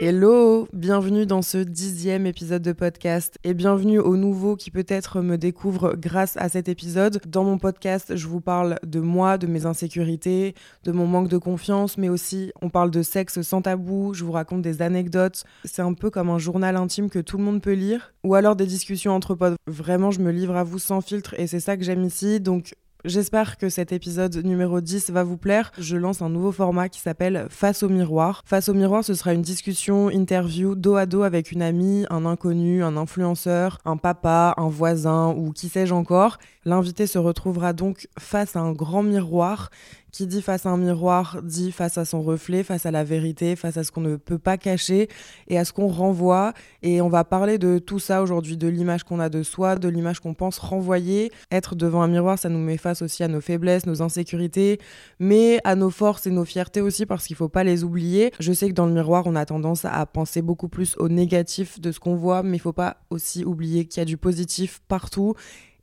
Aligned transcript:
Hello, 0.00 0.66
bienvenue 0.72 1.24
dans 1.24 1.40
ce 1.40 1.58
dixième 1.58 2.26
épisode 2.26 2.62
de 2.62 2.72
podcast 2.72 3.38
et 3.44 3.54
bienvenue 3.54 4.00
aux 4.00 4.16
nouveaux 4.16 4.56
qui 4.56 4.72
peut-être 4.72 5.20
me 5.20 5.38
découvrent 5.38 5.94
grâce 5.96 6.36
à 6.36 6.48
cet 6.48 6.68
épisode. 6.68 7.20
Dans 7.28 7.44
mon 7.44 7.58
podcast, 7.58 8.16
je 8.16 8.26
vous 8.26 8.40
parle 8.40 8.80
de 8.84 8.98
moi, 8.98 9.38
de 9.38 9.46
mes 9.46 9.66
insécurités, 9.66 10.56
de 10.82 10.90
mon 10.90 11.06
manque 11.06 11.28
de 11.28 11.38
confiance, 11.38 11.96
mais 11.96 12.08
aussi 12.08 12.52
on 12.60 12.70
parle 12.70 12.90
de 12.90 13.02
sexe 13.02 13.40
sans 13.42 13.62
tabou, 13.62 14.14
je 14.14 14.24
vous 14.24 14.32
raconte 14.32 14.62
des 14.62 14.82
anecdotes. 14.82 15.44
C'est 15.64 15.82
un 15.82 15.94
peu 15.94 16.10
comme 16.10 16.28
un 16.28 16.38
journal 16.38 16.74
intime 16.74 17.08
que 17.08 17.20
tout 17.20 17.38
le 17.38 17.44
monde 17.44 17.62
peut 17.62 17.74
lire 17.74 18.14
ou 18.24 18.34
alors 18.34 18.56
des 18.56 18.66
discussions 18.66 19.12
entre 19.12 19.36
potes. 19.36 19.54
Vraiment, 19.68 20.10
je 20.10 20.20
me 20.20 20.32
livre 20.32 20.56
à 20.56 20.64
vous 20.64 20.80
sans 20.80 21.02
filtre 21.02 21.34
et 21.38 21.46
c'est 21.46 21.60
ça 21.60 21.76
que 21.76 21.84
j'aime 21.84 22.02
ici. 22.02 22.40
Donc 22.40 22.74
J'espère 23.04 23.58
que 23.58 23.68
cet 23.68 23.92
épisode 23.92 24.34
numéro 24.46 24.80
10 24.80 25.10
va 25.10 25.24
vous 25.24 25.36
plaire. 25.36 25.72
Je 25.76 25.98
lance 25.98 26.22
un 26.22 26.30
nouveau 26.30 26.52
format 26.52 26.88
qui 26.88 27.00
s'appelle 27.00 27.48
Face 27.50 27.82
au 27.82 27.90
miroir. 27.90 28.40
Face 28.46 28.70
au 28.70 28.72
miroir, 28.72 29.04
ce 29.04 29.12
sera 29.12 29.34
une 29.34 29.42
discussion, 29.42 30.08
interview 30.08 30.74
dos 30.74 30.96
à 30.96 31.04
dos 31.04 31.22
avec 31.22 31.52
une 31.52 31.60
amie, 31.60 32.06
un 32.08 32.24
inconnu, 32.24 32.82
un 32.82 32.96
influenceur, 32.96 33.78
un 33.84 33.98
papa, 33.98 34.54
un 34.56 34.70
voisin 34.70 35.34
ou 35.36 35.52
qui 35.52 35.68
sais-je 35.68 35.92
encore. 35.92 36.38
L'invité 36.64 37.06
se 37.06 37.18
retrouvera 37.18 37.74
donc 37.74 38.08
face 38.18 38.56
à 38.56 38.60
un 38.60 38.72
grand 38.72 39.02
miroir 39.02 39.68
qui 40.14 40.28
dit 40.28 40.42
face 40.42 40.64
à 40.64 40.68
un 40.68 40.76
miroir 40.76 41.40
dit 41.42 41.72
face 41.72 41.98
à 41.98 42.04
son 42.04 42.22
reflet, 42.22 42.62
face 42.62 42.86
à 42.86 42.92
la 42.92 43.02
vérité, 43.02 43.56
face 43.56 43.76
à 43.76 43.82
ce 43.82 43.90
qu'on 43.90 44.00
ne 44.00 44.14
peut 44.14 44.38
pas 44.38 44.56
cacher 44.56 45.08
et 45.48 45.58
à 45.58 45.64
ce 45.64 45.72
qu'on 45.72 45.88
renvoie. 45.88 46.54
Et 46.82 47.00
on 47.00 47.08
va 47.08 47.24
parler 47.24 47.58
de 47.58 47.80
tout 47.80 47.98
ça 47.98 48.22
aujourd'hui, 48.22 48.56
de 48.56 48.68
l'image 48.68 49.02
qu'on 49.02 49.18
a 49.18 49.28
de 49.28 49.42
soi, 49.42 49.74
de 49.74 49.88
l'image 49.88 50.20
qu'on 50.20 50.32
pense 50.32 50.58
renvoyer. 50.58 51.32
Être 51.50 51.74
devant 51.74 52.00
un 52.00 52.06
miroir, 52.06 52.38
ça 52.38 52.48
nous 52.48 52.60
met 52.60 52.76
face 52.76 53.02
aussi 53.02 53.24
à 53.24 53.28
nos 53.28 53.40
faiblesses, 53.40 53.86
nos 53.86 54.02
insécurités, 54.02 54.78
mais 55.18 55.58
à 55.64 55.74
nos 55.74 55.90
forces 55.90 56.28
et 56.28 56.30
nos 56.30 56.44
fiertés 56.44 56.80
aussi 56.80 57.06
parce 57.06 57.26
qu'il 57.26 57.34
ne 57.34 57.38
faut 57.38 57.48
pas 57.48 57.64
les 57.64 57.82
oublier. 57.82 58.30
Je 58.38 58.52
sais 58.52 58.68
que 58.68 58.74
dans 58.74 58.86
le 58.86 58.92
miroir, 58.92 59.24
on 59.26 59.34
a 59.34 59.44
tendance 59.44 59.84
à 59.84 60.06
penser 60.06 60.42
beaucoup 60.42 60.68
plus 60.68 60.96
au 60.98 61.08
négatif 61.08 61.80
de 61.80 61.90
ce 61.90 61.98
qu'on 61.98 62.14
voit, 62.14 62.44
mais 62.44 62.58
il 62.58 62.60
ne 62.60 62.62
faut 62.62 62.72
pas 62.72 62.98
aussi 63.10 63.44
oublier 63.44 63.84
qu'il 63.86 64.00
y 64.00 64.02
a 64.02 64.04
du 64.04 64.16
positif 64.16 64.80
partout 64.86 65.34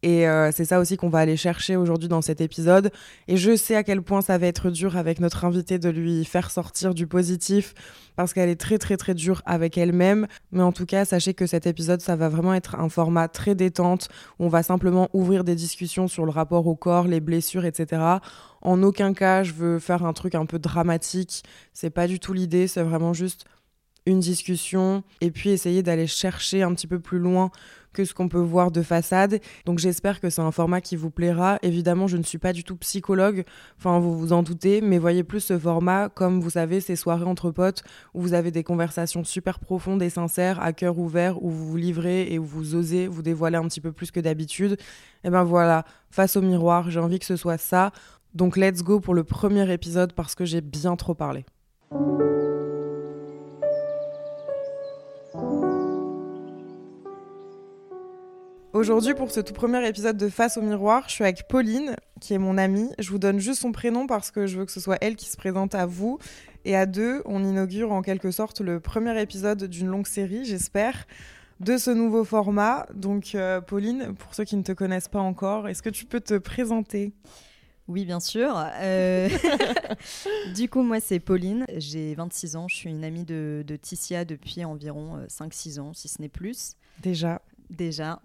et 0.03 0.27
euh, 0.27 0.51
c'est 0.51 0.65
ça 0.65 0.79
aussi 0.79 0.97
qu'on 0.97 1.09
va 1.09 1.19
aller 1.19 1.37
chercher 1.37 1.75
aujourd'hui 1.75 2.09
dans 2.09 2.21
cet 2.21 2.41
épisode. 2.41 2.91
Et 3.27 3.37
je 3.37 3.55
sais 3.55 3.75
à 3.75 3.83
quel 3.83 4.01
point 4.01 4.21
ça 4.21 4.37
va 4.37 4.47
être 4.47 4.71
dur 4.71 4.97
avec 4.97 5.19
notre 5.19 5.45
invitée 5.45 5.77
de 5.77 5.89
lui 5.89 6.25
faire 6.25 6.49
sortir 6.49 6.95
du 6.95 7.05
positif 7.05 7.75
parce 8.15 8.33
qu'elle 8.33 8.49
est 8.49 8.59
très 8.59 8.79
très 8.79 8.97
très 8.97 9.13
dure 9.13 9.43
avec 9.45 9.77
elle-même. 9.77 10.27
Mais 10.51 10.63
en 10.63 10.71
tout 10.71 10.87
cas, 10.87 11.05
sachez 11.05 11.35
que 11.35 11.45
cet 11.45 11.67
épisode, 11.67 12.01
ça 12.01 12.15
va 12.15 12.29
vraiment 12.29 12.53
être 12.55 12.79
un 12.79 12.89
format 12.89 13.27
très 13.27 13.53
détente 13.53 14.09
où 14.39 14.45
on 14.45 14.49
va 14.49 14.63
simplement 14.63 15.09
ouvrir 15.13 15.43
des 15.43 15.55
discussions 15.55 16.07
sur 16.07 16.25
le 16.25 16.31
rapport 16.31 16.65
au 16.65 16.75
corps, 16.75 17.07
les 17.07 17.19
blessures, 17.19 17.65
etc. 17.65 18.01
En 18.61 18.81
aucun 18.81 19.13
cas, 19.13 19.43
je 19.43 19.53
veux 19.53 19.77
faire 19.77 20.03
un 20.03 20.13
truc 20.13 20.33
un 20.33 20.47
peu 20.47 20.57
dramatique. 20.57 21.43
C'est 21.73 21.91
pas 21.91 22.07
du 22.07 22.19
tout 22.19 22.33
l'idée. 22.33 22.67
C'est 22.67 22.83
vraiment 22.83 23.13
juste 23.13 23.45
une 24.07 24.19
discussion 24.19 25.03
et 25.21 25.29
puis 25.29 25.51
essayer 25.51 25.83
d'aller 25.83 26.07
chercher 26.07 26.63
un 26.63 26.73
petit 26.73 26.87
peu 26.87 26.99
plus 26.99 27.19
loin 27.19 27.51
que 27.93 28.05
ce 28.05 28.13
qu'on 28.13 28.27
peut 28.27 28.39
voir 28.39 28.71
de 28.71 28.81
façade. 28.81 29.39
Donc 29.65 29.79
j'espère 29.79 30.19
que 30.19 30.29
c'est 30.29 30.41
un 30.41 30.51
format 30.51 30.81
qui 30.81 30.95
vous 30.95 31.09
plaira. 31.09 31.59
Évidemment, 31.61 32.07
je 32.07 32.17
ne 32.17 32.23
suis 32.23 32.37
pas 32.37 32.53
du 32.53 32.63
tout 32.63 32.75
psychologue, 32.77 33.43
enfin 33.77 33.99
vous 33.99 34.17
vous 34.17 34.33
en 34.33 34.43
doutez, 34.43 34.81
mais 34.81 34.97
voyez 34.97 35.23
plus 35.23 35.41
ce 35.41 35.57
format 35.57 36.09
comme 36.09 36.41
vous 36.41 36.51
savez 36.51 36.81
ces 36.81 36.95
soirées 36.95 37.25
entre 37.25 37.51
potes 37.51 37.83
où 38.13 38.21
vous 38.21 38.33
avez 38.33 38.51
des 38.51 38.63
conversations 38.63 39.23
super 39.23 39.59
profondes 39.59 40.01
et 40.01 40.09
sincères, 40.09 40.61
à 40.61 40.73
cœur 40.73 40.97
ouvert, 40.97 41.41
où 41.43 41.49
vous 41.49 41.67
vous 41.67 41.77
livrez 41.77 42.31
et 42.31 42.39
où 42.39 42.45
vous 42.45 42.75
osez 42.75 43.07
vous 43.07 43.21
dévoiler 43.21 43.57
un 43.57 43.67
petit 43.67 43.81
peu 43.81 43.91
plus 43.91 44.11
que 44.11 44.19
d'habitude. 44.19 44.77
Et 45.23 45.29
ben 45.29 45.43
voilà, 45.43 45.85
face 46.09 46.35
au 46.35 46.41
miroir, 46.41 46.89
j'ai 46.89 46.99
envie 46.99 47.19
que 47.19 47.25
ce 47.25 47.35
soit 47.35 47.57
ça. 47.57 47.91
Donc 48.33 48.55
let's 48.57 48.83
go 48.83 48.99
pour 48.99 49.13
le 49.13 49.23
premier 49.23 49.71
épisode 49.71 50.13
parce 50.13 50.35
que 50.35 50.45
j'ai 50.45 50.61
bien 50.61 50.95
trop 50.95 51.13
parlé. 51.13 51.45
Aujourd'hui, 58.73 59.13
pour 59.13 59.31
ce 59.31 59.41
tout 59.41 59.51
premier 59.53 59.85
épisode 59.85 60.15
de 60.15 60.29
Face 60.29 60.55
au 60.55 60.61
miroir, 60.61 61.03
je 61.07 61.15
suis 61.15 61.23
avec 61.25 61.45
Pauline, 61.49 61.97
qui 62.21 62.33
est 62.33 62.37
mon 62.37 62.57
amie. 62.57 62.89
Je 62.99 63.09
vous 63.09 63.19
donne 63.19 63.37
juste 63.37 63.59
son 63.59 63.73
prénom 63.73 64.07
parce 64.07 64.31
que 64.31 64.47
je 64.47 64.57
veux 64.57 64.65
que 64.65 64.71
ce 64.71 64.79
soit 64.79 64.97
elle 65.01 65.17
qui 65.17 65.27
se 65.27 65.35
présente 65.35 65.75
à 65.75 65.85
vous. 65.85 66.19
Et 66.63 66.77
à 66.77 66.85
deux, 66.85 67.21
on 67.25 67.43
inaugure 67.43 67.91
en 67.91 68.01
quelque 68.01 68.31
sorte 68.31 68.61
le 68.61 68.79
premier 68.79 69.21
épisode 69.21 69.65
d'une 69.65 69.87
longue 69.87 70.07
série, 70.07 70.45
j'espère, 70.45 71.05
de 71.59 71.75
ce 71.75 71.91
nouveau 71.91 72.23
format. 72.23 72.85
Donc, 72.93 73.35
euh, 73.35 73.59
Pauline, 73.59 74.15
pour 74.15 74.33
ceux 74.35 74.45
qui 74.45 74.55
ne 74.55 74.63
te 74.63 74.71
connaissent 74.71 75.09
pas 75.09 75.19
encore, 75.19 75.67
est-ce 75.67 75.81
que 75.81 75.89
tu 75.89 76.05
peux 76.05 76.21
te 76.21 76.37
présenter? 76.37 77.11
Oui, 77.89 78.05
bien 78.05 78.21
sûr. 78.21 78.53
Euh, 78.79 79.27
du 80.55 80.69
coup, 80.69 80.81
moi, 80.81 81.01
c'est 81.01 81.19
Pauline. 81.19 81.65
J'ai 81.75 82.15
26 82.15 82.55
ans. 82.55 82.69
Je 82.69 82.75
suis 82.77 82.89
une 82.89 83.03
amie 83.03 83.25
de, 83.25 83.65
de 83.67 83.75
Ticia 83.75 84.23
depuis 84.23 84.63
environ 84.63 85.19
5-6 85.27 85.77
euh, 85.77 85.81
ans, 85.81 85.93
si 85.93 86.07
ce 86.07 86.21
n'est 86.21 86.29
plus. 86.29 86.77
Déjà 87.01 87.41
déjà. 87.71 88.21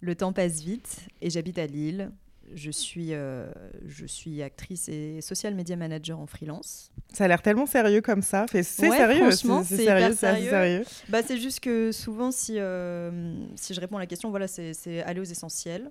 Le 0.00 0.14
temps 0.14 0.32
passe 0.32 0.60
vite 0.60 1.08
et 1.22 1.30
j'habite 1.30 1.58
à 1.58 1.66
Lille. 1.66 2.10
Je 2.54 2.70
suis, 2.70 3.12
euh, 3.12 3.50
je 3.86 4.06
suis 4.06 4.42
actrice 4.42 4.88
et 4.88 5.20
social 5.20 5.54
media 5.54 5.76
manager 5.76 6.18
en 6.18 6.26
freelance. 6.26 6.90
Ça 7.12 7.24
a 7.24 7.28
l'air 7.28 7.42
tellement 7.42 7.66
sérieux 7.66 8.00
comme 8.00 8.22
ça. 8.22 8.46
C'est 8.50 8.62
sérieux, 8.62 9.30
c'est 9.30 9.76
sérieux, 9.76 10.14
sérieux. 10.14 10.82
Bah, 11.10 11.20
c'est 11.22 11.36
juste 11.36 11.60
que 11.60 11.92
souvent, 11.92 12.30
si, 12.30 12.54
euh, 12.58 13.34
si 13.54 13.74
je 13.74 13.80
réponds 13.80 13.98
à 13.98 14.00
la 14.00 14.06
question, 14.06 14.30
voilà, 14.30 14.48
c'est 14.48 15.02
aller 15.02 15.20
aux 15.20 15.24
essentiels. 15.24 15.90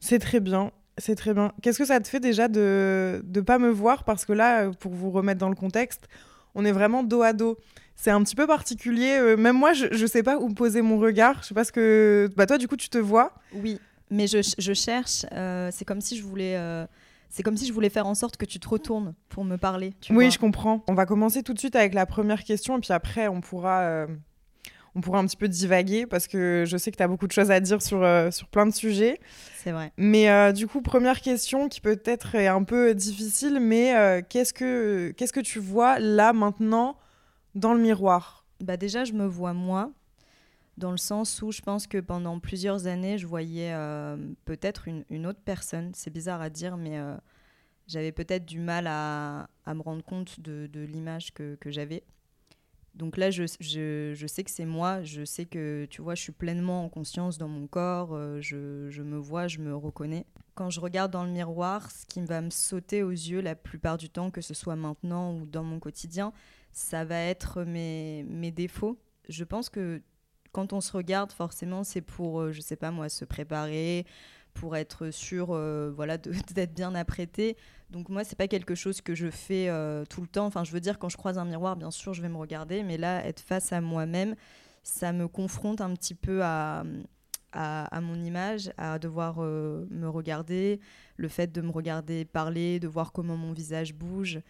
C'est 0.00 0.18
très 0.18 0.40
bien. 0.40 0.70
C'est 0.98 1.14
très 1.14 1.32
bien. 1.32 1.52
Qu'est-ce 1.62 1.78
que 1.78 1.86
ça 1.86 1.98
te 1.98 2.08
fait 2.08 2.20
déjà 2.20 2.48
de 2.48 3.24
ne 3.26 3.40
pas 3.40 3.58
me 3.58 3.70
voir? 3.70 4.04
Parce 4.04 4.26
que 4.26 4.34
là, 4.34 4.70
pour 4.80 4.92
vous 4.92 5.10
remettre 5.10 5.40
dans 5.40 5.48
le 5.48 5.54
contexte, 5.54 6.08
on 6.54 6.64
est 6.66 6.72
vraiment 6.72 7.02
dos 7.02 7.22
à 7.22 7.32
dos 7.32 7.56
c'est 8.00 8.10
un 8.10 8.22
petit 8.22 8.34
peu 8.34 8.46
particulier. 8.46 9.18
Euh, 9.18 9.36
même 9.36 9.58
moi, 9.58 9.74
je, 9.74 9.86
ne 9.86 10.06
sais 10.06 10.22
pas 10.22 10.38
où 10.38 10.48
poser 10.54 10.80
mon 10.80 10.98
regard. 10.98 11.42
Je 11.42 11.48
sais 11.48 11.54
pas 11.54 11.64
ce 11.64 11.72
que. 11.72 12.30
Bah, 12.34 12.46
toi, 12.46 12.56
du 12.56 12.66
coup, 12.66 12.76
tu 12.76 12.88
te 12.88 12.96
vois 12.96 13.34
Oui, 13.52 13.78
mais 14.10 14.26
je, 14.26 14.72
cherche. 14.72 15.26
Euh, 15.32 15.68
c'est 15.70 15.84
comme 15.84 16.00
si 16.00 16.16
je 16.16 16.22
voulais. 16.22 16.56
Euh, 16.56 16.86
c'est 17.28 17.42
comme 17.42 17.58
si 17.58 17.66
je 17.66 17.74
voulais 17.74 17.90
faire 17.90 18.06
en 18.06 18.14
sorte 18.14 18.38
que 18.38 18.46
tu 18.46 18.58
te 18.58 18.66
retournes 18.66 19.14
pour 19.28 19.44
me 19.44 19.56
parler. 19.56 19.92
oui, 20.08 20.30
je 20.30 20.38
comprends. 20.38 20.82
On 20.88 20.94
va 20.94 21.04
commencer 21.04 21.42
tout 21.42 21.52
de 21.52 21.58
suite 21.58 21.76
avec 21.76 21.92
la 21.92 22.06
première 22.06 22.42
question 22.42 22.78
et 22.78 22.80
puis 22.80 22.92
après, 22.92 23.28
on 23.28 23.42
pourra, 23.42 24.06
on 24.96 25.00
pourra 25.00 25.20
un 25.20 25.26
petit 25.26 25.36
peu 25.36 25.46
divaguer 25.46 26.06
parce 26.06 26.26
que 26.26 26.64
je 26.66 26.76
sais 26.76 26.90
que 26.90 26.96
tu 26.96 27.02
as 27.04 27.06
beaucoup 27.06 27.28
de 27.28 27.32
choses 27.32 27.52
à 27.52 27.60
dire 27.60 27.82
sur, 27.82 28.04
sur 28.32 28.48
plein 28.48 28.66
de 28.66 28.74
sujets. 28.74 29.20
C'est 29.62 29.70
vrai. 29.70 29.92
Mais 29.96 30.52
du 30.52 30.66
coup, 30.66 30.80
première 30.80 31.20
question 31.20 31.68
qui 31.68 31.80
peut-être 31.80 32.34
est 32.34 32.48
un 32.48 32.64
peu 32.64 32.94
difficile, 32.94 33.60
mais 33.60 34.24
qu'est-ce 34.28 34.52
que 34.52 35.12
qu'est-ce 35.16 35.32
que 35.32 35.38
tu 35.38 35.60
vois 35.60 36.00
là 36.00 36.32
maintenant 36.32 36.96
dans 37.54 37.74
le 37.74 37.80
miroir 37.80 38.40
bah 38.60 38.76
Déjà, 38.76 39.04
je 39.04 39.12
me 39.12 39.26
vois 39.26 39.54
moi, 39.54 39.92
dans 40.76 40.90
le 40.90 40.96
sens 40.96 41.42
où 41.42 41.52
je 41.52 41.60
pense 41.60 41.86
que 41.86 41.98
pendant 41.98 42.38
plusieurs 42.38 42.86
années, 42.86 43.18
je 43.18 43.26
voyais 43.26 43.72
euh, 43.72 44.16
peut-être 44.44 44.88
une, 44.88 45.26
autre 45.26 45.40
personne. 45.44 45.92
C'est 45.94 46.10
bizarre 46.10 46.40
à 46.40 46.50
dire, 46.50 46.76
mais 46.76 46.98
euh, 46.98 47.16
j'avais 47.86 48.12
peut-être 48.12 48.46
du 48.46 48.58
mal 48.58 48.86
à, 48.86 49.48
me 49.66 49.82
rendre 49.82 50.04
compte 50.04 50.40
de, 50.40 50.80
l'image 50.80 51.32
que, 51.32 51.56
j'avais. 51.66 52.02
Donc 52.94 53.16
là, 53.16 53.30
je, 53.30 53.46
sais 53.46 54.44
que 54.44 54.50
c'est 54.50 54.66
moi, 54.66 55.02
je 55.02 55.24
sais 55.24 55.46
que, 55.46 55.86
tu 55.90 56.02
vois, 56.02 56.14
je 56.14 56.22
suis 56.22 56.32
pleinement 56.32 56.84
en 56.84 56.88
conscience 56.88 57.38
dans 57.38 57.48
mon 57.48 57.66
corps, 57.66 58.10
euh, 58.12 58.40
je, 58.40 58.90
je, 58.90 59.02
me 59.02 59.16
vois, 59.16 59.48
je 59.48 59.58
me 59.58 59.74
reconnais. 59.74 60.26
Quand 60.54 60.70
je 60.70 60.80
regarde 60.80 61.12
dans 61.12 61.24
le 61.24 61.30
miroir, 61.30 61.90
ce 61.90 62.04
qui 62.04 62.20
va 62.20 62.40
me 62.40 62.50
sauter 62.50 63.02
aux 63.02 63.10
yeux 63.10 63.40
la 63.40 63.54
plupart 63.54 63.96
du 63.96 64.10
temps, 64.10 64.30
que 64.30 64.40
ce 64.40 64.54
soit 64.54 64.76
maintenant 64.76 65.34
ou 65.34 65.46
dans 65.46 65.62
mon 65.62 65.78
quotidien, 65.78 66.32
ça 66.72 67.04
va 67.04 67.18
être 67.18 67.64
mes, 67.64 68.52
défauts. 68.54 68.98
Je 69.28 69.44
pense 69.44 69.68
que 69.68 70.02
quand 70.52 70.72
on 70.72 70.80
se 70.80 70.92
regarde, 70.92 71.32
forcément, 71.32 71.84
c'est 71.84 72.00
pour, 72.00 72.40
euh, 72.40 72.52
je 72.52 72.60
sais 72.60 72.76
pas 72.76 72.90
moi, 72.90 73.08
se 73.08 73.24
préparer, 73.24 74.06
pour 74.54 74.76
être 74.76 75.10
sûr 75.10 75.48
euh, 75.50 75.92
voilà, 75.94 76.18
d'être 76.54 76.74
bien 76.74 76.94
apprêté. 76.94 77.56
Donc 77.90 78.08
moi, 78.08 78.24
c'est 78.24 78.36
pas 78.36 78.48
quelque 78.48 78.74
chose 78.74 79.00
que 79.00 79.14
je 79.14 79.30
fais 79.30 79.68
euh, 79.68 80.04
tout 80.04 80.20
le 80.20 80.26
temps. 80.26 80.46
Enfin, 80.46 80.64
je 80.64 80.72
veux 80.72 80.80
dire, 80.80 80.98
quand 80.98 81.08
je 81.08 81.16
croise 81.16 81.38
un 81.38 81.44
miroir, 81.44 81.76
bien 81.76 81.90
sûr, 81.90 82.14
je 82.14 82.22
vais 82.22 82.28
me 82.28 82.38
regarder, 82.38 82.82
mais 82.82 82.96
là, 82.96 83.24
être 83.24 83.40
face 83.40 83.72
à 83.72 83.80
moi-même, 83.80 84.34
ça 84.82 85.12
me 85.12 85.28
confronte 85.28 85.80
un 85.80 85.94
petit 85.94 86.14
peu 86.14 86.40
à, 86.42 86.84
mon 88.00 88.22
image, 88.22 88.72
à 88.78 88.98
devoir 88.98 89.40
me 89.40 90.06
regarder, 90.06 90.80
le 91.16 91.28
fait 91.28 91.52
de 91.52 91.60
me 91.60 91.70
regarder 91.70 92.24
parler, 92.24 92.80
de 92.80 92.88
voir 92.88 93.12
comment 93.12 93.36
mon 93.36 93.52
visage 93.52 93.92
bouge. 93.94 94.40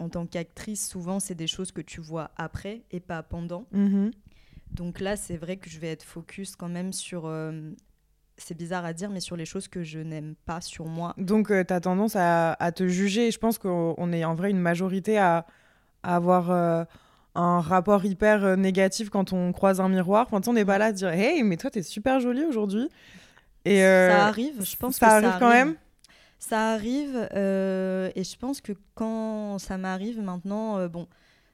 Euh, 0.00 0.04
en 0.04 0.08
tant 0.08 0.26
qu'actrice, 0.26 0.88
souvent, 0.88 1.20
c'est 1.20 1.34
des 1.34 1.46
choses 1.46 1.72
que 1.72 1.80
tu 1.80 2.00
vois 2.00 2.30
après 2.36 2.82
et 2.90 3.00
pas 3.00 3.22
pendant. 3.22 3.66
Mhm. 3.72 4.10
Donc 4.72 5.00
là, 5.00 5.16
c'est 5.16 5.36
vrai 5.36 5.56
que 5.56 5.70
je 5.70 5.78
vais 5.78 5.88
être 5.90 6.02
focus 6.02 6.56
quand 6.56 6.68
même 6.68 6.92
sur. 6.92 7.26
euh, 7.26 7.70
c'est 8.38 8.56
bizarre 8.56 8.84
à 8.84 8.92
dire, 8.92 9.08
mais 9.08 9.20
sur 9.20 9.36
les 9.36 9.46
choses 9.46 9.66
que 9.66 9.82
je 9.82 9.98
n'aime 9.98 10.34
pas 10.44 10.60
sur 10.60 10.84
moi. 10.86 11.14
Donc, 11.16 11.48
tu 11.48 11.72
as 11.72 11.80
tendance 11.80 12.16
à, 12.16 12.52
à 12.52 12.70
te 12.72 12.86
juger. 12.86 13.30
Je 13.30 13.38
pense 13.38 13.56
qu'on 13.56 13.94
on 13.96 14.12
est 14.12 14.24
en 14.24 14.34
vrai 14.34 14.50
une 14.50 14.58
majorité 14.60 15.16
à, 15.16 15.46
à 16.02 16.16
avoir 16.16 16.50
euh, 16.50 16.84
un 17.34 17.60
rapport 17.60 18.04
hyper 18.04 18.44
euh, 18.44 18.56
négatif 18.56 19.08
quand 19.08 19.32
on 19.32 19.52
croise 19.52 19.80
un 19.80 19.88
miroir. 19.88 20.26
Enfin, 20.30 20.40
on 20.50 20.52
n'est 20.52 20.64
pas 20.66 20.76
là 20.76 20.86
à 20.86 20.92
dire 20.92 21.08
Hey, 21.08 21.42
mais 21.42 21.56
toi, 21.56 21.70
t'es 21.70 21.82
super 21.82 22.20
jolie 22.20 22.44
aujourd'hui. 22.44 22.88
Et 23.64 23.82
euh, 23.84 24.10
ça 24.10 24.26
arrive, 24.26 24.62
je 24.64 24.76
pense 24.76 24.96
ça 24.96 25.06
que 25.06 25.12
arrive 25.12 25.30
ça 25.30 25.36
quand 25.38 25.48
même. 25.48 25.76
Ça 26.38 26.72
arrive, 26.72 27.28
euh, 27.34 28.10
et 28.14 28.22
je 28.24 28.36
pense 28.36 28.60
que 28.60 28.72
quand 28.94 29.58
ça 29.58 29.78
m'arrive 29.78 30.20
maintenant, 30.20 30.78
euh, 30.78 30.88
bon, 30.88 31.08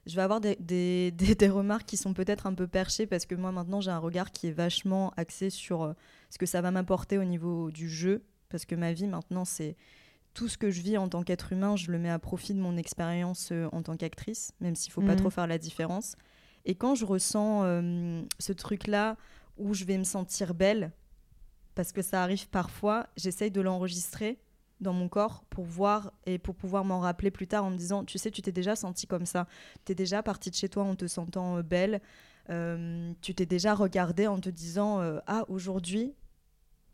je 0.06 0.16
vais 0.16 0.22
avoir 0.22 0.40
des, 0.40 0.56
des, 0.56 1.10
des- 1.16 1.34
des 1.36 1.48
remarques 1.48 1.86
qui 1.86 1.96
sont 1.96 2.12
peut-être 2.14 2.46
un 2.46 2.54
peu 2.54 2.66
perchées 2.66 3.06
parce 3.06 3.24
que 3.24 3.34
moi 3.36 3.52
maintenant 3.52 3.80
j'ai 3.80 3.92
un 3.92 3.98
regard 3.98 4.32
qui 4.32 4.48
est 4.48 4.52
vachement 4.52 5.12
axé 5.16 5.50
sur 5.50 5.82
euh, 5.84 5.92
ce 6.30 6.38
que 6.38 6.46
ça 6.46 6.60
va 6.60 6.70
m'apporter 6.72 7.18
au 7.18 7.24
niveau 7.24 7.70
du 7.70 7.88
jeu, 7.88 8.24
parce 8.48 8.64
que 8.64 8.74
ma 8.74 8.92
vie 8.92 9.06
maintenant 9.06 9.44
c'est 9.44 9.76
tout 10.34 10.48
ce 10.48 10.58
que 10.58 10.70
je 10.70 10.80
vis 10.80 10.98
en 10.98 11.08
tant 11.08 11.22
qu'être 11.22 11.52
humain, 11.52 11.76
je 11.76 11.92
le 11.92 11.98
mets 11.98 12.10
à 12.10 12.18
profit 12.18 12.54
de 12.54 12.58
mon 12.60 12.76
expérience 12.76 13.52
en 13.70 13.82
tant 13.82 13.96
qu'actrice, 13.96 14.52
même 14.60 14.74
s'il 14.74 14.90
faut 14.90 15.02
pas 15.02 15.12
Mhm. 15.12 15.20
trop 15.20 15.30
faire 15.30 15.46
la 15.46 15.58
différence. 15.58 16.16
Et 16.64 16.74
quand 16.74 16.94
je 16.94 17.04
ressens 17.04 17.62
ce 18.38 18.52
truc-là 18.52 19.16
où 19.58 19.74
je 19.74 19.84
vais 19.84 19.98
me 19.98 20.04
sentir 20.04 20.54
belle, 20.54 20.90
parce 21.74 21.92
que 21.92 22.00
ça 22.02 22.22
arrive 22.22 22.48
parfois, 22.48 23.08
j'essaye 23.16 23.50
de 23.50 23.60
l'enregistrer 23.60 24.38
dans 24.82 24.92
mon 24.92 25.08
corps 25.08 25.44
pour 25.48 25.64
voir 25.64 26.12
et 26.26 26.38
pour 26.38 26.54
pouvoir 26.54 26.84
m'en 26.84 27.00
rappeler 27.00 27.30
plus 27.30 27.46
tard 27.46 27.64
en 27.64 27.70
me 27.70 27.76
disant, 27.76 28.04
tu 28.04 28.18
sais, 28.18 28.30
tu 28.30 28.42
t'es 28.42 28.52
déjà 28.52 28.76
senti 28.76 29.06
comme 29.06 29.26
ça, 29.26 29.46
tu 29.84 29.92
es 29.92 29.94
déjà 29.94 30.22
partie 30.22 30.50
de 30.50 30.54
chez 30.54 30.68
toi 30.68 30.82
en 30.82 30.94
te 30.94 31.06
sentant 31.06 31.58
euh, 31.58 31.62
belle, 31.62 32.00
Euh, 32.50 33.12
tu 33.20 33.36
t'es 33.36 33.46
déjà 33.46 33.72
regardée 33.72 34.26
en 34.26 34.40
te 34.40 34.50
disant, 34.50 35.00
euh, 35.00 35.20
ah, 35.28 35.44
aujourd'hui, 35.46 36.12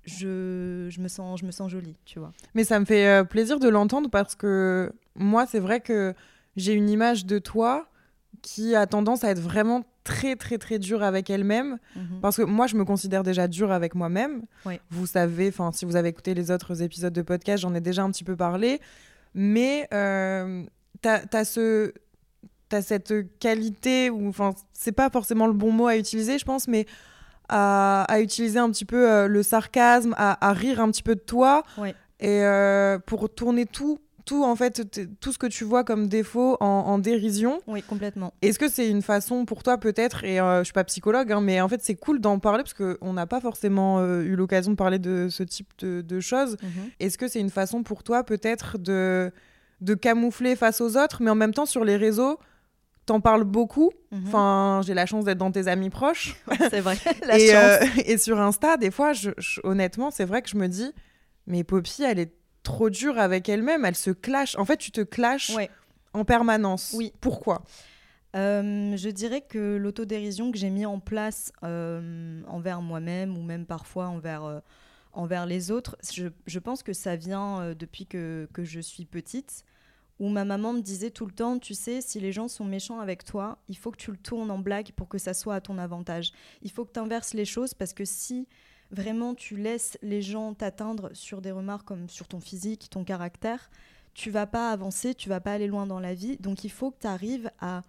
je, 0.04 0.88
je, 0.90 1.00
me 1.00 1.08
sens, 1.08 1.40
je 1.40 1.46
me 1.46 1.52
sens 1.52 1.70
jolie, 1.70 1.96
tu 2.04 2.18
vois. 2.18 2.32
Mais 2.54 2.64
ça 2.64 2.78
me 2.78 2.84
fait 2.84 3.26
plaisir 3.26 3.58
de 3.58 3.68
l'entendre 3.68 4.10
parce 4.10 4.34
que 4.34 4.92
moi, 5.14 5.46
c'est 5.46 5.58
vrai 5.58 5.80
que 5.80 6.14
j'ai 6.56 6.74
une 6.74 6.90
image 6.90 7.24
de 7.24 7.38
toi 7.38 7.88
qui 8.42 8.74
a 8.74 8.86
tendance 8.86 9.24
à 9.24 9.30
être 9.30 9.40
vraiment 9.40 9.84
très, 10.08 10.36
très, 10.36 10.56
très 10.56 10.78
dure 10.78 11.02
avec 11.02 11.28
elle-même. 11.28 11.78
Mhm. 11.94 12.20
Parce 12.22 12.38
que 12.38 12.42
moi, 12.42 12.66
je 12.66 12.76
me 12.76 12.84
considère 12.84 13.22
déjà 13.22 13.46
dure 13.46 13.70
avec 13.70 13.94
moi-même. 13.94 14.42
Oui. 14.64 14.80
Vous 14.90 15.06
savez, 15.06 15.48
enfin, 15.48 15.70
si 15.72 15.84
vous 15.84 15.96
avez 15.96 16.08
écouté 16.08 16.32
les 16.32 16.50
autres 16.50 16.82
épisodes 16.82 17.12
de 17.12 17.22
podcast, 17.22 17.62
j'en 17.62 17.74
ai 17.74 17.80
déjà 17.82 18.02
un 18.02 18.10
petit 18.10 18.24
peu 18.24 18.34
parlé. 18.34 18.80
Mais 19.34 19.86
euh, 19.92 20.64
t'as 21.02 21.20
as 21.32 21.44
ce 21.44 21.92
t'as 22.70 22.82
cette 22.82 23.14
qualité 23.38 24.10
ou 24.10 24.28
enfin 24.28 24.54
c'est 24.72 24.92
pas 24.92 25.08
forcément 25.10 25.46
le 25.46 25.54
bon 25.54 25.72
mot 25.72 25.86
à 25.86 25.96
utiliser 25.96 26.38
je 26.38 26.44
pense 26.44 26.68
mais 26.68 26.84
à, 27.48 28.02
à 28.08 28.20
utiliser 28.20 28.58
un 28.58 28.70
petit 28.70 28.84
peu 28.84 29.10
euh, 29.10 29.26
le 29.26 29.42
sarcasme 29.42 30.14
à, 30.18 30.46
à 30.46 30.52
rire 30.52 30.78
un 30.80 30.90
petit 30.90 31.02
peu 31.02 31.14
de 31.14 31.20
toi 31.20 31.62
et 32.20 32.42
euh, 32.42 32.98
pour 32.98 33.32
tourner 33.32 33.64
tout 33.64 34.00
tout 34.28 34.44
en 34.44 34.54
fait 34.56 34.82
tout 35.20 35.32
ce 35.32 35.38
que 35.38 35.46
tu 35.46 35.64
vois 35.64 35.84
comme 35.84 36.06
défaut 36.08 36.56
en, 36.60 36.66
en 36.66 36.98
dérision 36.98 37.60
Oui, 37.66 37.82
complètement. 37.82 38.34
est-ce 38.42 38.58
que 38.58 38.68
c'est 38.68 38.88
une 38.88 39.00
façon 39.02 39.44
pour 39.46 39.62
toi 39.62 39.78
peut-être, 39.78 40.22
et 40.24 40.38
euh, 40.38 40.58
je 40.58 40.64
suis 40.64 40.72
pas 40.74 40.84
psychologue, 40.84 41.32
hein, 41.32 41.40
mais 41.40 41.60
en 41.62 41.68
fait 41.68 41.80
c'est 41.82 41.94
cool 41.94 42.20
d'en 42.20 42.38
parler 42.38 42.62
parce 42.62 42.74
qu'on 42.74 43.12
n'a 43.14 43.26
pas 43.26 43.40
forcément 43.40 44.00
euh, 44.00 44.20
eu 44.22 44.36
l'occasion 44.36 44.72
de 44.72 44.76
parler 44.76 44.98
de 44.98 45.28
ce 45.30 45.42
type 45.42 45.68
de, 45.78 46.02
de 46.02 46.20
choses. 46.20 46.56
Mhm. 46.62 46.90
Est-ce 47.00 47.16
que 47.16 47.26
c'est 47.26 47.40
une 47.40 47.50
façon 47.50 47.82
pour 47.82 48.02
toi 48.02 48.22
peut-être 48.22 48.76
de, 48.76 49.32
de 49.80 49.94
camoufler 49.94 50.56
face 50.56 50.80
aux 50.82 50.96
autres, 50.98 51.22
mais 51.22 51.30
en 51.30 51.34
même 51.34 51.54
temps 51.54 51.66
sur 51.66 51.84
les 51.84 51.96
réseaux, 51.96 52.38
t'en 53.06 53.20
parles 53.20 53.44
beaucoup? 53.44 53.90
Mhm. 54.12 54.24
Enfin, 54.26 54.80
j'ai 54.84 54.92
la 54.92 55.06
chance 55.06 55.24
d'être 55.24 55.38
dans 55.38 55.50
tes 55.52 55.68
amis 55.68 55.88
proches. 55.90 56.36
c'est 56.70 56.80
vrai, 56.80 56.96
la 57.26 57.38
et, 57.38 57.46
chance. 57.48 57.56
euh, 57.82 58.02
et 58.04 58.18
sur 58.18 58.38
Insta, 58.38 58.76
des 58.76 58.90
fois, 58.90 59.14
je- 59.14 59.30
je- 59.38 59.60
honnêtement, 59.64 60.10
c'est 60.10 60.26
vrai 60.26 60.42
que 60.42 60.50
je 60.50 60.56
me 60.58 60.66
dis, 60.68 60.92
mais 61.46 61.64
Poppy, 61.64 62.02
elle 62.02 62.18
est 62.18 62.32
trop 62.62 62.90
dure 62.90 63.18
avec 63.18 63.48
elle-même, 63.48 63.84
elle 63.84 63.94
se 63.96 64.10
clash. 64.10 64.56
En 64.56 64.64
fait, 64.64 64.76
tu 64.76 64.90
te 64.90 65.00
clashes 65.00 65.50
Ouais. 65.50 65.70
en 66.12 66.24
permanence. 66.24 66.94
Oui. 66.96 67.12
Pourquoi? 67.20 67.62
Euh, 68.36 68.96
je 68.96 69.08
dirais 69.08 69.40
que 69.40 69.76
l'autodérision 69.76 70.52
que 70.52 70.58
j'ai 70.58 70.70
mis 70.70 70.84
en 70.84 71.00
place 71.00 71.50
euh, 71.64 72.42
envers 72.46 72.82
moi-même 72.82 73.36
ou 73.38 73.42
même 73.42 73.64
parfois 73.64 74.08
envers, 74.08 74.44
euh, 74.44 74.60
envers 75.12 75.46
les 75.46 75.70
autres, 75.70 75.96
je, 76.12 76.28
je 76.46 76.58
pense 76.58 76.82
que 76.82 76.92
ça 76.92 77.16
vient 77.16 77.74
depuis 77.74 78.06
que, 78.06 78.46
que 78.52 78.64
je 78.64 78.80
suis 78.80 79.06
petite, 79.06 79.64
où 80.20 80.28
ma 80.28 80.44
maman 80.44 80.74
me 80.74 80.80
disait 80.82 81.10
tout 81.10 81.24
le 81.26 81.32
temps, 81.32 81.58
tu 81.58 81.72
sais, 81.74 82.00
si 82.02 82.20
les 82.20 82.32
gens 82.32 82.48
sont 82.48 82.64
méchants 82.64 83.00
avec 83.00 83.24
toi, 83.24 83.58
il 83.68 83.78
faut 83.78 83.90
que 83.92 83.96
tu 83.96 84.10
le 84.10 84.16
tournes 84.18 84.50
en 84.50 84.58
blague 84.58 84.90
pour 84.92 85.08
que 85.08 85.16
ça 85.16 85.32
soit 85.32 85.54
à 85.54 85.60
ton 85.60 85.78
avantage. 85.78 86.32
Il 86.62 86.70
faut 86.70 86.84
que 86.84 86.92
tu 86.92 86.98
inverses 87.00 87.32
les 87.34 87.44
choses 87.46 87.72
parce 87.72 87.94
que 87.94 88.04
si 88.04 88.46
vraiment 88.90 89.34
tu 89.34 89.56
laisses 89.56 89.98
les 90.02 90.22
gens 90.22 90.54
t'atteindre 90.54 91.10
sur 91.14 91.40
des 91.40 91.50
remarques 91.52 91.86
comme 91.86 92.08
sur 92.08 92.28
ton 92.28 92.40
physique, 92.40 92.88
ton 92.90 93.04
caractère, 93.04 93.70
tu 94.14 94.30
vas 94.30 94.46
pas 94.46 94.70
avancer, 94.70 95.14
tu 95.14 95.28
vas 95.28 95.40
pas 95.40 95.52
aller 95.52 95.66
loin 95.66 95.86
dans 95.86 96.00
la 96.00 96.14
vie. 96.14 96.36
Donc 96.38 96.64
il 96.64 96.70
faut 96.70 96.90
que 96.90 97.00
tu 97.00 97.06
arrives 97.06 97.50
à 97.60 97.82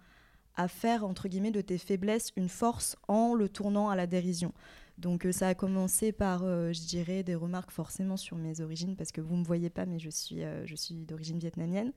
à 0.56 0.68
faire 0.68 1.06
entre 1.06 1.28
guillemets 1.28 1.52
de 1.52 1.60
tes 1.60 1.78
faiblesses 1.78 2.32
une 2.36 2.48
force 2.48 2.96
en 3.08 3.34
le 3.34 3.48
tournant 3.48 3.88
à 3.88 3.96
la 3.96 4.06
dérision. 4.06 4.52
Donc 4.98 5.24
euh, 5.24 5.32
ça 5.32 5.48
a 5.48 5.54
commencé 5.54 6.12
par, 6.12 6.42
euh, 6.44 6.72
je 6.72 6.80
dirais, 6.80 7.22
des 7.22 7.34
remarques 7.34 7.70
forcément 7.70 8.18
sur 8.18 8.36
mes 8.36 8.60
origines 8.60 8.94
parce 8.96 9.12
que 9.12 9.22
vous 9.22 9.36
me 9.36 9.44
voyez 9.44 9.70
pas, 9.70 9.86
mais 9.86 9.98
je 9.98 10.10
suis, 10.10 10.42
euh, 10.42 10.66
je 10.66 10.74
suis 10.74 11.06
d'origine 11.06 11.38
vietnamienne. 11.38 11.92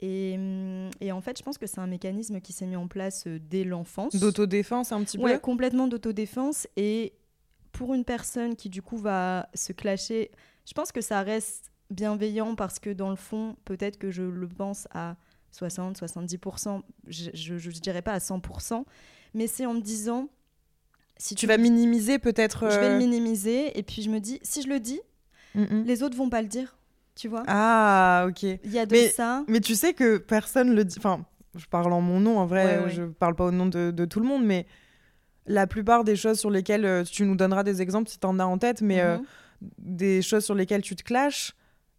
Et, 0.00 0.34
hum, 0.36 0.90
et 1.00 1.12
en 1.12 1.20
fait, 1.20 1.38
je 1.38 1.44
pense 1.44 1.56
que 1.56 1.66
c'est 1.68 1.78
un 1.78 1.86
mécanisme 1.86 2.40
qui 2.40 2.52
s'est 2.52 2.66
mis 2.66 2.74
en 2.74 2.88
place 2.88 3.28
dès 3.28 3.62
l'enfance. 3.62 4.16
D'autodéfense 4.16 4.90
un 4.90 5.04
petit 5.04 5.18
Ouais, 5.18 5.34
peu 5.34 5.38
complètement 5.38 5.86
d'autodéfense. 5.86 6.66
Et 6.76 7.12
pour 7.74 7.92
une 7.92 8.04
personne 8.04 8.54
qui, 8.56 8.70
du 8.70 8.80
coup, 8.80 8.96
va 8.96 9.48
se 9.52 9.72
clasher, 9.72 10.30
je 10.66 10.72
pense 10.72 10.92
que 10.92 11.00
ça 11.00 11.20
reste 11.22 11.72
bienveillant 11.90 12.54
parce 12.54 12.78
que, 12.78 12.88
dans 12.90 13.10
le 13.10 13.16
fond, 13.16 13.56
peut-être 13.64 13.98
que 13.98 14.10
je 14.10 14.22
le 14.22 14.48
pense 14.48 14.88
à 14.94 15.16
60, 15.50 16.00
70%, 16.00 16.80
je, 17.08 17.30
je 17.34 17.70
dirais 17.80 18.00
pas 18.00 18.12
à 18.12 18.18
100%, 18.18 18.84
mais 19.34 19.46
c'est 19.46 19.66
en 19.66 19.74
me 19.74 19.80
disant. 19.80 20.28
Si 21.16 21.34
Tu 21.34 21.46
vas 21.46 21.58
minimiser 21.58 22.18
peut-être. 22.18 22.70
Je 22.70 22.78
vais 22.78 22.88
le 22.88 22.94
euh, 22.94 22.98
minimiser. 22.98 23.76
Et 23.78 23.82
puis, 23.82 24.02
je 24.02 24.10
me 24.10 24.18
dis, 24.20 24.40
si 24.42 24.62
je 24.62 24.68
le 24.68 24.80
dis, 24.80 25.00
mm, 25.54 25.62
mm. 25.62 25.84
les 25.84 26.02
autres 26.02 26.16
vont 26.16 26.30
pas 26.30 26.42
le 26.42 26.48
dire. 26.48 26.76
Tu 27.16 27.28
vois 27.28 27.42
Ah, 27.46 28.26
ok. 28.28 28.42
Il 28.42 28.72
y 28.72 28.78
a 28.78 28.86
de 28.86 28.92
mais- 28.92 29.08
ça. 29.08 29.44
Mais 29.48 29.60
tu 29.60 29.74
sais 29.74 29.94
que 29.94 30.18
personne 30.18 30.74
le 30.74 30.84
dit. 30.84 30.96
Enfin, 30.98 31.24
je 31.56 31.66
parle 31.66 31.92
en 31.92 32.00
mon 32.00 32.18
nom, 32.20 32.38
en 32.38 32.46
vrai, 32.46 32.78
Ouais, 32.78 32.84
ouais. 32.84 32.90
je 32.90 33.02
parle 33.04 33.34
pas 33.36 33.44
au 33.44 33.52
nom 33.52 33.66
de, 33.66 33.90
de 33.92 34.04
tout 34.04 34.18
le 34.20 34.26
monde, 34.26 34.44
mais 34.44 34.66
la 35.46 35.66
plupart 35.66 36.04
des 36.04 36.16
choses 36.16 36.38
sur 36.38 36.50
lesquelles 36.50 36.84
euh, 36.86 37.04
tu 37.04 37.24
nous 37.24 37.36
donneras 37.36 37.62
des 37.64 37.82
exemples 37.82 38.08
si 38.08 38.18
t'en 38.18 38.38
as 38.38 38.44
en 38.44 38.58
tête, 38.58 38.80
mais 38.82 39.00
euh, 39.00 39.18
Mhm. 39.18 39.24
des 39.78 40.22
choses 40.22 40.44
sur 40.44 40.54
lesquelles 40.54 40.82
tu 40.82 40.96
te 40.96 41.02
clashes, 41.02 41.52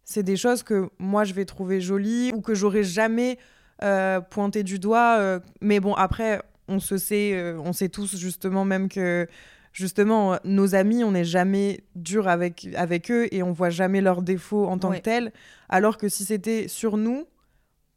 c'est 0.04 0.22
des 0.22 0.36
choses 0.36 0.62
que 0.62 0.88
moi 0.98 1.24
je 1.24 1.32
vais 1.34 1.44
trouver 1.44 1.80
jolies 1.80 2.32
ou 2.34 2.40
que 2.40 2.54
j'aurais 2.54 2.84
jamais 2.84 3.38
euh, 3.82 4.20
pointé 4.20 4.62
du 4.62 4.78
doigt. 4.78 5.16
euh, 5.18 5.40
mais 5.60 5.80
bon, 5.80 5.94
après, 5.94 6.40
on 6.68 6.80
se 6.80 6.96
sait, 6.96 7.32
euh, 7.34 7.58
on 7.64 7.72
sait 7.72 7.88
tous 7.88 8.16
justement 8.16 8.64
même 8.64 8.88
que 8.88 9.26
justement 9.72 10.34
euh, 10.34 10.36
nos 10.44 10.74
amis, 10.74 11.04
on 11.04 11.12
n'est 11.12 11.24
jamais 11.24 11.84
dur 11.94 12.26
avec 12.28 12.68
avec 12.76 13.10
eux 13.10 13.28
et 13.32 13.42
on 13.42 13.52
voit 13.52 13.70
jamais 13.70 14.00
leurs 14.00 14.22
défauts 14.22 14.66
en 14.66 14.78
tant 14.78 14.90
Ouais. 14.90 14.98
que 14.98 15.02
tels. 15.04 15.32
Alors 15.68 15.98
que 15.98 16.08
si 16.08 16.24
c'était 16.24 16.68
sur 16.68 16.96
nous, 16.96 17.26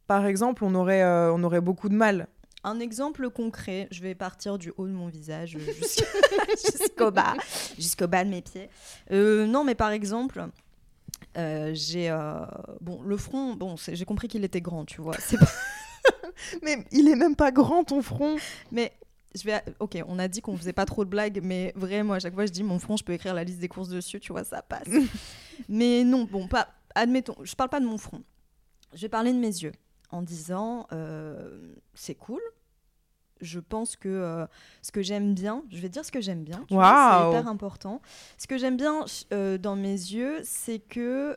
par 0.06 0.26
exemple, 0.26 0.64
on 0.64 0.74
aurait 0.74 1.02
euh, 1.02 1.32
on 1.32 1.42
aurait 1.44 1.60
beaucoup 1.60 1.88
de 1.88 1.94
mal. 1.96 2.26
Un 2.62 2.78
exemple 2.80 3.30
concret, 3.30 3.88
je 3.90 4.02
vais 4.02 4.14
partir 4.14 4.58
du 4.58 4.72
haut 4.76 4.86
de 4.86 4.92
mon 4.92 5.08
visage 5.08 5.56
euh, 5.56 5.60
jusqu'- 5.60 6.04
jusqu'au 6.78 7.10
bas, 7.10 7.34
jusqu'au 7.78 8.06
bas 8.06 8.22
de 8.24 8.28
mes 8.30 8.42
pieds. 8.42 8.68
Euh, 9.12 9.46
non, 9.46 9.64
mais 9.64 9.74
par 9.74 9.90
exemple, 9.92 10.44
euh, 11.38 11.70
j'ai 11.74 12.10
euh, 12.10 12.44
bon 12.82 13.00
le 13.02 13.16
front. 13.16 13.54
Bon, 13.54 13.76
j'ai 13.76 14.04
compris 14.04 14.28
qu'il 14.28 14.44
était 14.44 14.60
grand, 14.60 14.84
tu 14.84 15.00
vois. 15.00 15.14
Pas- 15.14 15.46
Mais 16.62 16.84
il 16.92 17.08
est 17.08 17.16
même 17.16 17.36
pas 17.36 17.50
grand 17.52 17.84
ton 17.84 18.02
front. 18.02 18.36
Mais 18.72 18.92
je 19.34 19.42
vais. 19.44 19.62
Ok, 19.78 19.98
on 20.06 20.18
a 20.18 20.28
dit 20.28 20.40
qu'on 20.42 20.56
faisait 20.56 20.72
pas 20.74 20.84
trop 20.86 21.04
de 21.04 21.10
blagues, 21.10 21.40
mais 21.42 21.72
vraiment 21.76 22.14
à 22.14 22.18
chaque 22.18 22.34
fois 22.34 22.44
je 22.46 22.52
dis 22.52 22.62
mon 22.62 22.78
front, 22.78 22.96
je 22.96 23.04
peux 23.04 23.12
écrire 23.12 23.34
la 23.34 23.44
liste 23.44 23.58
des 23.60 23.68
courses 23.68 23.88
dessus, 23.88 24.20
tu 24.20 24.32
vois, 24.32 24.44
ça 24.44 24.60
passe. 24.62 24.88
mais 25.68 26.04
non, 26.04 26.24
bon, 26.24 26.46
pas. 26.46 26.68
Admettons, 26.94 27.36
je 27.42 27.54
parle 27.54 27.70
pas 27.70 27.80
de 27.80 27.86
mon 27.86 27.96
front. 27.98 28.22
Je 28.94 29.00
vais 29.02 29.08
parler 29.08 29.32
de 29.32 29.38
mes 29.38 29.46
yeux 29.46 29.72
en 30.10 30.22
disant 30.22 30.86
euh, 30.92 31.74
c'est 31.94 32.14
cool. 32.14 32.40
Je 33.40 33.58
pense 33.58 33.96
que 33.96 34.08
euh, 34.08 34.46
ce 34.82 34.92
que 34.92 35.00
j'aime 35.00 35.34
bien, 35.34 35.64
je 35.70 35.80
vais 35.80 35.88
dire 35.88 36.04
ce 36.04 36.12
que 36.12 36.20
j'aime 36.20 36.44
bien, 36.44 36.66
Waouh. 36.70 37.32
c'est 37.32 37.38
hyper 37.38 37.48
important. 37.48 38.02
Ce 38.36 38.46
que 38.46 38.58
j'aime 38.58 38.76
bien 38.76 39.06
euh, 39.32 39.56
dans 39.56 39.76
mes 39.76 39.92
yeux, 39.92 40.40
c'est 40.44 40.78
que 40.78 41.36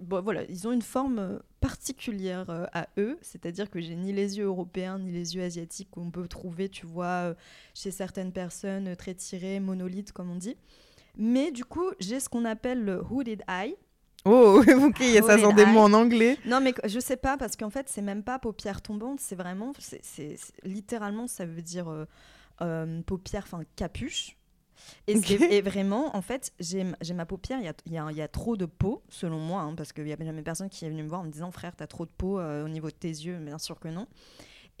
bon, 0.00 0.20
voilà, 0.20 0.44
ils 0.48 0.66
ont 0.66 0.72
une 0.72 0.82
forme 0.82 1.40
particulière 1.60 2.48
euh, 2.50 2.66
à 2.72 2.88
eux, 2.98 3.18
c'est-à-dire 3.20 3.70
que 3.70 3.80
j'ai 3.80 3.96
ni 3.96 4.12
les 4.12 4.38
yeux 4.38 4.44
européens 4.46 4.98
ni 4.98 5.10
les 5.10 5.34
yeux 5.34 5.42
asiatiques 5.42 5.90
qu'on 5.90 6.10
peut 6.10 6.28
trouver, 6.28 6.68
tu 6.68 6.86
vois, 6.86 7.06
euh, 7.30 7.34
chez 7.74 7.90
certaines 7.90 8.32
personnes 8.32 8.94
très 8.96 9.14
tirées, 9.14 9.60
monolithes 9.60 10.12
comme 10.12 10.30
on 10.30 10.36
dit. 10.36 10.56
Mais 11.16 11.50
du 11.50 11.64
coup, 11.64 11.90
j'ai 11.98 12.20
ce 12.20 12.28
qu'on 12.28 12.44
appelle 12.44 12.84
le 12.84 13.02
hooded 13.10 13.42
eye. 13.48 13.76
Oh, 14.24 14.62
ok, 14.86 14.96
ça 15.26 15.38
sent 15.38 15.52
des 15.54 15.66
mots 15.66 15.80
en 15.80 15.92
anglais. 15.92 16.38
Non, 16.44 16.60
mais 16.60 16.74
je 16.84 16.98
sais 17.00 17.16
pas, 17.16 17.36
parce 17.36 17.56
qu'en 17.56 17.70
fait, 17.70 17.88
c'est 17.88 18.02
même 18.02 18.22
pas 18.22 18.38
paupière 18.38 18.82
tombante, 18.82 19.20
c'est 19.20 19.36
vraiment, 19.36 19.72
c'est 19.78 20.36
littéralement, 20.64 21.26
ça 21.26 21.46
veut 21.46 21.62
dire 21.62 21.88
euh, 21.88 22.04
euh, 22.62 23.00
paupière, 23.02 23.44
enfin 23.46 23.62
capuche. 23.76 24.36
Et, 25.06 25.60
vraiment, 25.60 26.16
en 26.16 26.22
fait, 26.22 26.52
j'ai 26.60 26.84
ma 27.14 27.26
paupière, 27.26 27.58
il 27.60 27.64
y 27.64 27.68
a, 27.68 27.74
y 27.86 27.98
a- 27.98 28.12
y 28.12 28.22
a 28.22 28.28
trop 28.28 28.56
de 28.56 28.64
peau, 28.66 29.02
selon 29.08 29.38
moi, 29.38 29.62
hein, 29.62 29.74
parce 29.74 29.92
qu'il 29.92 30.06
y 30.06 30.12
a 30.12 30.16
jamais 30.18 30.42
personne 30.42 30.68
qui 30.68 30.84
est 30.84 30.88
venu 30.90 31.02
me 31.02 31.08
voir 31.08 31.22
en 31.22 31.24
me 31.24 31.30
disant, 31.30 31.50
frère, 31.50 31.74
t'as 31.76 31.86
trop 31.86 32.04
de 32.06 32.10
peau 32.16 32.38
euh, 32.38 32.64
au 32.64 32.68
niveau 32.68 32.88
de 32.88 32.94
tes 32.94 33.08
yeux, 33.08 33.38
bien 33.38 33.58
sûr 33.58 33.78
que 33.80 33.88
non. 33.88 34.06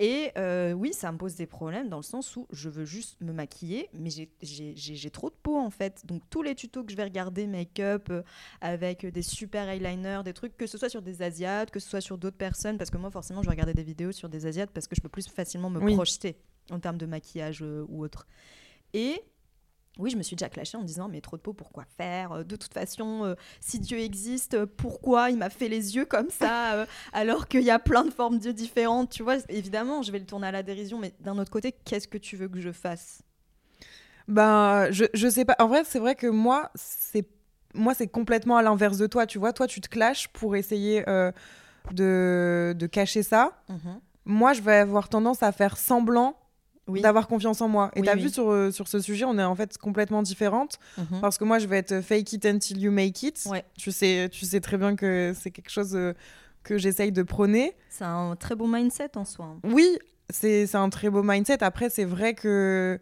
Et 0.00 0.30
euh, 0.38 0.72
oui, 0.72 0.92
ça 0.92 1.10
me 1.10 1.18
pose 1.18 1.34
des 1.34 1.46
problèmes 1.46 1.88
dans 1.88 1.96
le 1.96 2.02
sens 2.04 2.36
où 2.36 2.46
je 2.52 2.68
veux 2.68 2.84
juste 2.84 3.20
me 3.20 3.32
maquiller, 3.32 3.88
mais 3.92 4.10
j'ai- 4.10 5.10
trop 5.10 5.28
de 5.30 5.34
peau 5.34 5.56
en 5.58 5.70
fait. 5.70 6.02
Donc 6.06 6.22
tous 6.30 6.42
les 6.42 6.54
tutos 6.54 6.84
que 6.84 6.92
je 6.92 6.96
vais 6.96 7.02
regarder 7.04 7.46
make-up 7.48 8.08
euh, 8.10 8.22
avec 8.60 9.04
des 9.06 9.22
super 9.22 9.68
eyeliners, 9.68 10.20
des 10.24 10.32
trucs, 10.34 10.56
que 10.56 10.66
ce 10.68 10.78
soit 10.78 10.88
sur 10.88 11.02
des 11.02 11.22
Asiates, 11.22 11.70
que 11.72 11.80
ce 11.80 11.88
soit 11.88 12.00
sur 12.00 12.16
d'autres 12.16 12.36
personnes, 12.36 12.78
parce 12.78 12.90
que 12.90 12.96
moi 12.98 13.10
forcément 13.10 13.42
je 13.42 13.46
vais 13.48 13.52
regarder 13.52 13.74
des 13.74 13.82
vidéos 13.82 14.12
sur 14.12 14.28
des 14.28 14.46
Asiates 14.46 14.70
parce 14.70 14.86
que 14.86 14.94
je 14.94 15.00
peux 15.00 15.08
plus 15.08 15.26
facilement 15.28 15.70
me 15.70 15.80
Oui. 15.80 15.94
projeter 15.94 16.36
en 16.70 16.78
termes 16.78 16.98
de 16.98 17.06
maquillage 17.06 17.62
euh, 17.62 17.84
ou 17.88 18.04
autre. 18.04 18.26
Et 18.94 19.20
oui, 19.98 20.10
je 20.10 20.16
me 20.16 20.22
suis 20.22 20.36
déjà 20.36 20.48
clashée 20.48 20.76
en 20.76 20.80
me 20.82 20.86
disant 20.86 21.08
mais 21.08 21.20
trop 21.20 21.36
de 21.36 21.42
peau, 21.42 21.52
pourquoi 21.52 21.84
faire 21.96 22.32
Euh, 22.32 22.44
De 22.44 22.56
toute 22.56 22.72
façon, 22.72 23.24
euh, 23.24 23.34
si 23.60 23.78
Dieu 23.80 23.98
existe, 23.98 24.54
euh, 24.54 24.66
pourquoi 24.66 25.30
il 25.30 25.36
m'a 25.38 25.50
fait 25.50 25.68
les 25.68 25.96
yeux 25.96 26.04
comme 26.04 26.30
ça 26.30 26.72
euh, 26.74 26.86
alors 27.12 27.48
qu'il 27.48 27.62
y 27.62 27.70
a 27.70 27.78
plein 27.78 28.04
de 28.04 28.10
formes 28.10 28.38
d'yeux 28.38 28.52
différentes 28.52 29.10
Tu 29.10 29.22
vois, 29.22 29.36
évidemment, 29.48 30.02
je 30.02 30.12
vais 30.12 30.18
le 30.20 30.26
tourner 30.26 30.46
à 30.46 30.52
la 30.52 30.62
dérision, 30.62 30.98
mais 30.98 31.12
d'un 31.20 31.36
autre 31.38 31.50
côté, 31.50 31.72
qu'est-ce 31.84 32.08
que 32.08 32.18
tu 32.18 32.36
veux 32.36 32.48
que 32.48 32.60
je 32.60 32.72
fasse? 32.72 33.22
Ben, 34.28 34.90
je, 34.90 35.04
je 35.14 35.28
sais 35.28 35.44
pas. 35.44 35.56
En 35.58 35.68
vrai, 35.68 35.82
c'est 35.84 35.98
vrai 35.98 36.14
que 36.14 36.26
moi, 36.26 36.70
c'est 36.74 37.26
moi, 37.74 37.94
c'est 37.94 38.08
complètement 38.08 38.56
à 38.56 38.62
l'inverse 38.62 38.98
de 38.98 39.06
toi. 39.06 39.26
Tu 39.26 39.38
vois, 39.38 39.52
toi, 39.52 39.66
tu 39.66 39.80
te 39.80 39.88
clashes 39.88 40.28
pour 40.28 40.56
essayer 40.56 41.08
euh, 41.08 41.30
de, 41.92 42.74
de 42.76 42.86
cacher 42.86 43.22
ça. 43.22 43.62
Moi, 44.24 44.52
je 44.52 44.60
vais 44.62 44.76
avoir 44.76 45.08
tendance 45.08 45.42
à 45.42 45.52
faire 45.52 45.76
semblant 45.78 46.36
Oui. 46.88 47.00
d'avoir 47.02 47.28
confiance 47.28 47.60
en 47.60 47.68
moi. 47.68 47.90
Et 47.94 48.00
Oui, 48.00 48.06
t'as 48.06 48.14
oui. 48.16 48.22
vu 48.22 48.28
sur, 48.30 48.50
euh, 48.50 48.70
sur 48.70 48.88
ce 48.88 48.98
sujet, 49.00 49.24
on 49.24 49.38
est 49.38 49.44
en 49.44 49.54
fait 49.54 49.76
complètement 49.78 50.22
différentes. 50.22 50.78
Mhm. 50.96 51.20
Parce 51.20 51.38
que 51.38 51.44
moi, 51.44 51.58
je 51.58 51.66
vais 51.66 51.78
être 51.78 52.00
fake 52.00 52.32
it 52.32 52.46
until 52.46 52.78
you 52.80 52.90
make 52.90 53.22
it. 53.22 53.42
Ouais. 53.46 53.64
Tu, 53.76 53.92
sais, 53.92 54.28
tu 54.32 54.44
sais 54.46 54.60
très 54.60 54.76
bien 54.78 54.96
que 54.96 55.32
c'est 55.38 55.50
quelque 55.50 55.70
chose 55.70 55.94
euh, 55.94 56.14
que 56.64 56.78
j'essaye 56.78 57.12
de 57.12 57.22
prôner. 57.22 57.74
C'est 57.90 58.04
un 58.04 58.34
très 58.36 58.54
beau 58.54 58.66
mindset 58.66 59.16
en 59.16 59.24
soi. 59.24 59.46
hein. 59.46 59.60
Oui, 59.64 59.98
c'est 60.30 60.74
un 60.74 60.88
très 60.90 61.10
beau 61.10 61.22
mindset. 61.22 61.62
Après, 61.62 61.88
c'est 61.90 62.04
vrai 62.04 62.34
que 62.34 62.98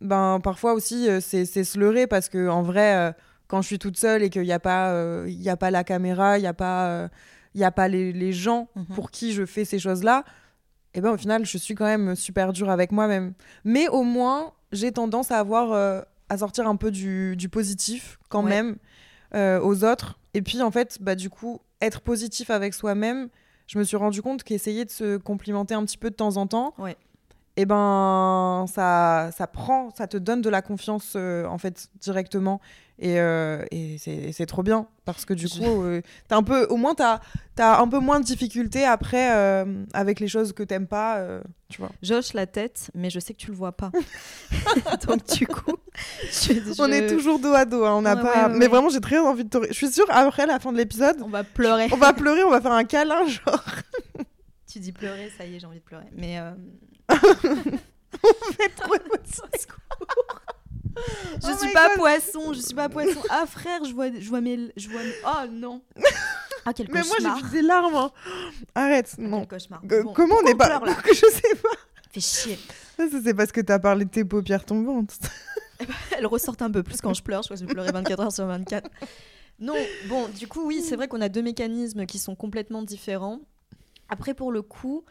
ben, 0.00 0.40
parfois 0.42 0.74
aussi, 0.74 1.08
euh, 1.08 1.20
c'est 1.20 1.44
se 1.46 1.78
leurrer 1.78 2.06
parce 2.06 2.28
que 2.28 2.48
en 2.48 2.62
vrai, 2.62 2.94
euh, 2.96 3.12
quand 3.48 3.62
je 3.62 3.66
suis 3.68 3.78
toute 3.78 3.96
seule 3.96 4.22
et 4.22 4.30
qu'il 4.30 4.42
n'y 4.42 4.52
a, 4.52 4.58
pas, 4.60 4.90
euh, 4.90 5.26
y 5.28 5.48
a 5.48 5.56
pas 5.56 5.70
la 5.70 5.84
caméra, 5.84 6.38
il 6.38 6.42
n'y 6.42 6.46
a 6.46 6.52
pas, 6.54 6.88
euh, 6.88 7.08
il 7.54 7.64
a 7.64 7.70
pas 7.70 7.88
les, 7.88 8.12
les 8.12 8.32
gens 8.32 8.68
Mhm. 8.76 8.84
pour 8.94 9.10
qui 9.10 9.32
je 9.32 9.46
fais 9.46 9.64
ces 9.64 9.78
choses-là, 9.78 10.24
et 10.96 11.00
ben 11.00 11.12
au 11.12 11.16
final, 11.16 11.44
je 11.46 11.58
suis 11.58 11.74
quand 11.76 11.84
même 11.84 12.16
super 12.16 12.52
dure 12.52 12.70
avec 12.70 12.90
moi-même. 12.90 13.34
Mais 13.64 13.86
au 13.88 14.02
moins, 14.02 14.52
j'ai 14.72 14.90
tendance 14.90 15.30
à 15.30 15.38
avoir 15.38 15.72
euh, 15.72 16.00
à 16.28 16.38
sortir 16.38 16.66
un 16.66 16.74
peu 16.76 16.90
du, 16.90 17.36
du 17.36 17.48
positif 17.48 18.18
quand 18.28 18.42
Ouais. 18.42 18.50
même 18.50 18.76
euh, 19.34 19.60
aux 19.60 19.84
autres. 19.84 20.18
Et 20.34 20.42
puis 20.42 20.60
en 20.62 20.70
fait, 20.70 20.98
bah 21.00 21.14
du 21.14 21.30
coup, 21.30 21.60
être 21.80 22.00
positif 22.00 22.50
avec 22.50 22.74
soi-même, 22.74 23.28
je 23.66 23.78
me 23.78 23.84
suis 23.84 23.96
rendu 23.96 24.22
compte 24.22 24.42
qu'essayer 24.42 24.84
de 24.84 24.90
se 24.90 25.16
complimenter 25.18 25.74
un 25.74 25.84
petit 25.84 25.98
peu 25.98 26.10
de 26.10 26.14
temps 26.16 26.36
en 26.36 26.46
temps, 26.46 26.74
Ouais. 26.78 26.96
Et 27.56 27.64
ben 27.66 28.66
ça, 28.72 29.30
ça 29.36 29.46
prend, 29.46 29.90
ça 29.96 30.06
te 30.06 30.16
donne 30.16 30.42
de 30.42 30.50
la 30.50 30.62
confiance 30.62 31.14
euh, 31.16 31.46
en 31.46 31.58
fait 31.58 31.88
directement. 32.00 32.60
Et, 32.98 33.20
euh, 33.20 33.62
et 33.72 33.98
c'est 33.98 34.46
trop 34.46 34.62
bien 34.62 34.86
parce 35.04 35.26
que 35.26 35.34
du 35.34 35.50
coup, 35.50 35.82
euh, 35.82 36.00
un 36.30 36.42
peu, 36.42 36.64
au 36.70 36.76
moins 36.76 36.94
t'as 36.94 37.20
as 37.58 37.78
un 37.80 37.88
peu 37.88 37.98
moins 37.98 38.20
de 38.20 38.24
difficultés 38.24 38.86
après 38.86 39.34
euh, 39.36 39.84
avec 39.92 40.18
les 40.18 40.28
choses 40.28 40.54
que 40.54 40.62
t'aimes 40.62 40.86
pas, 40.86 41.22
tu 41.68 41.78
vois. 41.78 41.90
J'hoche 42.02 42.32
la 42.32 42.46
tête, 42.46 42.90
mais 42.94 43.10
je 43.10 43.20
sais 43.20 43.34
que 43.34 43.38
tu 43.38 43.48
le 43.50 43.56
vois 43.56 43.72
pas. 43.72 43.90
Donc 45.06 45.26
du 45.36 45.46
coup, 45.46 45.76
je- 46.30 46.80
On 46.82 46.86
je- 46.86 46.92
est 46.92 47.06
toujours 47.06 47.38
dos 47.38 47.52
à 47.52 47.66
dos, 47.66 47.84
hein, 47.84 47.96
on 47.96 48.02
n'a 48.02 48.14
Ouais, 48.16 48.22
pas. 48.22 48.46
ouais, 48.46 48.52
ouais, 48.52 48.58
Mais 48.58 48.66
vraiment, 48.66 48.88
j'ai 48.88 49.00
très 49.02 49.18
envie 49.18 49.44
de 49.44 49.50
te. 49.50 49.66
Je 49.68 49.74
suis 49.74 49.88
sûre 49.92 50.06
après 50.08 50.46
la 50.46 50.58
fin 50.58 50.72
de 50.72 50.78
l'épisode, 50.78 51.16
On 51.22 51.28
va 51.28 51.44
pleurer. 51.44 51.88
on 51.92 51.96
va 51.98 52.14
pleurer, 52.14 52.44
on 52.44 52.50
va 52.50 52.62
faire 52.62 52.72
un 52.72 52.84
câlin, 52.84 53.26
genre. 53.26 53.62
Tu 54.66 54.78
dis 54.78 54.92
pleurer, 54.92 55.30
ça 55.36 55.44
y 55.44 55.54
est, 55.56 55.60
j'ai 55.60 55.66
envie 55.66 55.78
de 55.80 55.84
pleurer. 55.84 56.06
Mais 56.16 56.38
euh, 57.10 57.16
trop 58.76 58.94
émotif. 58.94 59.40
je 61.42 61.48
Oh 61.52 61.56
suis 61.58 61.72
pas 61.72 61.88
God. 61.88 61.96
poisson, 61.98 62.52
je 62.52 62.60
suis 62.60 62.74
pas 62.74 62.88
poisson. 62.88 63.20
Ah 63.30 63.44
frère, 63.46 63.84
je 63.84 63.92
vois, 63.92 64.06
je 64.18 64.28
vois 64.28 64.40
mes, 64.40 64.72
je 64.76 64.88
vois. 64.88 65.02
mes- 65.02 65.12
Oh 65.26 65.46
non. 65.50 65.82
Ah 66.64 66.72
quel 66.72 66.88
Mais 66.90 67.02
moi, 67.02 67.10
cauchemar. 67.16 67.38
j'ai 67.38 67.44
vu 67.44 67.50
des 67.50 67.62
larmes. 67.62 67.94
hein. 67.94 68.10
Arrête, 68.74 69.14
Ah, 69.18 69.22
non. 69.22 69.40
Quel 69.40 69.48
cauchemar. 69.48 69.82
Euh, 69.92 70.02
Bon, 70.02 70.12
Comment 70.14 70.36
on 70.36 70.42
n'est 70.42 70.54
pas. 70.54 70.66
pleure, 70.66 70.84
là 70.86 70.96
Je 71.08 71.14
sais 71.14 71.54
pas. 71.62 71.68
Fais 72.10 72.20
chier. 72.20 72.58
Ça, 72.96 73.04
C'est 73.22 73.34
parce 73.34 73.52
que 73.52 73.60
t'as 73.60 73.78
parlé 73.78 74.04
de 74.06 74.10
tes 74.10 74.24
paupières 74.24 74.64
tombantes. 74.64 75.18
Elle 76.16 76.26
ressort 76.26 76.56
un 76.60 76.70
peu 76.70 76.82
plus 76.82 77.00
quand 77.02 77.12
je 77.14 77.22
pleure. 77.22 77.42
Je 77.42 77.48
crois 77.48 77.56
que 77.56 77.60
je 77.62 77.66
vais 77.66 77.72
pleurer 77.72 77.92
24 77.92 78.20
heures 78.20 78.32
sur 78.32 78.46
24. 78.46 78.88
Non, 79.60 79.76
bon, 80.08 80.28
du 80.28 80.48
coup, 80.48 80.66
oui, 80.66 80.82
c'est 80.86 80.96
vrai 80.96 81.06
qu'on 81.08 81.20
a 81.20 81.28
deux 81.28 81.42
mécanismes 81.42 82.06
qui 82.06 82.18
sont 82.18 82.34
complètement 82.34 82.82
différents. 82.82 83.40
Après, 84.08 84.34
pour 84.34 84.52
le 84.52 84.62
coup, 84.62 85.04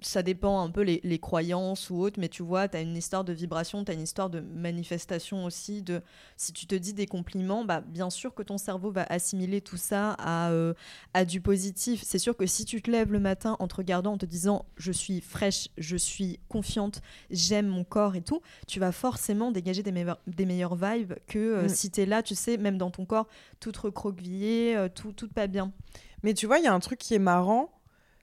ça 0.00 0.22
dépend 0.22 0.60
un 0.60 0.70
peu 0.70 0.82
les, 0.82 1.00
les 1.04 1.18
croyances 1.18 1.88
ou 1.88 1.96
autres, 2.00 2.18
mais 2.20 2.28
tu 2.28 2.42
vois, 2.42 2.68
tu 2.68 2.76
as 2.76 2.80
une 2.80 2.96
histoire 2.96 3.24
de 3.24 3.32
vibration, 3.32 3.84
tu 3.84 3.90
as 3.92 3.94
une 3.94 4.02
histoire 4.02 4.28
de 4.30 4.40
manifestation 4.40 5.44
aussi. 5.44 5.80
De, 5.82 6.02
si 6.36 6.52
tu 6.52 6.66
te 6.66 6.74
dis 6.74 6.92
des 6.92 7.06
compliments, 7.06 7.64
bah, 7.64 7.80
bien 7.80 8.10
sûr 8.10 8.34
que 8.34 8.42
ton 8.42 8.58
cerveau 8.58 8.90
va 8.90 9.04
assimiler 9.08 9.60
tout 9.60 9.76
ça 9.76 10.12
à, 10.18 10.50
euh, 10.50 10.74
à 11.14 11.24
du 11.24 11.40
positif. 11.40 12.02
C'est 12.04 12.18
sûr 12.18 12.36
que 12.36 12.46
si 12.46 12.64
tu 12.64 12.82
te 12.82 12.90
lèves 12.90 13.12
le 13.12 13.20
matin 13.20 13.56
en 13.58 13.68
te 13.68 13.76
regardant, 13.76 14.12
en 14.14 14.18
te 14.18 14.26
disant 14.26 14.66
je 14.76 14.92
suis 14.92 15.20
fraîche, 15.20 15.68
je 15.78 15.96
suis 15.96 16.40
confiante, 16.48 17.00
j'aime 17.30 17.68
mon 17.68 17.84
corps 17.84 18.16
et 18.16 18.22
tout, 18.22 18.42
tu 18.66 18.80
vas 18.80 18.92
forcément 18.92 19.50
dégager 19.52 19.82
des, 19.82 19.92
meilleurs- 19.92 20.18
des 20.26 20.44
meilleures 20.46 20.74
vibes 20.76 21.14
que 21.26 21.38
euh, 21.38 21.64
Mm. 21.64 21.68
si 21.68 21.90
tu 21.90 22.00
es 22.02 22.06
là, 22.06 22.22
tu 22.22 22.34
sais, 22.34 22.56
même 22.56 22.76
dans 22.76 22.90
ton 22.90 23.04
corps, 23.06 23.28
tout 23.60 23.72
recroquevillé, 23.80 24.76
euh, 24.76 24.88
tout, 24.94 25.12
tout 25.12 25.28
pas 25.28 25.46
bien. 25.46 25.72
Mais 26.22 26.34
tu 26.34 26.46
vois, 26.46 26.58
il 26.58 26.64
y 26.64 26.68
a 26.68 26.74
un 26.74 26.80
truc 26.80 26.98
qui 26.98 27.14
est 27.14 27.18
marrant. 27.18 27.70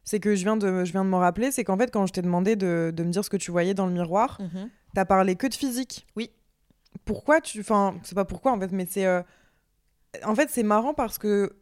C'est 0.09 0.19
que 0.19 0.33
je 0.33 0.41
viens 0.43 0.57
de, 0.57 0.83
je 0.85 0.91
viens 0.91 1.03
de 1.05 1.09
m'en 1.09 1.19
rappeler. 1.19 1.51
C'est 1.51 1.63
qu'en 1.63 1.77
fait, 1.77 1.91
quand 1.91 2.07
je 2.07 2.13
t'ai 2.13 2.23
demandé 2.23 2.55
de, 2.55 2.91
de 2.95 3.03
me 3.03 3.11
dire 3.11 3.23
ce 3.23 3.29
que 3.29 3.37
tu 3.37 3.51
voyais 3.51 3.75
dans 3.75 3.85
le 3.85 3.91
miroir, 3.93 4.39
t'as 4.95 5.05
parlé 5.05 5.35
que 5.35 5.45
de 5.45 5.53
physique. 5.53 6.07
Oui. 6.15 6.31
Pourquoi 7.05 7.41
tu. 7.41 7.59
Enfin, 7.59 7.93
c'est 8.01 8.15
pas 8.15 8.25
pourquoi 8.25 8.51
en 8.53 8.59
fait, 8.59 8.71
mais 8.71 8.87
c'est. 8.89 9.05
euh, 9.05 9.21
En 10.23 10.33
fait, 10.33 10.49
c'est 10.49 10.63
marrant 10.63 10.95
parce 10.95 11.19
que 11.19 11.53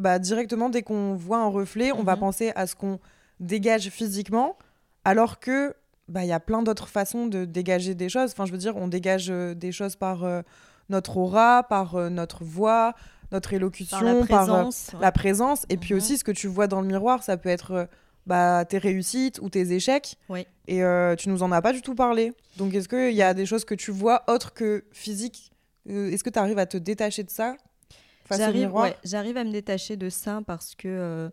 bah, 0.00 0.18
directement, 0.18 0.68
dès 0.68 0.82
qu'on 0.82 1.14
voit 1.14 1.38
un 1.38 1.46
reflet, 1.48 1.92
on 1.92 2.02
va 2.02 2.14
Mhm. 2.14 2.20
penser 2.20 2.52
à 2.56 2.66
ce 2.66 2.74
qu'on 2.74 2.98
dégage 3.38 3.88
physiquement, 3.90 4.56
alors 5.04 5.38
que 5.38 5.74
bah, 6.08 6.24
il 6.24 6.28
y 6.28 6.32
a 6.32 6.40
plein 6.40 6.62
d'autres 6.62 6.88
façons 6.88 7.26
de 7.28 7.44
dégager 7.44 7.94
des 7.94 8.08
choses. 8.08 8.32
Enfin, 8.32 8.46
je 8.46 8.52
veux 8.52 8.58
dire, 8.58 8.76
on 8.76 8.88
dégage 8.88 9.28
euh, 9.30 9.54
des 9.54 9.70
choses 9.70 9.94
par 9.94 10.24
euh, 10.24 10.42
notre 10.88 11.16
aura, 11.18 11.62
par 11.68 11.94
euh, 11.94 12.08
notre 12.10 12.42
voix, 12.42 12.94
notre 13.32 13.52
élocution, 13.54 13.98
Par 13.98 14.04
la 14.04 14.26
par, 14.26 14.54
euh, 14.54 14.64
ouais. 14.64 14.70
la 15.00 15.12
présence. 15.12 15.64
Et 15.68 15.76
puis 15.76 15.94
Mhm. 15.94 15.98
aussi, 15.98 16.18
ce 16.18 16.24
que 16.24 16.32
tu 16.32 16.46
vois 16.46 16.66
dans 16.68 16.80
le 16.80 16.86
miroir, 16.86 17.22
ça 17.22 17.36
peut 17.36 17.48
être 17.48 17.70
euh, 17.72 17.84
bah, 18.26 18.64
tes 18.64 18.78
réussites 18.78 19.40
ou 19.42 19.48
tes 19.48 19.72
échecs. 19.72 20.16
Oui. 20.28 20.46
Et 20.68 20.84
euh, 20.84 21.16
tu 21.16 21.28
nous 21.28 21.42
en 21.42 21.50
as 21.50 21.60
pas 21.62 21.72
du 21.72 21.82
tout 21.82 21.94
parlé. 21.94 22.32
Donc, 22.56 22.72
est-ce 22.74 22.88
qu'il 22.88 23.14
y 23.14 23.22
a 23.22 23.34
des 23.34 23.46
choses 23.46 23.64
que 23.64 23.74
tu 23.74 23.90
vois 23.90 24.22
autres 24.28 24.52
que 24.52 24.84
physiques 24.92 25.50
Euh, 25.90 26.10
Est-ce 26.12 26.22
que 26.22 26.30
tu 26.30 26.38
arrives 26.38 26.60
à 26.60 26.66
te 26.66 26.76
détacher 26.76 27.24
de 27.24 27.30
ça 27.30 27.56
face 28.24 28.38
au 28.38 28.40
J'arrive 28.42 28.60
miroir 28.66 28.84
ouais, 28.84 28.96
j'arrive 29.02 29.36
à 29.36 29.42
me 29.42 29.50
détacher 29.50 29.96
de 29.96 30.08
ça 30.10 30.40
parce 30.46 30.76
que 30.76 30.86
euh, 30.86 31.28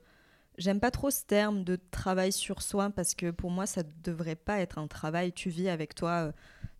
j'aime 0.57 0.79
pas 0.79 0.89
trop 0.89 1.11
ce 1.11 1.21
terme 1.23 1.63
de 1.63 1.77
travail 1.91 2.31
sur 2.31 2.63
soi 2.63 2.89
parce 2.89 3.13
que 3.13 3.29
pour 3.29 3.51
moi 3.51 3.67
ça 3.67 3.83
devrait 4.03 4.35
pas 4.35 4.59
être 4.59 4.79
un 4.79 4.87
travail. 4.87 5.31
Tu 5.33 5.49
vis 5.51 5.69
avec 5.69 5.93
toi 5.93 6.09
euh, 6.09 6.31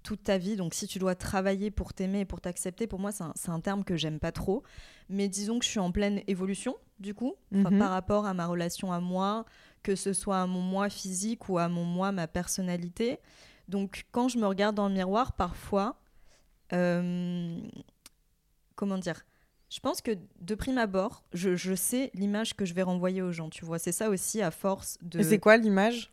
toute 0.04 0.24
ta 0.24 0.38
vie 0.38 0.56
donc 0.56 0.74
si 0.74 0.88
tu 0.88 0.98
dois 1.00 1.16
travailler 1.16 1.72
pour 1.72 1.94
t'aimer 1.94 2.22
et 2.22 2.26
pour 2.26 2.40
t'accepter, 2.42 2.88
pour 2.88 3.00
moi 3.00 3.12
c'est 3.12 3.24
un, 3.24 3.34
un 3.54 3.60
terme 3.60 3.84
que 3.84 3.98
j'aime 3.98 4.20
pas 4.20 4.32
trop. 4.32 4.64
Mais 5.10 5.28
disons 5.28 5.60
que 5.60 5.66
je 5.66 5.70
suis 5.70 5.80
en 5.80 5.92
pleine 5.92 6.22
évolution 6.28 6.76
du 7.00 7.14
coup 7.14 7.36
Mhm. 7.52 7.80
par 7.80 7.90
rapport 7.92 8.26
à 8.26 8.34
ma 8.34 8.46
relation 8.48 8.92
à 8.92 9.00
moi, 9.00 9.46
que 9.84 9.96
ce 9.96 10.14
soit 10.14 10.42
à 10.42 10.46
mon 10.48 10.62
moi 10.62 10.90
physique 10.90 11.50
ou 11.50 11.58
à 11.58 11.68
mon 11.70 11.84
moi, 11.86 12.12
ma 12.12 12.28
personnalité. 12.28 13.20
Donc 13.68 14.06
quand 14.12 14.28
je 14.30 14.38
me 14.38 14.46
regarde 14.48 14.76
dans 14.76 14.88
le 14.88 14.94
miroir 14.96 15.34
parfois, 15.34 16.00
euh, 16.74 17.58
comment 18.76 18.98
dire 18.98 19.26
je 19.72 19.80
pense 19.82 20.02
que 20.02 20.18
de 20.42 20.56
prime 20.56 20.80
abord, 20.80 21.24
je, 21.32 21.56
je 21.56 21.76
sais 21.76 22.10
l'image 22.16 22.56
que 22.56 22.66
je 22.66 22.74
vais 22.74 22.82
renvoyer 22.82 23.22
aux 23.22 23.32
gens, 23.32 23.50
tu 23.52 23.66
vois. 23.66 23.78
C'est 23.78 23.92
ça 23.92 24.10
aussi 24.10 24.42
à 24.42 24.50
force 24.50 24.98
de... 25.04 25.22
C'est 25.22 25.38
quoi 25.38 25.58
l'image? 25.58 26.12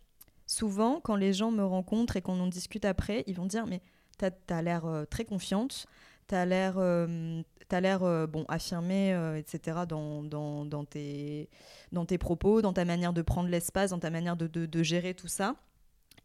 Souvent, 0.57 1.01
quand 1.03 1.17
les 1.17 1.35
gens 1.35 1.51
me 1.51 1.65
rencontrent 1.65 2.17
et 2.17 2.23
qu'on 2.23 2.41
en 2.41 2.47
discute 2.47 2.87
après, 2.87 3.25
ils 3.27 3.35
vont 3.35 3.45
dire, 3.45 3.67
mais 3.67 3.83
t'as 4.17 4.31
as, 4.49 4.63
l'air 4.63 4.87
euh, 4.87 5.05
très 5.05 5.27
confiante, 5.27 5.87
t'as 6.29 6.47
l'air 6.47 6.77
euh, 6.79 7.43
t'as 7.69 7.81
l'air 7.81 8.03
euh, 8.05 8.27
bon 8.27 8.47
affirmé 8.49 9.13
euh, 9.13 9.37
etc 9.37 9.81
dans, 9.87 10.23
dans, 10.23 10.65
dans, 10.65 10.85
tes, 10.87 11.51
dans 11.93 12.07
tes 12.07 12.17
propos 12.17 12.63
dans 12.63 12.73
ta 12.73 12.85
manière 12.87 13.13
de 13.13 13.23
prendre 13.23 13.49
l'espace 13.51 13.91
dans 13.91 13.99
ta 13.99 14.09
manière 14.09 14.37
de, 14.37 14.47
de, 14.47 14.65
de 14.67 14.83
gérer 14.83 15.15
tout 15.15 15.29
ça 15.29 15.57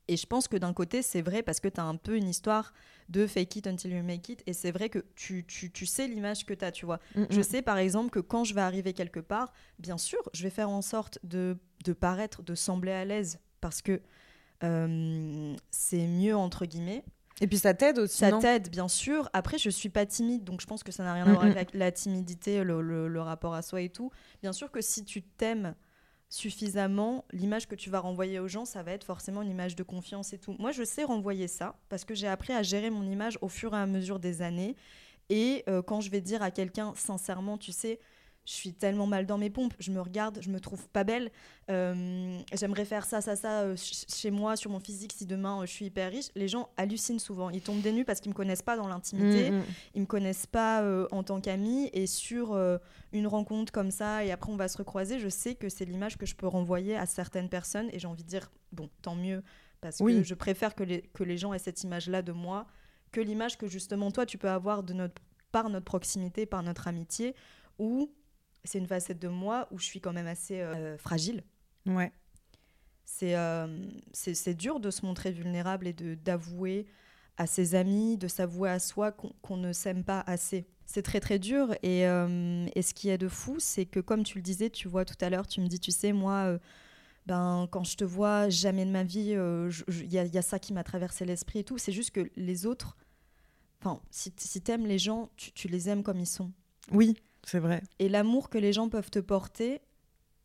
et 0.08 0.18
je 0.18 0.26
pense 0.26 0.50
que 0.50 0.58
d'un 0.58 0.74
côté, 0.74 1.02
c'est 1.02 1.22
vrai 1.22 1.42
parce 1.42 1.62
que 1.62 1.70
tu 1.70 1.80
as 1.80 1.86
un 1.86 1.96
peu 1.96 2.18
une 2.18 2.28
histoire 2.28 2.74
de 3.08 3.28
fake 3.28 3.56
it 3.58 3.68
until 3.68 3.94
you 3.94 4.04
make 4.04 4.28
it. 4.28 4.44
Et 4.46 4.52
c'est 4.52 4.72
vrai 4.72 4.90
que 4.90 5.06
tu, 5.16 5.46
tu, 5.46 5.72
tu 5.72 5.86
sais 5.86 6.06
l'image 6.08 6.46
que 6.46 6.54
tu 6.54 6.66
as, 6.66 6.72
tu 6.72 6.86
vois. 6.86 7.00
Mm, 7.16 7.24
Je 7.30 7.40
mm. 7.40 7.44
sais 7.44 7.62
par 7.62 7.78
exemple 7.78 8.10
que 8.10 8.20
quand 8.20 8.44
je 8.44 8.54
vais 8.54 8.62
arriver 8.62 8.92
quelque 8.92 9.22
part, 9.22 9.54
bien 9.80 9.98
sûr, 9.98 10.20
je 10.34 10.44
vais 10.44 10.50
faire 10.50 10.70
en 10.70 10.82
sorte 10.82 11.20
de, 11.24 11.58
de 11.86 11.94
paraître, 11.94 12.44
de 12.44 12.56
sembler 12.56 12.92
à 12.92 13.06
l'aise 13.06 13.40
parce 13.62 13.82
que 13.82 14.02
euh, 14.64 15.56
c'est 15.72 16.08
mieux 16.08 16.36
entre 16.36 16.66
guillemets. 16.66 17.04
Et 17.40 17.48
puis 17.48 17.58
ça 17.58 17.74
t'aide 17.74 17.98
aussi, 17.98 18.18
Ça 18.18 18.32
t'aide, 18.34 18.70
bien 18.70 18.88
sûr. 18.88 19.28
Après, 19.34 19.58
je 19.58 19.70
suis 19.70 19.90
pas 19.90 20.06
timide, 20.06 20.44
donc 20.44 20.62
je 20.62 20.68
pense 20.68 20.84
que 20.84 20.92
ça 20.92 21.04
n'a 21.04 21.14
rien 21.14 21.26
à 21.26 21.30
Mm, 21.30 21.34
voir 21.34 21.44
mm. 21.46 21.48
avec 21.52 21.74
la, 21.74 21.80
la 21.86 21.92
timidité, 21.92 22.64
le, 22.64 22.82
le- 22.82 23.08
le 23.08 23.22
rapport 23.22 23.54
à 23.56 23.62
soi 23.64 23.82
et 23.82 23.90
tout. 23.90 24.12
Bien 24.44 24.54
sûr 24.54 24.70
que 24.70 24.82
si 24.82 25.04
tu 25.06 25.24
t'aimes 25.24 25.74
suffisamment, 26.30 27.26
l'image 27.34 27.68
que 27.68 27.76
tu 27.76 27.90
vas 27.90 28.00
renvoyer 28.00 28.40
aux 28.40 28.48
gens, 28.48 28.64
ça 28.66 28.84
va 28.84 28.92
être 28.92 29.04
forcément 29.04 29.42
une 29.42 29.50
image 29.50 29.76
de 29.76 29.84
confiance 29.84 30.34
et 30.34 30.38
tout. 30.38 30.56
Moi, 30.60 30.72
je 30.72 30.84
sais 30.84 31.04
renvoyer 31.04 31.48
ça 31.48 31.76
parce 31.90 32.06
que 32.06 32.16
j'ai 32.16 32.28
appris 32.28 32.54
à 32.54 32.64
gérer 32.64 32.90
mon 32.90 33.04
image 33.10 33.38
au 33.42 33.50
fur 33.50 33.74
et 33.74 33.78
à 33.78 33.86
mesure 33.86 34.20
des 34.20 34.42
années. 34.42 34.76
Et 35.30 35.64
euh, 35.68 35.82
quand 35.82 36.00
je 36.02 36.10
vais 36.10 36.22
dire 36.22 36.42
à 36.42 36.52
quelqu'un 36.52 36.94
sincèrement, 36.96 37.58
tu 37.58 37.72
sais, 37.72 38.00
je 38.46 38.54
suis 38.54 38.74
tellement 38.74 39.06
mal 39.06 39.26
dans 39.26 39.38
mes 39.38 39.50
pompes, 39.50 39.74
je 39.80 39.92
me 39.92 40.02
regarde, 40.02 40.40
je 40.42 40.50
me 40.50 40.60
trouve 40.60 40.88
pas 40.90 41.04
belle, 41.04 41.30
euh, 41.70 42.40
j'aimerais 42.54 42.86
faire 42.86 43.06
ça, 43.06 43.22
ça, 43.22 43.36
ça 43.36 43.62
euh, 43.62 43.76
ch- 43.76 44.06
chez 44.08 44.32
moi, 44.32 44.56
sur 44.56 44.72
mon 44.72 44.80
physique, 44.80 45.14
si 45.14 45.26
demain 45.26 45.62
euh, 45.62 45.66
je 45.66 45.72
suis 45.72 45.86
hyper 45.86 46.12
riche, 46.12 46.30
les 46.36 46.48
gens 46.48 46.70
hallucinent 46.76 47.20
souvent. 47.20 47.50
Ils 47.52 47.62
tombent 47.62 47.82
des 47.82 47.92
nues 47.92 48.04
parce 48.04 48.20
qu'ils 48.20 48.32
me 48.32 48.36
connaissent 48.36 48.64
pas 48.64 48.76
dans 48.78 48.88
l'intimité. 48.88 49.52
Mm, 49.52 49.58
mm. 49.58 49.64
ils 49.96 50.02
me 50.02 50.06
connaissent 50.08 50.48
pas 50.48 50.84
en 51.12 51.24
tant 51.24 51.40
qu'ami. 51.40 51.90
Et 51.94 52.08
sur 52.08 52.58
une 53.14 53.28
rencontre 53.28 53.72
comme 53.72 53.92
ça 53.92 54.26
et 54.26 54.32
après 54.32 54.52
on 54.52 54.58
va 54.58 54.68
se 54.68 54.78
recroiser, 54.78 55.20
je 55.20 55.30
sais 55.30 55.56
que 55.56 55.70
c'est 55.70 55.86
l'image 55.86 56.18
que 56.18 56.26
je 56.26 56.36
peux 56.36 56.48
renvoyer 56.48 56.98
à 56.98 57.06
certaines 57.06 57.50
personnes. 57.50 57.90
Et 57.94 58.00
j'ai 58.00 58.08
envie 58.08 58.24
de 58.24 58.30
dire 58.30 58.52
bon, 58.72 58.90
tant 59.02 59.16
mieux. 59.16 59.44
Parce 59.82 60.00
que 60.20 60.24
je 60.24 60.34
préfère 60.36 60.76
que 60.76 60.84
les, 60.84 61.02
que 61.14 61.24
les 61.24 61.38
gens 61.38 61.54
aient 61.54 61.60
cette 61.60 61.84
image-là 61.84 62.22
de 62.22 62.32
moi 62.32 62.66
que 63.12 63.20
l'image 63.20 63.58
que 63.58 63.68
justement 63.68 64.10
toi 64.10 64.26
tu 64.26 64.38
peux 64.38 64.50
avoir 64.50 64.84
de 64.84 64.94
notre 64.94 65.22
par 65.52 65.70
notre 65.70 65.84
proximité, 65.86 66.46
par 66.46 66.64
notre 66.64 66.88
amitié 66.88 67.36
où 67.78 68.10
c'est 68.64 68.78
une 68.80 68.88
facette 68.88 69.20
de 69.20 69.28
moi 69.28 69.68
où 69.72 69.80
je 69.80 69.86
suis 69.86 70.02
quand 70.02 70.14
même 70.14 70.28
assez 70.28 70.62
euh, 70.62 70.98
fragile. 70.98 71.44
Ouais. 71.86 72.12
C'est 73.06 73.36
euh, 73.36 73.90
c'est 74.14 74.34
c'est 74.34 74.54
dur 74.54 74.80
de 74.80 74.90
se 74.92 75.06
montrer 75.06 75.32
vulnérable 75.32 75.88
et 75.88 75.94
de 75.94 76.16
d'avouer 76.16 76.86
à 77.38 77.48
ses 77.48 77.76
amis, 77.76 78.18
de 78.18 78.28
s'avouer 78.28 78.70
à 78.70 78.80
soi 78.80 79.12
qu'on 79.12 79.58
ne 79.58 79.74
s'aime 79.74 80.04
pas 80.04 80.22
assez. 80.28 80.68
C'est 80.86 81.02
très 81.02 81.20
très 81.20 81.40
dur 81.40 81.74
et, 81.82 82.06
euh, 82.06 82.68
et 82.76 82.82
ce 82.82 82.94
qui 82.94 83.10
est 83.10 83.18
de 83.18 83.30
fou, 83.30 83.56
c'est 83.60 83.86
que 83.86 84.00
comme 84.00 84.24
tu 84.24 84.38
le 84.38 84.42
disais, 84.42 84.70
tu 84.70 84.88
vois 84.88 85.06
tout 85.06 85.16
à 85.22 85.30
l'heure, 85.30 85.48
tu 85.48 85.62
me 85.62 85.68
dis, 85.68 85.80
tu 85.80 85.92
sais, 85.92 86.12
moi, 86.12 86.44
euh, 86.48 86.60
ben, 87.26 87.68
quand 87.72 87.84
je 87.86 87.96
te 87.96 88.04
vois, 88.04 88.50
jamais 88.50 88.86
de 88.86 88.92
ma 88.92 89.04
vie, 89.04 89.34
euh, 89.36 89.72
il 89.88 90.12
y, 90.12 90.18
y 90.18 90.38
a 90.38 90.42
ça 90.42 90.60
qui 90.60 90.74
m'a 90.74 90.84
traversé 90.84 91.24
l'esprit 91.24 91.60
et 91.60 91.64
tout. 91.64 91.78
C'est 91.78 91.94
juste 91.94 92.12
que 92.12 92.30
les 92.36 92.66
autres, 92.66 92.98
enfin, 93.80 94.02
si, 94.12 94.34
si 94.38 94.62
t'aimes 94.62 94.86
les 94.86 95.00
gens, 95.00 95.30
tu, 95.38 95.52
tu 95.54 95.68
les 95.70 95.88
aimes 95.88 96.04
comme 96.04 96.20
ils 96.20 96.28
sont. 96.28 96.52
Oui, 96.92 97.16
c'est 97.46 97.60
vrai. 97.60 97.82
Et 98.00 98.10
l'amour 98.10 98.50
que 98.50 98.58
les 98.58 98.74
gens 98.74 98.90
peuvent 98.90 99.10
te 99.12 99.20
porter, 99.20 99.82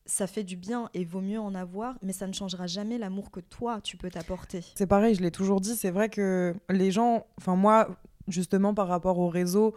ça 0.07 0.27
fait 0.27 0.45
du 0.45 0.57
bien 0.57 0.89
et 0.95 1.05
vaut 1.05 1.21
mieux 1.21 1.41
en 1.41 1.55
avoir, 1.55 1.97
mais 2.03 2.13
ça 2.13 2.27
ne 2.27 2.33
changera 2.33 2.67
jamais 2.67 2.97
l'amour 2.99 3.31
que 3.31 3.41
toi, 3.41 3.81
tu 3.83 3.97
peux 3.97 4.11
t'apporter. 4.11 4.65
C'est 4.77 4.87
pareil, 4.87 5.15
je 5.15 5.23
l'ai 5.23 5.31
toujours 5.33 5.61
dit, 5.61 5.75
c'est 5.77 5.91
vrai 5.91 6.09
que 6.09 6.55
les 6.71 6.91
gens, 6.93 7.27
enfin 7.39 7.57
moi, 7.57 7.89
justement 8.29 8.73
par 8.75 8.87
rapport 8.89 9.19
au 9.19 9.29
réseau, 9.29 9.75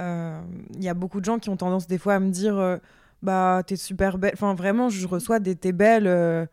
euh, 0.00 0.40
il 0.74 0.82
y 0.82 0.88
a 0.88 0.94
beaucoup 0.94 1.20
de 1.20 1.24
gens 1.24 1.38
qui 1.38 1.48
ont 1.48 1.56
tendance 1.56 1.86
des 1.86 1.98
fois 1.98 2.14
à 2.14 2.20
me 2.20 2.30
dire, 2.30 2.56
euh, 2.58 2.76
bah 3.22 3.62
t'es 3.66 3.76
super 3.76 4.18
belle, 4.18 4.32
enfin 4.34 4.54
vraiment, 4.54 4.88
je 4.88 5.06
reçois 5.06 5.38
des 5.40 5.54
t'es 5.56 5.72
belle 5.72 6.06
euh, 6.06 6.44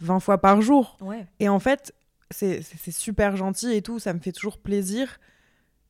20 0.00 0.20
fois 0.20 0.38
par 0.38 0.60
jour. 0.62 0.96
Ouais. 1.00 1.26
Et 1.40 1.48
en 1.48 1.58
fait, 1.58 1.94
c'est 2.30 2.62
super 2.90 3.36
gentil 3.36 3.72
et 3.72 3.80
tout, 3.82 3.98
ça 3.98 4.12
me 4.12 4.20
fait 4.20 4.32
toujours 4.32 4.58
plaisir, 4.58 5.18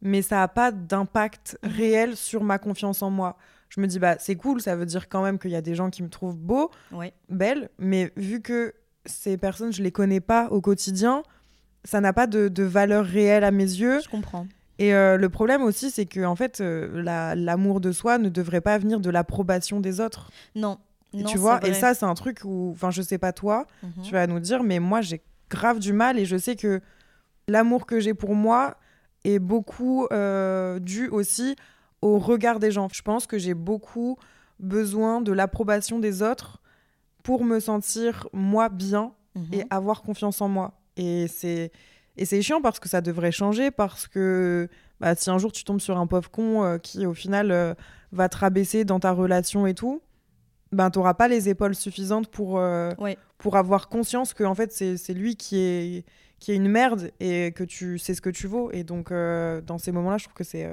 mais 0.00 0.22
ça 0.22 0.36
n'a 0.36 0.48
pas 0.48 0.70
d'impact 0.70 1.58
Mhm. 1.64 1.70
réel 1.70 2.16
sur 2.16 2.44
ma 2.44 2.58
confiance 2.58 3.02
en 3.02 3.10
moi. 3.10 3.36
Je 3.68 3.80
me 3.80 3.86
dis, 3.86 3.98
bah 3.98 4.16
c'est 4.18 4.34
cool, 4.36 4.60
ça 4.60 4.76
veut 4.76 4.86
dire 4.86 5.08
quand 5.08 5.22
même 5.22 5.38
qu'il 5.38 5.50
y 5.50 5.56
a 5.56 5.60
des 5.60 5.74
gens 5.74 5.90
qui 5.90 6.02
me 6.02 6.08
trouvent 6.08 6.36
beau, 6.38 6.70
Ouais. 6.92 7.12
belle, 7.28 7.68
mais 7.78 8.12
vu 8.16 8.40
que 8.40 8.74
ces 9.06 9.36
personnes, 9.36 9.72
je 9.72 9.82
les 9.82 9.92
connais 9.92 10.20
pas 10.20 10.48
au 10.50 10.60
quotidien, 10.60 11.22
ça 11.84 12.00
n'a 12.00 12.12
pas 12.12 12.26
de, 12.26 12.48
de 12.48 12.62
valeur 12.64 13.04
réelle 13.04 13.44
à 13.44 13.50
mes 13.50 13.62
yeux. 13.64 14.00
Je 14.02 14.08
comprends. 14.08 14.46
Et 14.78 14.94
euh, 14.94 15.16
le 15.16 15.28
problème 15.28 15.62
aussi, 15.62 15.90
c'est 15.90 16.06
que 16.06 16.24
en 16.24 16.36
fait, 16.36 16.60
euh, 16.60 17.02
la- 17.02 17.34
l'amour 17.34 17.80
de 17.80 17.90
soi 17.92 18.18
ne 18.18 18.28
devrait 18.28 18.60
pas 18.60 18.78
venir 18.78 19.00
de 19.00 19.10
l'approbation 19.10 19.80
des 19.80 20.00
autres. 20.00 20.30
Non. 20.54 20.78
Non, 21.14 21.24
tu 21.24 21.38
vois, 21.38 21.66
et 21.66 21.72
ça, 21.72 21.94
c'est 21.94 22.04
un 22.04 22.12
truc 22.14 22.40
où, 22.44 22.70
enfin, 22.74 22.90
je 22.90 23.00
sais 23.00 23.16
pas 23.18 23.32
toi, 23.32 23.66
Mhm. 23.82 24.02
tu 24.04 24.12
vas 24.12 24.26
nous 24.26 24.40
dire, 24.40 24.62
mais 24.62 24.78
moi, 24.78 25.00
j'ai 25.00 25.22
grave 25.48 25.78
du 25.78 25.92
mal 25.94 26.18
et 26.18 26.26
je 26.26 26.36
sais 26.36 26.54
que 26.54 26.80
l'amour 27.48 27.86
que 27.86 27.98
j'ai 27.98 28.12
pour 28.14 28.34
moi 28.34 28.76
est 29.24 29.38
beaucoup 29.38 30.06
euh, 30.12 30.78
dû 30.78 31.08
aussi 31.08 31.56
au 32.02 32.18
regard 32.18 32.58
des 32.58 32.70
gens. 32.70 32.88
Je 32.92 33.02
pense 33.02 33.26
que 33.26 33.38
j'ai 33.38 33.54
beaucoup 33.54 34.16
besoin 34.60 35.20
de 35.20 35.32
l'approbation 35.32 35.98
des 35.98 36.22
autres 36.22 36.60
pour 37.22 37.44
me 37.44 37.60
sentir 37.60 38.28
moi 38.32 38.68
bien 38.68 39.12
Mhm. 39.34 39.48
et 39.54 39.64
avoir 39.70 40.02
confiance 40.02 40.40
en 40.40 40.48
moi. 40.48 40.80
Et 40.96 41.28
c'est 41.28 41.70
et 42.16 42.24
c'est 42.24 42.42
chiant 42.42 42.60
parce 42.60 42.80
que 42.80 42.88
ça 42.88 43.00
devrait 43.00 43.30
changer 43.30 43.70
parce 43.70 44.08
que 44.08 44.68
bah, 44.98 45.14
si 45.14 45.30
un 45.30 45.38
jour 45.38 45.52
tu 45.52 45.62
tombes 45.62 45.80
sur 45.80 45.96
un 45.98 46.06
pauvre 46.08 46.28
con 46.30 46.64
euh, 46.64 46.78
qui 46.78 47.06
au 47.06 47.14
final 47.14 47.52
euh, 47.52 47.74
va 48.10 48.28
te 48.28 48.36
rabaisser 48.38 48.84
dans 48.84 48.98
ta 48.98 49.12
relation 49.12 49.66
et 49.68 49.74
tout, 49.74 50.02
ben 50.72 50.90
t'auras 50.90 51.14
pas 51.14 51.28
les 51.28 51.48
épaules 51.48 51.76
suffisantes 51.76 52.26
pour 52.28 52.58
euh, 52.58 52.90
Ouais. 52.98 53.16
pour 53.38 53.56
avoir 53.56 53.88
conscience 53.88 54.34
que 54.34 54.42
en 54.42 54.54
fait 54.56 54.72
c'est 54.72 54.96
c'est 54.96 55.14
lui 55.14 55.36
qui 55.36 55.58
est 55.60 56.04
qui 56.40 56.50
est 56.52 56.56
une 56.56 56.68
merde 56.68 57.12
et 57.20 57.52
que 57.52 57.62
tu 57.64 57.98
sais 57.98 58.14
ce 58.14 58.20
que 58.20 58.30
tu 58.30 58.48
vaux 58.48 58.70
et 58.72 58.82
donc 58.82 59.10
dans 59.12 59.78
ces 59.78 59.92
moments-là 59.92 60.18
je 60.18 60.24
trouve 60.24 60.34
que 60.34 60.44
c'est 60.44 60.68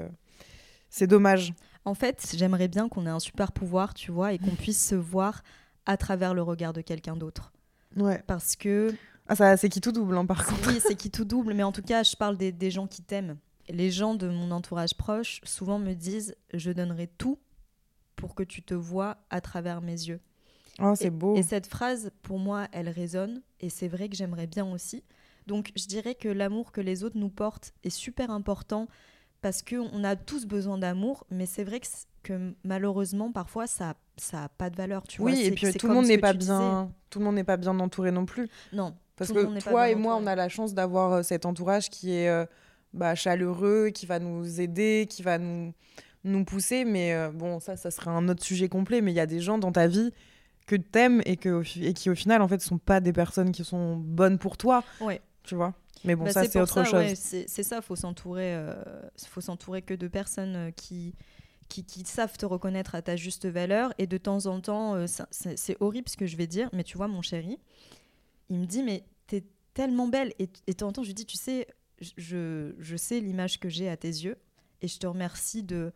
c'est 0.88 1.06
dommage. 1.06 1.52
En 1.84 1.94
fait, 1.94 2.34
j'aimerais 2.36 2.68
bien 2.68 2.88
qu'on 2.88 3.06
ait 3.06 3.10
un 3.10 3.20
super 3.20 3.52
pouvoir, 3.52 3.94
tu 3.94 4.10
vois, 4.10 4.32
et 4.32 4.38
qu'on 4.38 4.50
puisse 4.56 4.84
se 4.88 4.94
voir 4.94 5.42
à 5.86 5.96
travers 5.96 6.34
le 6.34 6.42
regard 6.42 6.72
de 6.72 6.80
quelqu'un 6.80 7.16
d'autre. 7.16 7.52
Ouais. 7.96 8.22
Parce 8.26 8.56
que 8.56 8.94
Ah 9.28 9.36
ça 9.36 9.56
c'est 9.56 9.68
qui 9.68 9.80
tout 9.80 9.92
double 9.92 10.16
hein, 10.16 10.26
par 10.26 10.44
contre. 10.44 10.68
oui, 10.68 10.80
c'est 10.80 10.96
qui 10.96 11.10
tout 11.10 11.24
double, 11.24 11.54
mais 11.54 11.62
en 11.62 11.72
tout 11.72 11.82
cas, 11.82 12.02
je 12.02 12.16
parle 12.16 12.36
des, 12.36 12.52
des 12.52 12.70
gens 12.70 12.86
qui 12.86 13.02
t'aiment. 13.02 13.36
Les 13.68 13.90
gens 13.90 14.14
de 14.14 14.28
mon 14.28 14.50
entourage 14.50 14.94
proche 14.96 15.40
souvent 15.44 15.78
me 15.78 15.94
disent 15.94 16.36
je 16.54 16.70
donnerai 16.70 17.06
tout 17.18 17.38
pour 18.16 18.34
que 18.34 18.42
tu 18.42 18.62
te 18.62 18.74
vois 18.74 19.16
à 19.30 19.40
travers 19.40 19.80
mes 19.80 19.92
yeux. 19.92 20.20
Oh, 20.80 20.94
c'est 20.94 21.10
beau. 21.10 21.36
Et 21.36 21.42
cette 21.42 21.66
phrase, 21.66 22.10
pour 22.22 22.38
moi, 22.38 22.68
elle 22.72 22.88
résonne, 22.88 23.42
et 23.60 23.70
c'est 23.70 23.88
vrai 23.88 24.08
que 24.08 24.16
j'aimerais 24.16 24.46
bien 24.46 24.66
aussi. 24.70 25.02
Donc, 25.46 25.72
je 25.76 25.86
dirais 25.86 26.14
que 26.14 26.28
l'amour 26.28 26.70
que 26.72 26.80
les 26.80 27.02
autres 27.02 27.16
nous 27.18 27.28
portent 27.30 27.72
est 27.82 27.90
super 27.90 28.30
important 28.30 28.86
parce 29.46 29.62
qu'on 29.62 30.02
a 30.02 30.16
tous 30.16 30.44
besoin 30.44 30.76
d'amour, 30.76 31.24
mais 31.30 31.46
c'est 31.46 31.62
vrai 31.62 31.80
que, 32.24 32.52
malheureusement, 32.64 33.30
parfois, 33.30 33.68
ça 33.68 33.94
ça 34.16 34.42
a 34.44 34.48
pas 34.48 34.70
de 34.70 34.76
valeur, 34.76 35.04
tu 35.06 35.20
vois. 35.22 35.30
oui, 35.30 35.40
et 35.44 35.52
puis 35.52 35.72
tout 35.74 35.86
le 35.86 35.94
monde 35.94 36.06
n'est 36.06 36.18
pas 36.18 36.32
bien 36.32 36.90
tout 37.10 37.20
le 37.20 37.26
monde 37.26 37.36
n'est 37.36 37.44
pas 37.44 37.56
bien 37.56 37.78
entouré 37.78 38.10
non 38.10 38.26
plus. 38.26 38.46
disais. 38.46 38.76
Non, 38.76 38.96
Parce 39.14 39.30
que 39.30 39.60
toi 39.60 39.88
et 39.88 39.94
moi, 39.94 40.14
entouré. 40.14 40.24
on 40.24 40.32
a 40.32 40.34
la 40.34 40.48
chance 40.48 40.74
d'avoir 40.74 41.12
euh, 41.12 41.22
cet 41.22 41.46
entourage 41.46 41.90
qui 41.90 42.12
est 42.12 42.28
euh, 42.28 42.44
bah, 42.92 43.14
chaleureux, 43.14 43.90
qui 43.90 44.04
va 44.04 44.18
nous 44.18 44.60
aider, 44.60 45.06
qui 45.08 45.22
va 45.22 45.38
nous, 45.38 45.72
nous 46.24 46.44
pousser. 46.44 46.84
Mais 46.84 47.14
euh, 47.14 47.30
bon, 47.30 47.60
ça, 47.60 47.76
ça 47.76 47.92
serait 47.92 48.10
un 48.10 48.28
autre 48.28 48.42
sujet 48.42 48.68
complet. 48.68 49.00
Mais 49.00 49.12
il 49.12 49.16
y 49.16 49.20
a 49.20 49.26
des 49.26 49.38
gens 49.38 49.58
dans 49.58 49.70
ta 49.70 49.86
vie 49.86 50.12
que 50.66 50.74
tu 50.74 50.98
aimes 50.98 51.22
et, 51.24 51.36
que, 51.36 51.62
et 51.80 51.92
qui, 51.92 52.10
au 52.10 52.16
final, 52.16 52.42
en 52.42 52.48
fait, 52.48 52.60
sont 52.62 52.78
pas 52.78 52.98
des 52.98 53.12
personnes 53.12 53.52
qui 53.52 53.62
sont 53.62 53.94
bonnes 53.94 54.38
pour 54.38 54.56
toi. 54.56 54.82
Ouais. 55.00 55.20
Tu 55.44 55.54
vois? 55.54 55.72
Mais 56.04 56.14
bon, 56.14 56.24
Bah, 56.24 56.32
ça, 56.32 56.44
c'est 56.44 56.60
autre 56.60 56.74
ça, 56.74 56.84
chose. 56.84 56.94
ouais, 56.94 57.14
c'est 57.14 57.62
ça, 57.62 57.82
faut 57.82 57.96
s'entourer, 57.96 58.54
euh, 58.54 58.74
faut 59.28 59.40
s'entourer 59.40 59.82
que 59.82 59.94
de 59.94 60.08
personnes 60.08 60.56
euh, 60.56 60.70
qui, 60.70 61.14
qui, 61.68 61.84
qui 61.84 62.04
savent 62.04 62.36
te 62.36 62.46
reconnaître 62.46 62.94
à 62.94 63.02
ta 63.02 63.16
juste 63.16 63.46
valeur. 63.46 63.92
Et 63.98 64.06
de 64.06 64.18
temps 64.18 64.46
en 64.46 64.60
temps, 64.60 64.94
euh, 64.94 65.06
c'est 65.30 65.76
horrible 65.80 66.08
ce 66.08 66.16
que 66.16 66.26
je 66.26 66.36
vais 66.36 66.46
dire, 66.46 66.68
mais 66.72 66.84
tu 66.84 66.96
vois, 66.96 67.08
mon 67.08 67.22
chéri, 67.22 67.58
il 68.50 68.58
me 68.58 68.66
dit, 68.66 68.82
mais 68.82 69.04
t'es 69.26 69.44
tellement 69.74 70.06
belle. 70.06 70.32
Et, 70.38 70.48
et 70.66 70.72
de 70.72 70.76
temps 70.76 70.88
en 70.88 70.92
temps, 70.92 71.02
je 71.02 71.08
lui 71.08 71.14
dis, 71.14 71.26
tu 71.26 71.36
sais, 71.36 71.66
je, 72.16 72.74
je 72.78 72.96
sais 72.96 73.20
l'image 73.20 73.58
que 73.58 73.68
j'ai 73.68 73.88
à 73.88 73.96
tes 73.96 74.08
yeux, 74.08 74.36
et 74.82 74.88
je 74.88 74.98
te 74.98 75.06
remercie 75.06 75.62
de, 75.62 75.92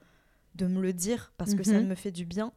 de 0.57 0.67
me 0.67 0.81
le 0.81 0.93
dire 0.93 1.33
parce 1.37 1.55
que 1.55 1.63
ça 1.63 1.79
Mhm. 1.79 1.87
me 1.87 1.95
fait 1.95 2.11
du 2.11 2.25
bien. 2.25 2.53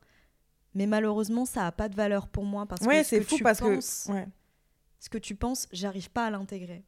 Mais 0.73 0.87
malheureusement, 0.87 1.45
ça 1.45 1.61
n'a 1.61 1.71
pas 1.71 1.87
de 1.89 1.95
valeur 1.95 2.27
pour 2.27 2.45
moi 2.45 2.65
parce 2.65 2.81
Ouais, 2.87 2.99
que 2.99 3.03
ce 3.03 3.09
c'est 3.09 3.19
que 3.19 3.25
fou 3.25 3.35
tu 3.35 3.43
parce 3.43 3.59
penses, 3.59 4.05
que. 4.07 4.13
Ouais. 4.13 4.27
ce 4.99 5.09
que 5.09 5.19
tu 5.19 5.35
penses, 5.35 5.67
j'arrive 5.71 6.09
pas 6.09 6.25
à 6.25 6.31
l'intégrer. 6.31 6.83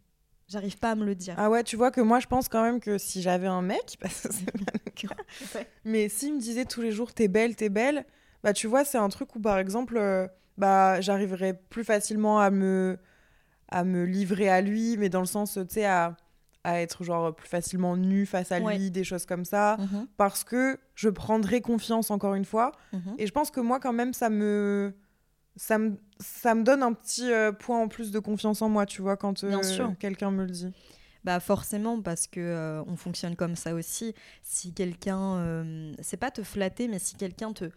J'arrive 0.47 0.77
pas 0.77 0.91
à 0.91 0.95
me 0.95 1.05
le 1.05 1.15
dire. 1.15 1.33
Ah 1.37 1.49
ouais, 1.49 1.63
tu 1.63 1.75
vois 1.75 1.89
que 1.91 2.01
moi, 2.01 2.19
je 2.19 2.27
pense 2.27 2.49
quand 2.49 2.61
même 2.61 2.79
que 2.79 2.97
si 2.97 3.21
j'avais 3.21 3.47
un 3.47 3.61
mec, 3.63 3.97
parce 3.99 4.21
que 4.21 4.33
c'est 4.33 4.55
bien 4.55 4.65
le 4.85 4.91
cas, 4.91 5.15
Ouais. 5.55 5.67
mais 5.83 6.07
s'il 6.09 6.35
me 6.35 6.39
disait 6.39 6.65
tous 6.65 6.81
les 6.81 6.91
jours 6.91 7.13
t'es 7.13 7.27
belle, 7.27 7.55
t'es 7.55 7.69
belle, 7.69 8.05
bah 8.43 8.53
tu 8.53 8.67
vois, 8.67 8.85
c'est 8.85 8.99
un 8.99 9.09
truc 9.09 9.35
où 9.35 9.39
par 9.39 9.57
exemple, 9.57 9.97
euh, 9.97 10.27
bah 10.57 11.01
j'arriverais 11.01 11.53
plus 11.69 11.83
facilement 11.83 12.39
à 12.39 12.51
me 12.51 12.97
à 13.69 13.83
me 13.83 14.03
livrer 14.05 14.47
à 14.47 14.61
lui, 14.61 14.95
mais 14.97 15.09
dans 15.09 15.19
le 15.21 15.25
sens, 15.25 15.53
tu 15.53 15.65
sais, 15.73 15.85
à, 15.85 16.15
à 16.63 16.79
être 16.81 17.03
genre 17.03 17.35
plus 17.35 17.47
facilement 17.49 17.97
nue 17.97 18.27
face 18.27 18.51
à 18.51 18.59
Ouais. 18.59 18.77
lui, 18.77 18.91
des 18.91 19.03
choses 19.03 19.25
comme 19.25 19.43
ça, 19.45 19.77
Mhm, 19.79 20.07
parce 20.17 20.43
que 20.43 20.77
je 20.93 21.09
prendrai 21.09 21.61
confiance 21.61 22.11
encore 22.11 22.35
une 22.35 22.45
fois. 22.45 22.71
mhm. 22.93 23.15
Et 23.17 23.25
je 23.25 23.31
pense 23.31 23.49
que 23.49 23.59
moi, 23.61 23.79
quand 23.79 23.93
même, 23.93 24.13
ça 24.13 24.29
me, 24.29 24.93
ça 25.55 25.79
me, 25.79 25.97
ça 26.19 26.55
me 26.55 26.63
donne 26.63 26.83
un 26.83 26.93
petit 26.93 27.31
euh, 27.31 27.51
point 27.51 27.79
en 27.81 27.87
plus 27.87 28.11
de 28.11 28.19
confiance 28.19 28.61
en 28.61 28.69
moi, 28.69 28.85
tu 28.85 29.01
vois, 29.01 29.17
quand 29.17 29.43
euh, 29.43 29.51
quelqu'un 29.99 30.31
me 30.31 30.43
le 30.45 30.51
dit. 30.51 30.71
Bah 31.23 31.39
forcément 31.39 32.01
parce 32.01 32.27
que 32.27 32.39
euh, 32.39 32.83
on 32.87 32.95
fonctionne 32.97 33.35
comme 33.35 33.55
ça 33.55 33.73
aussi. 33.73 34.13
Si 34.43 34.73
quelqu'un, 34.73 35.63
c'est 36.01 36.17
pas 36.17 36.29
te 36.31 36.43
flatter, 36.43 36.87
mais 36.87 36.99
si 36.99 37.15
quelqu'un 37.15 37.51
te 37.53 37.69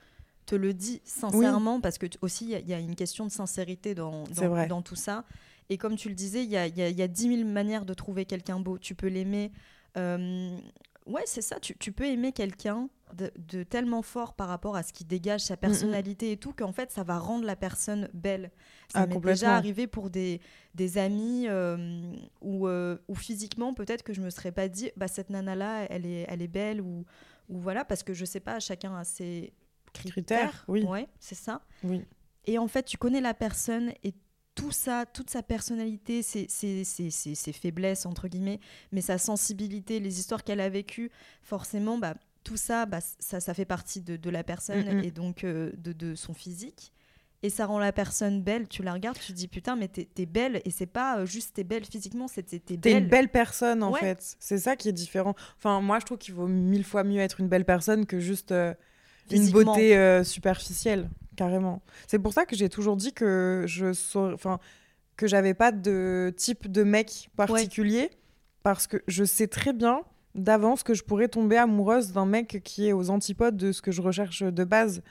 te 0.47 0.55
le 0.55 0.73
dit 0.73 1.01
sincèrement, 1.05 1.79
parce 1.81 1.99
que 1.99 2.07
aussi 2.23 2.47
il 2.51 2.59
y, 2.67 2.71
y 2.71 2.75
a 2.75 2.79
une 2.79 2.95
question 2.95 3.27
de 3.27 3.31
sincérité 3.31 3.95
dans 3.95 4.25
dans, 4.67 4.83
tout 4.83 4.97
ça. 4.97 5.25
Et 5.71 5.77
comme 5.77 5.97
tu 5.97 6.09
le 6.09 6.15
disais, 6.15 6.43
il 6.45 6.49
y 6.51 6.57
a, 6.57 6.67
il 6.67 6.77
y 6.79 6.83
a- 6.83 6.89
y 6.89 7.03
a 7.03 7.09
10 7.09 7.37
000 7.39 7.49
manières 7.49 7.85
de 7.85 7.93
trouver 7.93 8.25
quelqu'un 8.25 8.59
beau. 8.61 8.79
Tu 8.79 8.95
peux 8.95 9.09
l'aimer. 9.09 9.53
euh, 9.99 10.57
ouais, 11.09 11.23
c'est 11.27 11.43
ça. 11.43 11.59
Tu, 11.61 11.77
tu 11.77 11.93
peux 11.93 12.05
aimer 12.07 12.33
quelqu'un 12.33 12.89
de, 13.15 13.33
de 13.39 13.63
tellement 13.63 14.03
fort 14.03 14.35
par 14.35 14.49
rapport 14.49 14.77
à 14.77 14.83
ce 14.83 14.93
qui 14.93 15.05
dégage 15.05 15.41
sa 15.41 15.57
personnalité 15.57 16.33
et 16.33 16.37
tout 16.37 16.53
qu'en 16.53 16.73
fait 16.73 16.91
ça 16.91 17.03
va 17.03 17.19
rendre 17.19 17.45
la 17.47 17.57
personne 17.57 18.09
belle. 18.13 18.51
Ça 18.93 19.01
Ah, 19.01 19.07
m'est 19.07 19.19
déjà 19.19 19.57
arrivé 19.57 19.87
pour 19.87 20.11
des, 20.11 20.41
des 20.75 20.99
amis 20.99 21.47
euh, 21.49 22.13
où, 22.43 22.69
euh, 22.69 22.99
où 23.09 23.15
physiquement 23.15 23.73
peut-être 23.75 24.03
que 24.03 24.13
je 24.13 24.21
me 24.21 24.29
serais 24.31 24.53
pas 24.53 24.69
dit 24.69 24.91
bah 24.97 25.09
cette 25.09 25.31
nana 25.31 25.55
là 25.57 25.87
elle 25.91 26.05
est 26.05 26.27
elle 26.29 26.43
est 26.43 26.49
belle 26.49 26.81
ou 26.83 27.05
ou 27.49 27.59
voilà 27.59 27.85
parce 27.85 28.03
que 28.03 28.13
je 28.13 28.27
sais 28.27 28.41
pas 28.41 28.61
chacun 28.61 28.95
a 28.95 29.05
ses 29.05 29.55
critères, 29.95 30.13
Critères, 30.13 30.65
oui. 30.69 30.85
ouais 30.85 31.09
c'est 31.19 31.35
ça 31.35 31.63
Oui. 31.85 32.03
et 32.45 32.59
en 32.59 32.69
fait 32.69 32.83
tu 32.85 32.99
connais 32.99 33.23
la 33.23 33.33
personne 33.33 33.93
et 34.05 34.13
tout 34.59 34.71
ça 34.73 35.07
toute 35.07 35.31
sa 35.31 35.43
personnalité 35.43 36.23
ses, 36.23 36.47
ses, 36.49 36.85
ses, 36.85 37.11
ses- 37.11 37.35
ses 37.35 37.53
faiblesses 37.53 38.07
entre 38.07 38.29
guillemets 38.29 38.61
mais 38.93 39.01
sa 39.01 39.19
sensibilité 39.19 40.01
les 40.01 40.19
histoires 40.21 40.43
qu'elle 40.45 40.61
a 40.61 40.69
vécues 40.69 41.11
forcément 41.43 41.97
bah 41.99 42.15
tout 42.45 42.57
ça 42.57 42.87
bah, 42.87 43.01
ça 43.19 43.41
ça 43.41 43.55
fait 43.55 43.65
partie 43.65 44.01
de, 44.01 44.17
de 44.17 44.31
la 44.31 44.43
personne 44.45 44.87
Mm, 44.87 44.99
mm. 45.01 45.05
et 45.05 45.11
donc 45.11 45.45
euh, 45.45 45.71
de, 45.79 45.93
de 45.93 46.15
son 46.15 46.35
physique 46.35 46.93
et 47.45 47.51
ça 47.51 47.67
rend 47.67 47.79
la 47.79 47.93
personne 47.93 48.43
belle. 48.43 48.67
Tu 48.67 48.83
la 48.83 48.93
regardes, 48.93 49.17
tu 49.17 49.29
te 49.33 49.37
dis 49.39 49.47
putain, 49.47 49.77
mais 49.77 49.87
t'es 49.87 50.09
t'es 50.13 50.27
belle. 50.27 50.61
Et 50.65 50.73
c'est 50.73 50.87
pas 50.87 51.19
euh, 51.21 51.25
juste 51.25 51.55
t'es 51.55 51.63
belle 51.63 51.85
physiquement, 51.85 52.27
c'est 52.27 52.43
t'es 52.43 52.59
t'es 52.59 52.77
T'es 52.77 52.95
belle. 52.95 53.03
une 53.05 53.09
belle 53.09 53.29
personne, 53.29 53.85
en 53.85 53.93
Ouais. 53.93 54.01
fait. 54.01 54.35
C'est 54.41 54.59
ça 54.59 54.75
qui 54.75 54.89
est 54.89 54.93
différent. 54.93 55.37
Enfin, 55.57 55.81
moi, 55.81 56.01
je 56.01 56.05
trouve 56.07 56.19
qu'il 56.19 56.35
vaut 56.35 56.49
mille 56.49 56.83
fois 56.83 57.05
mieux 57.05 57.21
être 57.21 57.39
une 57.39 57.47
belle 57.47 57.65
personne 57.65 58.07
que 58.07 58.19
juste 58.19 58.51
euh, 58.51 58.75
une 59.31 59.49
beauté 59.53 59.97
euh, 59.97 60.25
superficielle, 60.25 61.09
carrément. 61.39 61.81
C'est 62.09 62.19
pour 62.19 62.33
ça 62.33 62.45
que 62.45 62.55
j'ai 62.57 62.69
toujours 62.69 62.97
dit 62.97 63.13
que 63.13 63.65
je 63.67 63.93
saurais- 63.93 64.35
enfin 64.35 64.59
que 65.17 65.27
j'avais 65.27 65.55
pas 65.55 65.73
de 65.73 66.33
type 66.37 66.71
de 66.71 66.83
mec 66.83 67.31
particulier 67.37 68.11
parce 68.63 68.87
que 68.87 68.99
je 69.07 69.25
sais 69.25 69.47
très 69.47 69.73
bien 69.73 70.03
d'avance 70.35 70.83
que 70.83 70.95
je 70.95 71.03
pourrais 71.05 71.29
tomber 71.29 71.57
amoureuse 71.57 72.13
d'un 72.13 72.27
mec 72.27 72.61
qui 72.65 72.89
est 72.89 72.93
aux 72.93 73.09
antipodes 73.11 73.57
de 73.57 73.73
ce 73.73 73.81
que 73.83 73.91
je 73.93 74.03
recherche 74.03 74.43
de 74.43 74.65
base 74.65 75.03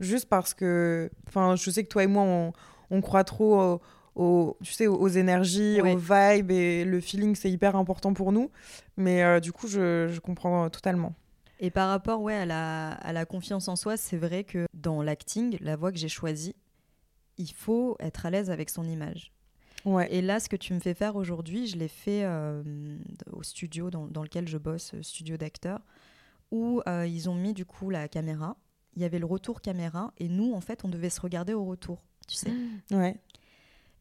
juste 0.00 0.28
parce 0.28 0.52
que 0.54 1.10
enfin 1.28 1.56
je 1.56 1.70
sais 1.70 1.82
que 1.84 1.88
toi 1.88 2.02
et 2.04 2.06
moi 2.06 2.22
on, 2.24 2.52
on 2.90 3.00
croit 3.00 3.24
trop 3.24 3.60
au- 3.60 3.80
au- 4.16 4.56
tu 4.64 4.72
sais, 4.72 4.88
aux 4.88 5.08
énergies, 5.08 5.80
Ouais. 5.80 5.92
aux 5.94 5.96
vibes 5.96 6.50
et 6.50 6.84
le 6.84 6.98
feeling, 7.00 7.36
c'est 7.36 7.50
hyper 7.50 7.76
important 7.76 8.12
pour 8.14 8.32
nous. 8.32 8.50
Mais 8.96 9.22
euh, 9.22 9.38
du 9.38 9.52
coup, 9.52 9.68
je, 9.68 10.08
je 10.12 10.18
comprends 10.18 10.68
totalement. 10.70 11.14
Et 11.60 11.70
par 11.70 11.88
rapport 11.88 12.20
ouais, 12.22 12.34
à, 12.34 12.46
la, 12.46 12.92
à 12.92 13.12
la 13.12 13.24
confiance 13.24 13.68
en 13.68 13.76
soi, 13.76 13.96
c'est 13.96 14.16
vrai 14.16 14.44
que 14.44 14.66
dans 14.74 15.02
l'acting, 15.02 15.58
la 15.60 15.76
voie 15.76 15.90
que 15.90 15.98
j'ai 15.98 16.08
choisie, 16.08 16.54
il 17.36 17.52
faut 17.52 17.96
être 18.00 18.26
à 18.26 18.30
l'aise 18.30 18.50
avec 18.50 18.70
son 18.70 18.84
image. 18.84 19.32
Ouais. 19.84 20.12
Et 20.12 20.22
là, 20.22 20.40
ce 20.40 20.48
que 20.48 20.56
tu 20.56 20.74
me 20.74 20.80
fais 20.80 20.94
faire 20.94 21.16
aujourd'hui, 21.16 21.66
je 21.66 21.76
l'ai 21.76 21.88
fait 21.88 22.24
euh, 22.24 22.62
au 23.32 23.42
studio 23.42 23.90
dans, 23.90 24.06
dans 24.06 24.22
lequel 24.22 24.48
je 24.48 24.58
bosse, 24.58 24.94
euh, 24.94 25.02
studio 25.02 25.36
d'acteurs, 25.36 25.80
où 26.50 26.82
euh, 26.86 27.06
ils 27.06 27.28
ont 27.28 27.34
mis 27.34 27.54
du 27.54 27.64
coup 27.64 27.90
la 27.90 28.08
caméra. 28.08 28.56
Il 28.96 29.02
y 29.02 29.04
avait 29.04 29.18
le 29.18 29.26
retour 29.26 29.60
caméra 29.60 30.12
et 30.18 30.28
nous, 30.28 30.52
en 30.54 30.60
fait, 30.60 30.84
on 30.84 30.88
devait 30.88 31.10
se 31.10 31.20
regarder 31.20 31.54
au 31.54 31.64
retour. 31.64 32.02
Tu 32.26 32.34
sais. 32.34 32.52
Ouais. 32.90 33.16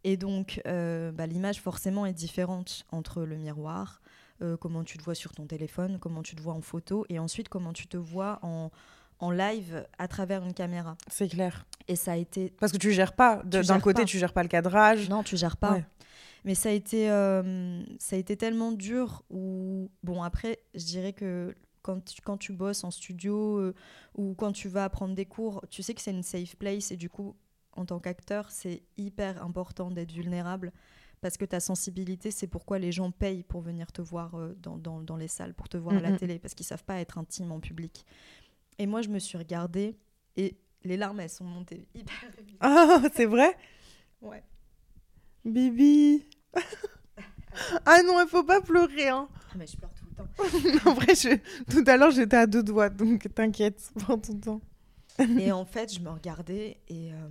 Et 0.03 0.15
donc, 0.15 0.61
euh, 0.67 1.11
bah, 1.11 1.27
l'image 1.27 1.61
forcément 1.61 2.05
est 2.05 2.13
différente 2.13 2.85
entre 2.91 3.23
le 3.23 3.35
miroir, 3.35 4.01
euh, 4.41 4.57
comment 4.57 4.83
tu 4.83 4.97
te 4.97 5.03
vois 5.03 5.15
sur 5.15 5.33
ton 5.33 5.45
téléphone, 5.45 5.97
comment 5.99 6.23
tu 6.23 6.35
te 6.35 6.41
vois 6.41 6.53
en 6.53 6.61
photo, 6.61 7.05
et 7.09 7.19
ensuite 7.19 7.49
comment 7.49 7.73
tu 7.73 7.87
te 7.87 7.97
vois 7.97 8.39
en, 8.41 8.71
en 9.19 9.31
live 9.31 9.85
à 9.97 10.07
travers 10.07 10.43
une 10.43 10.53
caméra. 10.53 10.97
C'est 11.09 11.27
clair. 11.27 11.65
Et 11.87 11.95
ça 11.95 12.13
a 12.13 12.15
été... 12.17 12.53
Parce 12.59 12.71
que 12.71 12.77
tu 12.77 12.91
gères 12.91 13.13
pas. 13.13 13.41
D'un 13.43 13.79
côté, 13.79 14.01
pas. 14.01 14.05
tu 14.05 14.17
gères 14.17 14.33
pas 14.33 14.43
le 14.43 14.49
cadrage. 14.49 15.09
Non, 15.09 15.23
tu 15.23 15.37
gères 15.37 15.57
pas. 15.57 15.73
Ouais. 15.73 15.85
Mais 16.45 16.55
ça 16.55 16.69
a 16.69 16.71
été, 16.71 17.09
euh, 17.09 17.83
ça 17.99 18.15
a 18.15 18.19
été 18.19 18.37
tellement 18.37 18.71
dur. 18.71 19.23
Ou 19.29 19.89
bon, 20.03 20.21
après, 20.23 20.59
je 20.75 20.85
dirais 20.85 21.13
que 21.13 21.55
quand 21.81 22.03
tu, 22.03 22.21
quand 22.21 22.37
tu 22.37 22.53
bosses 22.53 22.83
en 22.83 22.91
studio 22.91 23.57
euh, 23.57 23.73
ou 24.15 24.35
quand 24.35 24.51
tu 24.51 24.67
vas 24.67 24.89
prendre 24.89 25.15
des 25.15 25.25
cours, 25.25 25.65
tu 25.69 25.81
sais 25.81 25.93
que 25.93 26.01
c'est 26.01 26.11
une 26.11 26.23
safe 26.23 26.55
place 26.57 26.91
et 26.91 26.97
du 26.97 27.09
coup, 27.09 27.35
en 27.75 27.85
tant 27.85 27.99
qu'acteur, 27.99 28.51
c'est 28.51 28.83
hyper 28.97 29.43
important 29.43 29.91
d'être 29.91 30.11
vulnérable 30.11 30.73
parce 31.27 31.35
que 31.35 31.43
ta 31.43 31.59
sensibilité, 31.59 32.31
c'est 32.31 32.47
pourquoi 32.47 32.79
les 32.79 32.93
gens 32.93 33.11
payent 33.11 33.43
pour 33.43 33.59
venir 33.59 33.91
te 33.91 34.01
voir 34.01 34.35
euh, 34.35 34.55
dans, 34.63 34.77
dans- 34.77 35.01
dans 35.01 35.17
les 35.17 35.27
salles, 35.27 35.53
pour 35.53 35.67
te 35.67 35.75
voir 35.75 35.97
à 35.97 35.99
la 35.99 36.11
Mhm. 36.11 36.17
télé, 36.19 36.39
parce 36.39 36.53
qu'ils 36.53 36.65
savent 36.65 36.85
pas 36.85 36.99
être 37.01 37.17
intimes 37.17 37.51
en 37.51 37.59
public. 37.59 38.05
Et 38.79 38.87
moi, 38.87 39.01
je 39.01 39.09
me 39.09 39.19
suis 39.19 39.37
regardée 39.37 39.97
et 40.37 40.55
les 40.85 40.95
larmes, 40.95 41.19
elles 41.19 41.29
sont 41.29 41.43
montées 41.43 41.85
hyper 41.93 42.15
vite. 42.47 42.55
Ah, 42.61 43.01
c'est 43.13 43.25
vrai? 43.25 43.57
Ouais. 44.21 44.41
Bibi. 45.43 46.23
ah 47.85 48.01
non, 48.03 48.21
il 48.21 48.27
faut 48.29 48.43
pas 48.45 48.61
pleurer. 48.61 49.09
Hein. 49.09 49.27
Ah, 49.51 49.55
mais 49.57 49.67
je 49.67 49.75
pleure 49.75 49.91
tout 49.93 50.05
le 50.05 50.15
temps. 50.15 50.89
en 50.89 50.93
vrai, 50.93 51.13
je- 51.13 51.37
tout 51.69 51.83
à 51.87 51.97
l'heure, 51.97 52.11
j'étais 52.11 52.37
à 52.37 52.47
deux 52.47 52.63
doigts, 52.63 52.87
donc 52.89 53.27
t'inquiète, 53.35 53.91
prends 53.99 54.17
ton 54.17 54.39
temps. 54.39 54.61
Et 55.39 55.51
en 55.51 55.65
fait, 55.65 55.93
je 55.93 55.99
me 55.99 56.09
regardais 56.09 56.77
et, 56.87 57.11
euh, 57.11 57.27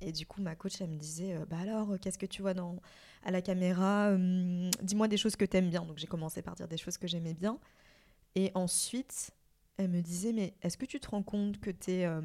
et 0.00 0.12
du 0.12 0.26
coup, 0.26 0.42
ma 0.42 0.54
coach, 0.54 0.80
elle 0.80 0.90
me 0.90 0.96
disait 0.98 1.34
euh, 1.34 1.44
Bah 1.48 1.58
alors, 1.60 1.92
euh, 1.92 1.96
qu'est-ce 1.98 2.18
que 2.18 2.26
tu 2.26 2.42
vois 2.42 2.54
dans, 2.54 2.76
à 3.24 3.30
la 3.30 3.40
caméra 3.42 4.10
Hum, 4.12 4.70
Dis-moi 4.82 5.08
des 5.08 5.16
choses 5.16 5.36
que 5.36 5.44
tu 5.44 5.56
aimes 5.56 5.70
bien. 5.70 5.84
Donc, 5.84 5.98
j'ai 5.98 6.06
commencé 6.06 6.42
par 6.42 6.54
dire 6.54 6.68
des 6.68 6.76
choses 6.76 6.98
que 6.98 7.06
j'aimais 7.08 7.34
bien. 7.34 7.58
Et 8.34 8.50
ensuite, 8.54 9.30
elle 9.78 9.88
me 9.90 10.00
disait 10.02 10.32
Mais 10.32 10.54
est-ce 10.62 10.76
que 10.76 10.86
tu 10.86 11.00
te 11.00 11.08
rends 11.08 11.22
compte 11.22 11.60
que 11.60 11.70
t'es, 11.70 12.04
euh, 12.04 12.20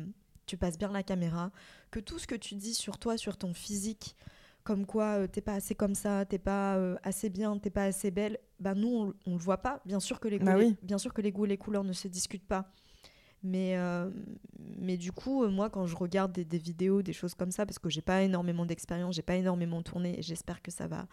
tu 0.46 0.58
passes 0.58 0.78
bien 0.78 0.92
la 0.92 1.04
caméra 1.04 1.52
Que 1.92 2.00
tout 2.00 2.20
ce 2.20 2.28
que 2.28 2.36
tu 2.36 2.56
dis 2.56 2.74
sur 2.74 2.98
toi, 3.00 3.18
sur 3.18 3.38
ton 3.38 3.54
physique, 3.54 4.16
comme 4.64 4.86
quoi 4.86 5.20
euh, 5.22 5.28
t'es 5.28 5.42
pas 5.42 5.54
assez 5.54 5.76
comme 5.76 5.96
ça, 5.96 6.26
t'es 6.26 6.40
pas 6.40 6.76
euh, 6.78 6.98
assez 7.04 7.30
bien, 7.30 7.58
t'es 7.58 7.70
pas 7.70 7.84
assez 7.86 8.12
belle, 8.12 8.40
bah 8.60 8.74
nous, 8.76 9.14
on, 9.26 9.32
on 9.32 9.34
le 9.34 9.42
voit 9.42 9.60
pas. 9.62 9.82
Bien 9.86 10.00
sûr 10.00 10.20
que 10.20 10.28
les 10.28 10.40
goûts, 10.40 10.46
Bah 10.46 10.58
les- 10.58 10.76
bien 10.82 10.98
sûr 10.98 11.14
que 11.14 11.22
les 11.22 11.32
goûts 11.32 11.46
et 11.46 11.50
les 11.50 11.58
couleurs 11.58 11.84
ne 11.84 11.94
se 11.94 12.08
discutent 12.08 12.48
pas. 12.48 12.72
Mais, 13.48 13.78
euh, 13.78 14.10
mais 14.80 14.98
du 14.98 15.12
coup, 15.12 15.44
euh, 15.44 15.50
moi, 15.50 15.70
quand 15.70 15.86
je 15.86 15.96
regarde 15.96 16.32
des, 16.32 16.44
des 16.46 16.58
vidéos, 16.58 17.02
des 17.04 17.14
choses 17.14 17.36
comme 17.36 17.52
ça, 17.52 17.66
parce 17.66 17.78
que 17.78 17.90
j'ai 17.90 18.02
pas 18.02 18.24
énormément 18.24 18.66
d'expérience, 18.66 19.16
j'ai 19.16 19.22
pas 19.22 19.36
énormément 19.36 19.82
tourné, 19.84 20.18
et 20.18 20.22
j'espère 20.24 20.62
que 20.64 20.72
ça 20.72 20.88
va 20.88 21.06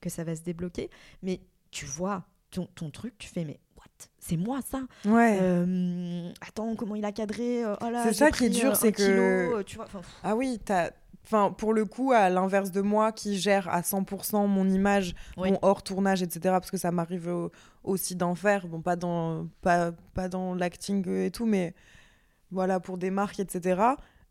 que 0.00 0.08
ça 0.08 0.22
va 0.24 0.34
se 0.36 0.42
débloquer. 0.42 0.88
Mais 1.22 1.40
tu 1.70 1.84
vois 1.84 2.24
ton, 2.50 2.66
ton 2.74 2.90
truc, 2.90 3.18
tu 3.18 3.28
fais 3.28 3.44
mais 3.44 3.58
what? 3.76 3.84
C'est 4.18 4.36
moi 4.36 4.60
ça 4.62 4.82
Ouais. 5.04 5.38
Euh, 5.40 6.30
Attends, 6.40 6.74
comment 6.76 6.94
il 6.94 7.04
a 7.04 7.12
cadré? 7.12 7.64
Oh 7.66 7.74
C'est 8.04 8.12
ça 8.14 8.30
qui 8.30 8.44
est 8.46 8.50
dur, 8.50 8.76
c'est 8.76 8.92
que- 8.92 9.46
kilo, 9.48 9.62
tu 9.64 9.76
vois, 9.76 9.88
Ah 10.22 10.36
oui, 10.36 10.58
t'as. 10.64 10.90
Enfin, 11.24 11.52
pour 11.56 11.72
le 11.74 11.84
coup, 11.84 12.12
à 12.12 12.28
l'inverse 12.30 12.70
de 12.72 12.80
moi 12.80 13.12
qui 13.12 13.38
gère 13.38 13.68
à 13.68 13.82
100% 13.82 14.46
mon 14.48 14.68
image, 14.68 15.14
Oui. 15.36 15.52
mon 15.52 15.58
hors 15.62 15.82
tournage, 15.82 16.22
etc., 16.22 16.40
parce 16.58 16.70
que 16.70 16.76
ça 16.78 16.90
m'arrive 16.90 17.28
au- 17.28 17.52
aussi 17.84 18.16
d'en 18.16 18.34
faire, 18.34 18.66
bon, 18.66 18.80
pas 18.80 18.96
dans, 18.96 19.46
pas, 19.60 19.92
pas 20.14 20.28
dans 20.28 20.54
l'acting 20.54 21.08
et 21.08 21.30
tout, 21.30 21.46
mais 21.46 21.74
voilà, 22.50 22.80
pour 22.80 22.98
des 22.98 23.10
marques, 23.10 23.38
etc., 23.38 23.80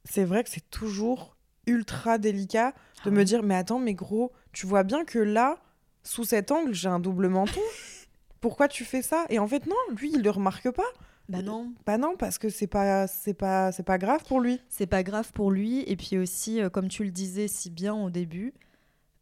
c'est 0.04 0.25
vrai 0.25 0.43
que 0.43 0.49
c'est 0.49 0.69
toujours 0.69 1.38
ultra 1.67 2.17
délicat 2.17 2.71
de 3.06 3.10
Ah 3.10 3.12
me 3.12 3.23
dire, 3.23 3.43
mais 3.43 3.56
attends, 3.56 3.80
mais 3.80 3.93
gros, 3.93 4.32
tu 4.52 4.65
vois 4.65 4.84
bien 4.84 5.06
que 5.06 5.19
là, 5.19 5.58
sous 6.04 6.23
cet 6.23 6.52
angle, 6.52 6.73
j'ai 6.73 6.89
un 6.89 6.99
double 6.99 7.30
menton. 7.30 7.62
Pourquoi 8.41 8.67
tu 8.67 8.84
fais 8.86 9.02
ça? 9.02 9.25
Et 9.30 9.38
en 9.39 9.47
fait, 9.47 9.65
non, 9.67 9.75
lui, 9.95 10.12
il 10.13 10.21
le 10.23 10.30
remarque 10.32 10.71
pas. 10.71 10.84
Bah 11.30 11.42
non, 11.42 11.72
Bah 11.86 11.98
non, 11.98 12.15
parce 12.18 12.38
que 12.38 12.50
c'est 12.50 12.68
pas, 12.68 13.08
c'est 13.08 13.34
pas, 13.34 13.72
c'est 13.72 13.84
pas 13.84 13.98
grave 13.98 14.24
pour 14.26 14.42
lui. 14.42 14.60
c'est 14.70 14.88
pas 14.88 15.04
grave 15.04 15.32
pour 15.32 15.52
lui. 15.52 15.82
Et 15.88 15.96
puis 15.96 16.18
aussi, 16.18 16.62
euh, 16.62 16.70
comme 16.70 16.88
tu 16.88 17.04
le 17.04 17.12
disais 17.12 17.48
si 17.48 17.70
bien 17.70 17.94
au 17.94 18.10
début, 18.10 18.54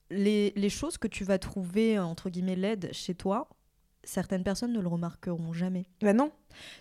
les, 0.10 0.54
les 0.56 0.70
choses 0.70 0.98
que 0.98 1.08
tu 1.08 1.24
vas 1.24 1.38
trouver, 1.38 1.98
euh, 1.98 2.04
entre 2.04 2.30
guillemets, 2.30 2.56
laides 2.56 2.89
chez 2.93 3.13
toi, 3.13 3.50
certaines 4.04 4.43
personnes 4.43 4.72
ne 4.74 4.80
le 4.80 4.88
remarqueront 4.88 5.52
jamais. 5.54 5.86
Bah 6.02 6.13
non. 6.13 6.32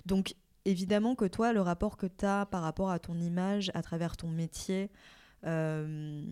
Donc, 0.07 0.35
évidemment 0.65 1.15
que 1.15 1.25
toi, 1.25 1.53
le 1.53 1.61
rapport 1.61 1.97
que 1.97 2.07
tu 2.07 2.25
as 2.25 2.47
par 2.47 2.63
rapport 2.63 2.91
à 2.91 2.99
ton 2.99 3.19
image, 3.19 3.71
à 3.75 3.83
travers 3.83 4.17
ton 4.17 4.29
métier, 4.29 4.91
euh, 5.45 6.23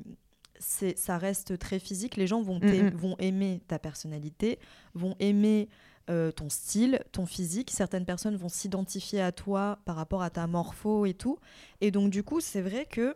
c'est, 0.59 0.97
ça 0.97 1.19
reste 1.19 1.59
très 1.59 1.79
physique. 1.79 2.17
Les 2.17 2.27
gens 2.27 2.43
vont, 2.43 2.61
vont 2.95 3.17
aimer 3.19 3.61
ta 3.67 3.79
personnalité, 3.79 4.59
vont 4.95 5.17
aimer 5.19 5.69
euh, 6.11 6.31
ton 6.33 6.49
style, 6.51 7.01
ton 7.13 7.27
physique. 7.27 7.71
Certaines 7.71 8.05
personnes 8.05 8.37
vont 8.37 8.49
s'identifier 8.49 9.21
à 9.21 9.33
toi 9.33 9.79
par 9.85 9.97
rapport 9.97 10.23
à 10.23 10.31
ta 10.31 10.47
morpho 10.47 11.07
et 11.07 11.15
tout. 11.15 11.39
Et 11.81 11.91
donc, 11.91 12.11
du 12.11 12.23
coup, 12.23 12.41
c'est 12.41 12.61
vrai 12.63 12.87
que 12.87 13.15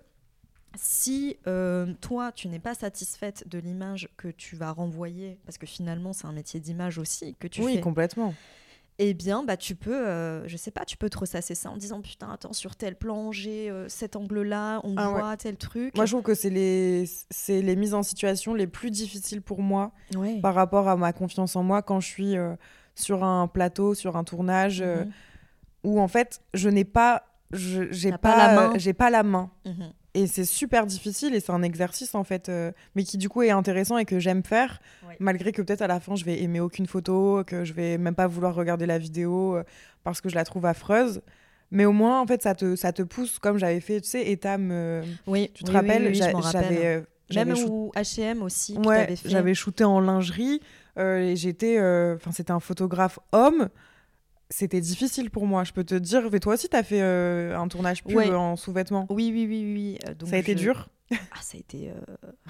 si 0.76 1.36
euh, 1.46 1.92
toi, 2.00 2.30
tu 2.32 2.48
n'es 2.48 2.58
pas 2.58 2.74
satisfaite 2.74 3.48
de 3.48 3.58
l'image 3.58 4.08
que 4.16 4.28
tu 4.28 4.54
vas 4.56 4.70
renvoyer, 4.70 5.38
parce 5.46 5.58
que 5.58 5.66
finalement, 5.66 6.12
c'est 6.12 6.26
un 6.26 6.32
métier 6.32 6.60
d'image 6.60 6.98
aussi 6.98 7.34
que 7.40 7.48
tu 7.48 7.62
oui, 7.62 7.76
fais, 7.76 7.80
complètement. 7.80 8.34
eh 8.98 9.14
bien, 9.14 9.42
bah, 9.44 9.56
tu 9.56 9.74
peux, 9.74 10.06
euh, 10.06 10.46
je 10.46 10.56
sais 10.58 10.70
pas, 10.70 10.84
tu 10.84 10.96
peux 10.98 11.08
te 11.08 11.18
ressasser 11.18 11.54
ça 11.54 11.70
en 11.70 11.76
disant 11.78 12.00
putain, 12.02 12.30
attends, 12.30 12.52
sur 12.52 12.76
tel 12.76 12.96
plan, 12.96 13.32
j'ai 13.32 13.70
euh, 13.70 13.88
cet 13.88 14.14
angle-là, 14.14 14.80
on 14.84 14.94
Ah 14.98 15.10
ouais. 15.10 15.20
voit 15.20 15.36
tel 15.38 15.56
truc. 15.56 15.96
Moi, 15.96 16.04
je 16.04 16.12
trouve 16.12 16.22
que 16.22 16.34
c'est 16.34 16.50
les, 16.50 17.06
c'est 17.30 17.62
les 17.62 17.74
mises 17.74 17.94
en 17.94 18.02
situation 18.02 18.52
les 18.54 18.66
plus 18.66 18.90
difficiles 18.90 19.40
pour 19.42 19.62
moi 19.62 19.92
Ouais. 20.14 20.38
par 20.42 20.54
rapport 20.54 20.86
à 20.88 20.96
ma 20.96 21.12
confiance 21.14 21.56
en 21.56 21.62
moi 21.62 21.80
quand 21.82 21.98
je 22.00 22.06
suis 22.08 22.36
euh, 22.36 22.54
sur 23.00 23.24
un 23.24 23.46
plateau, 23.46 23.94
sur 23.94 24.16
un 24.16 24.24
tournage, 24.24 24.80
euh, 24.82 25.04
Mhm. 25.04 25.10
où 25.84 26.00
en 26.00 26.08
fait, 26.08 26.40
je 26.54 26.68
n'ai 26.68 26.84
pas, 26.84 27.24
j'ai 27.52 28.10
pas, 28.12 28.18
pas 28.18 28.36
la 28.36 28.48
main. 28.54 28.70
euh, 28.70 28.78
j'ai 28.78 28.92
pas 28.92 29.10
la 29.10 29.22
main. 29.22 29.50
Mhm. 29.64 29.92
Et 30.14 30.26
c'est 30.26 30.44
super 30.46 30.84
difficile 30.86 31.34
et 31.34 31.40
c'est 31.40 31.52
un 31.52 31.62
exercice 31.62 32.14
en 32.14 32.24
fait, 32.24 32.48
euh, 32.48 32.72
mais 32.96 33.04
qui 33.04 33.18
du 33.18 33.28
coup 33.28 33.42
est 33.42 33.50
intéressant 33.50 33.98
et 33.98 34.04
que 34.04 34.18
j'aime 34.18 34.42
faire, 34.42 34.80
malgré 35.20 35.52
que 35.52 35.62
peut-être 35.62 35.82
à 35.82 35.86
la 35.86 36.00
fin 36.00 36.16
je 36.16 36.24
vais 36.24 36.42
aimer 36.42 36.58
aucune 36.60 36.86
photo, 36.86 37.44
que 37.46 37.64
je 37.64 37.72
vais 37.72 37.98
même 37.98 38.14
pas 38.16 38.26
vouloir 38.26 38.54
regarder 38.54 38.86
la 38.86 38.98
vidéo 38.98 39.56
euh, 39.56 39.62
parce 40.02 40.20
que 40.20 40.28
je 40.28 40.34
la 40.34 40.44
trouve 40.44 40.66
affreuse. 40.66 41.20
Mais 41.70 41.84
au 41.84 41.92
moins 41.92 42.20
en 42.20 42.26
fait 42.26 42.42
ça 42.42 42.54
te, 42.56 42.74
ça 42.74 42.92
te 42.92 43.02
pousse 43.02 43.38
comme 43.38 43.58
j'avais 43.58 43.80
fait, 43.80 44.00
tu 44.00 44.08
sais, 44.08 44.28
Etam, 44.30 44.72
Oui, 45.26 45.50
tu 45.54 45.62
te 45.62 45.70
oui, 45.70 45.76
rappelles, 45.76 46.06
oui, 46.08 46.14
j'avais 46.14 47.04
Même 47.32 47.54
ou 47.70 47.92
H&M 47.94 48.42
aussi, 48.42 48.76
Ouais, 48.78 49.14
j'avais 49.24 49.54
shooté 49.54 49.84
en 49.84 50.00
lingerie 50.00 50.60
euh, 50.98 51.18
et 51.20 51.36
j'étais, 51.36 51.78
euh, 51.78 52.16
enfin 52.16 52.32
c'était 52.32 52.50
un 52.52 52.60
photographe 52.60 53.18
homme. 53.32 53.68
C'était 54.50 54.80
difficile 54.80 55.30
pour 55.30 55.46
moi, 55.46 55.64
je 55.64 55.72
peux 55.72 55.84
te 55.84 55.94
dire. 55.94 56.30
Mais 56.32 56.40
toi 56.40 56.54
aussi, 56.54 56.68
t'as 56.68 56.82
fait 56.82 57.02
euh, 57.02 57.56
un 57.58 57.68
tournage 57.68 58.02
pub 58.02 58.16
Ouais. 58.16 58.30
en 58.32 58.56
sous-vêtements. 58.56 59.06
Oui, 59.10 59.30
oui, 59.32 59.46
oui, 59.46 59.72
oui. 59.74 59.98
Euh, 60.08 60.14
donc 60.14 60.30
Ça 60.30 60.36
a 60.36 60.38
été 60.38 60.54
dur? 60.54 60.88
Ah, 61.32 61.40
ça 61.42 61.56
a 61.56 61.60
été. 61.60 61.90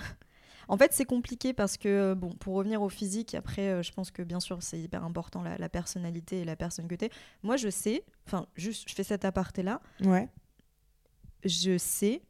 en 0.68 0.76
fait, 0.76 0.92
c'est 0.92 1.04
compliqué 1.04 1.52
parce 1.52 1.76
que, 1.76 2.14
bon, 2.14 2.30
pour 2.30 2.54
revenir 2.56 2.82
au 2.82 2.88
physique, 2.88 3.34
après, 3.34 3.68
euh, 3.68 3.82
je 3.82 3.92
pense 3.92 4.10
que 4.10 4.22
bien 4.22 4.40
sûr, 4.40 4.62
c'est 4.62 4.78
hyper 4.80 5.04
important 5.04 5.42
la, 5.42 5.56
la 5.58 5.68
personnalité 5.68 6.40
et 6.40 6.44
la 6.44 6.56
personne 6.56 6.86
que 6.88 6.94
t'es. 6.94 7.10
Moi, 7.42 7.56
je 7.56 7.68
sais, 7.68 8.04
enfin, 8.26 8.46
juste, 8.56 8.88
je 8.88 8.94
fais 8.94 9.04
cet 9.04 9.24
aparté-là, 9.24 9.80
Ouais. 10.04 10.28
je 11.44 11.78
sais 11.78 12.22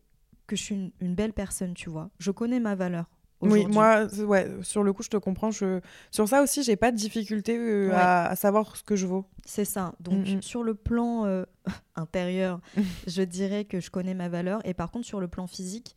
que 0.46 0.56
je 0.56 0.62
suis 0.62 0.74
une, 0.74 0.92
une 1.00 1.14
belle 1.14 1.32
personne, 1.32 1.74
tu 1.74 1.90
vois. 1.90 2.10
Je 2.18 2.30
connais 2.30 2.60
ma 2.60 2.74
valeur. 2.74 3.06
Oui, 3.40 3.66
moi, 3.66 4.06
ouais, 4.24 4.48
sur 4.62 4.82
le 4.82 4.92
coup, 4.92 5.02
je 5.02 5.08
te 5.10 5.16
comprends. 5.16 5.50
Je... 5.50 5.80
Sur 6.10 6.28
ça 6.28 6.42
aussi, 6.42 6.62
j'ai 6.64 6.76
pas 6.76 6.90
de 6.90 6.96
difficulté 6.96 7.56
euh, 7.56 7.88
Ouais. 7.88 7.94
à, 7.94 8.26
à 8.26 8.36
savoir 8.36 8.76
ce 8.76 8.82
que 8.82 8.96
je 8.96 9.06
vaux. 9.06 9.24
C'est 9.44 9.64
ça. 9.64 9.94
Donc, 10.00 10.26
Mm, 10.26 10.36
mm. 10.38 10.42
sur 10.42 10.62
le 10.64 10.74
plan 10.74 11.24
euh, 11.26 11.44
intérieur, 11.96 12.60
je 13.06 13.22
dirais 13.22 13.64
que 13.64 13.80
je 13.80 13.90
connais 13.90 14.14
ma 14.14 14.28
valeur. 14.28 14.60
Et 14.66 14.74
par 14.74 14.90
contre, 14.90 15.06
sur 15.06 15.20
le 15.20 15.28
plan 15.28 15.46
physique, 15.46 15.94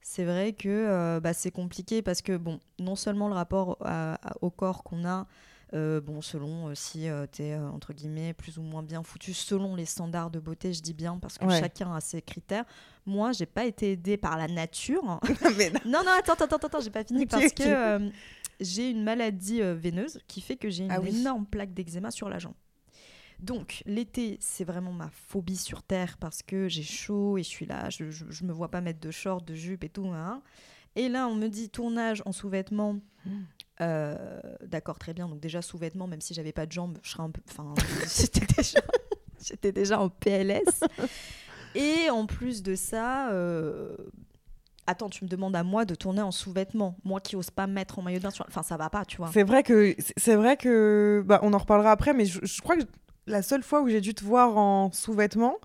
c'est 0.00 0.24
vrai 0.24 0.54
que 0.54 0.68
euh, 0.68 1.20
bah, 1.20 1.34
c'est 1.34 1.50
compliqué 1.50 2.00
parce 2.00 2.22
que, 2.22 2.36
bon, 2.36 2.58
non 2.78 2.96
seulement 2.96 3.28
le 3.28 3.34
rapport 3.34 3.76
à- 3.82 4.14
à- 4.26 4.34
au 4.40 4.48
corps 4.50 4.82
qu'on 4.82 5.04
a, 5.04 5.26
euh, 5.74 6.00
bon, 6.00 6.20
selon 6.22 6.68
euh, 6.68 6.74
si 6.74 7.06
tu 7.32 7.42
es, 7.42 7.56
entre 7.56 7.92
guillemets, 7.92 8.32
plus 8.32 8.58
ou 8.58 8.62
moins 8.62 8.82
bien 8.82 9.02
foutu, 9.02 9.34
selon 9.34 9.74
les 9.76 9.84
standards 9.86 10.30
de 10.30 10.40
beauté, 10.40 10.72
je 10.72 10.80
dis 10.82 10.94
bien, 10.94 11.18
parce 11.18 11.38
que 11.38 11.44
Ouais. 11.46 11.60
chacun 11.60 11.94
a 11.94 12.00
ses 12.00 12.22
critères. 12.22 12.64
Moi, 13.06 13.32
j'ai 13.32 13.46
pas 13.46 13.64
été 13.64 13.92
aidée 13.92 14.16
par 14.16 14.36
la 14.38 14.48
nature. 14.48 15.20
Mais 15.56 15.70
non, 15.84 16.02
non, 16.04 16.12
attends, 16.18 16.34
attends, 16.34 16.56
attends, 16.56 16.80
j'ai 16.80 16.90
pas 16.90 17.04
fini 17.04 17.26
parce 17.26 17.52
que 17.52 17.62
euh, 17.62 18.10
j'ai 18.60 18.90
une 18.90 19.02
maladie 19.04 19.62
euh, 19.62 19.74
veineuse 19.74 20.18
qui 20.26 20.40
fait 20.40 20.56
que 20.56 20.68
j'ai 20.70 20.84
une 20.84 20.90
Ah 20.92 21.00
oui. 21.00 21.08
énorme 21.10 21.46
plaque 21.46 21.72
d'eczéma 21.74 22.10
sur 22.10 22.28
la 22.28 22.38
jambe. 22.38 22.54
Donc, 23.40 23.82
l'été, 23.86 24.36
c'est 24.40 24.64
vraiment 24.64 24.92
ma 24.92 25.10
phobie 25.10 25.56
sur 25.56 25.82
Terre 25.84 26.16
parce 26.18 26.42
que 26.42 26.68
j'ai 26.68 26.82
chaud 26.82 27.38
et 27.38 27.42
je 27.44 27.48
suis 27.48 27.66
là, 27.66 27.88
je, 27.88 28.10
je, 28.10 28.24
je 28.28 28.44
me 28.44 28.52
vois 28.52 28.68
pas 28.68 28.80
mettre 28.80 28.98
de 29.00 29.10
short, 29.12 29.46
de 29.46 29.54
jupe 29.54 29.84
et 29.84 29.88
tout. 29.88 30.08
hein. 30.08 30.42
Et 30.96 31.08
là, 31.08 31.28
on 31.28 31.36
me 31.36 31.46
dit 31.48 31.70
tournage 31.70 32.20
en 32.26 32.32
sous-vêtements. 32.32 32.94
Mm. 33.24 33.30
Euh, 33.80 34.16
D'accord, 34.66 34.98
très 34.98 35.14
bien. 35.14 35.28
Donc, 35.28 35.40
déjà, 35.40 35.62
sous-vêtements, 35.62 36.06
même 36.06 36.20
si 36.20 36.34
j'avais 36.34 36.52
pas 36.52 36.66
de 36.66 36.72
jambes, 36.72 36.98
je 37.02 37.10
serais 37.10 37.22
un 37.22 37.30
peu. 37.30 37.40
Enfin, 37.50 37.74
j'étais 38.16 38.46
déjà, 38.56 38.80
j'étais 39.44 39.72
déjà 39.72 40.00
en 40.00 40.08
PLS. 40.08 40.80
Et 41.74 42.10
en 42.10 42.26
plus 42.26 42.62
de 42.62 42.74
ça. 42.74 43.30
euh, 43.30 43.94
Attends, 44.86 45.10
tu 45.10 45.22
me 45.24 45.28
demandes 45.28 45.54
à 45.54 45.62
moi 45.62 45.84
de 45.84 45.94
tourner 45.94 46.22
en 46.22 46.30
sous-vêtements. 46.30 46.96
Moi 47.04 47.20
qui 47.20 47.36
ose 47.36 47.50
pas 47.50 47.66
mettre 47.66 47.98
en 47.98 48.02
maillot 48.02 48.18
de 48.18 48.22
bain 48.22 48.30
sur. 48.30 48.46
Enfin, 48.48 48.62
ça 48.62 48.78
va 48.78 48.88
pas, 48.88 49.04
tu 49.04 49.18
vois. 49.18 49.30
C'est 49.34 49.42
vrai 49.42 49.62
que 49.62 49.94
c'est- 49.98 50.14
c'est 50.16 50.34
vrai 50.34 50.56
que 50.56 51.22
bah, 51.26 51.40
on 51.42 51.52
en 51.52 51.58
reparlera 51.58 51.90
après, 51.92 52.14
mais 52.14 52.24
je, 52.24 52.40
je 52.42 52.60
crois 52.62 52.74
que 52.76 52.84
la 53.26 53.42
seule 53.42 53.62
fois 53.62 53.82
où 53.82 53.88
j'ai 53.90 54.00
dû 54.00 54.14
te 54.14 54.24
voir 54.24 54.56
en 54.56 54.90
sous-vêtements, 54.90 55.58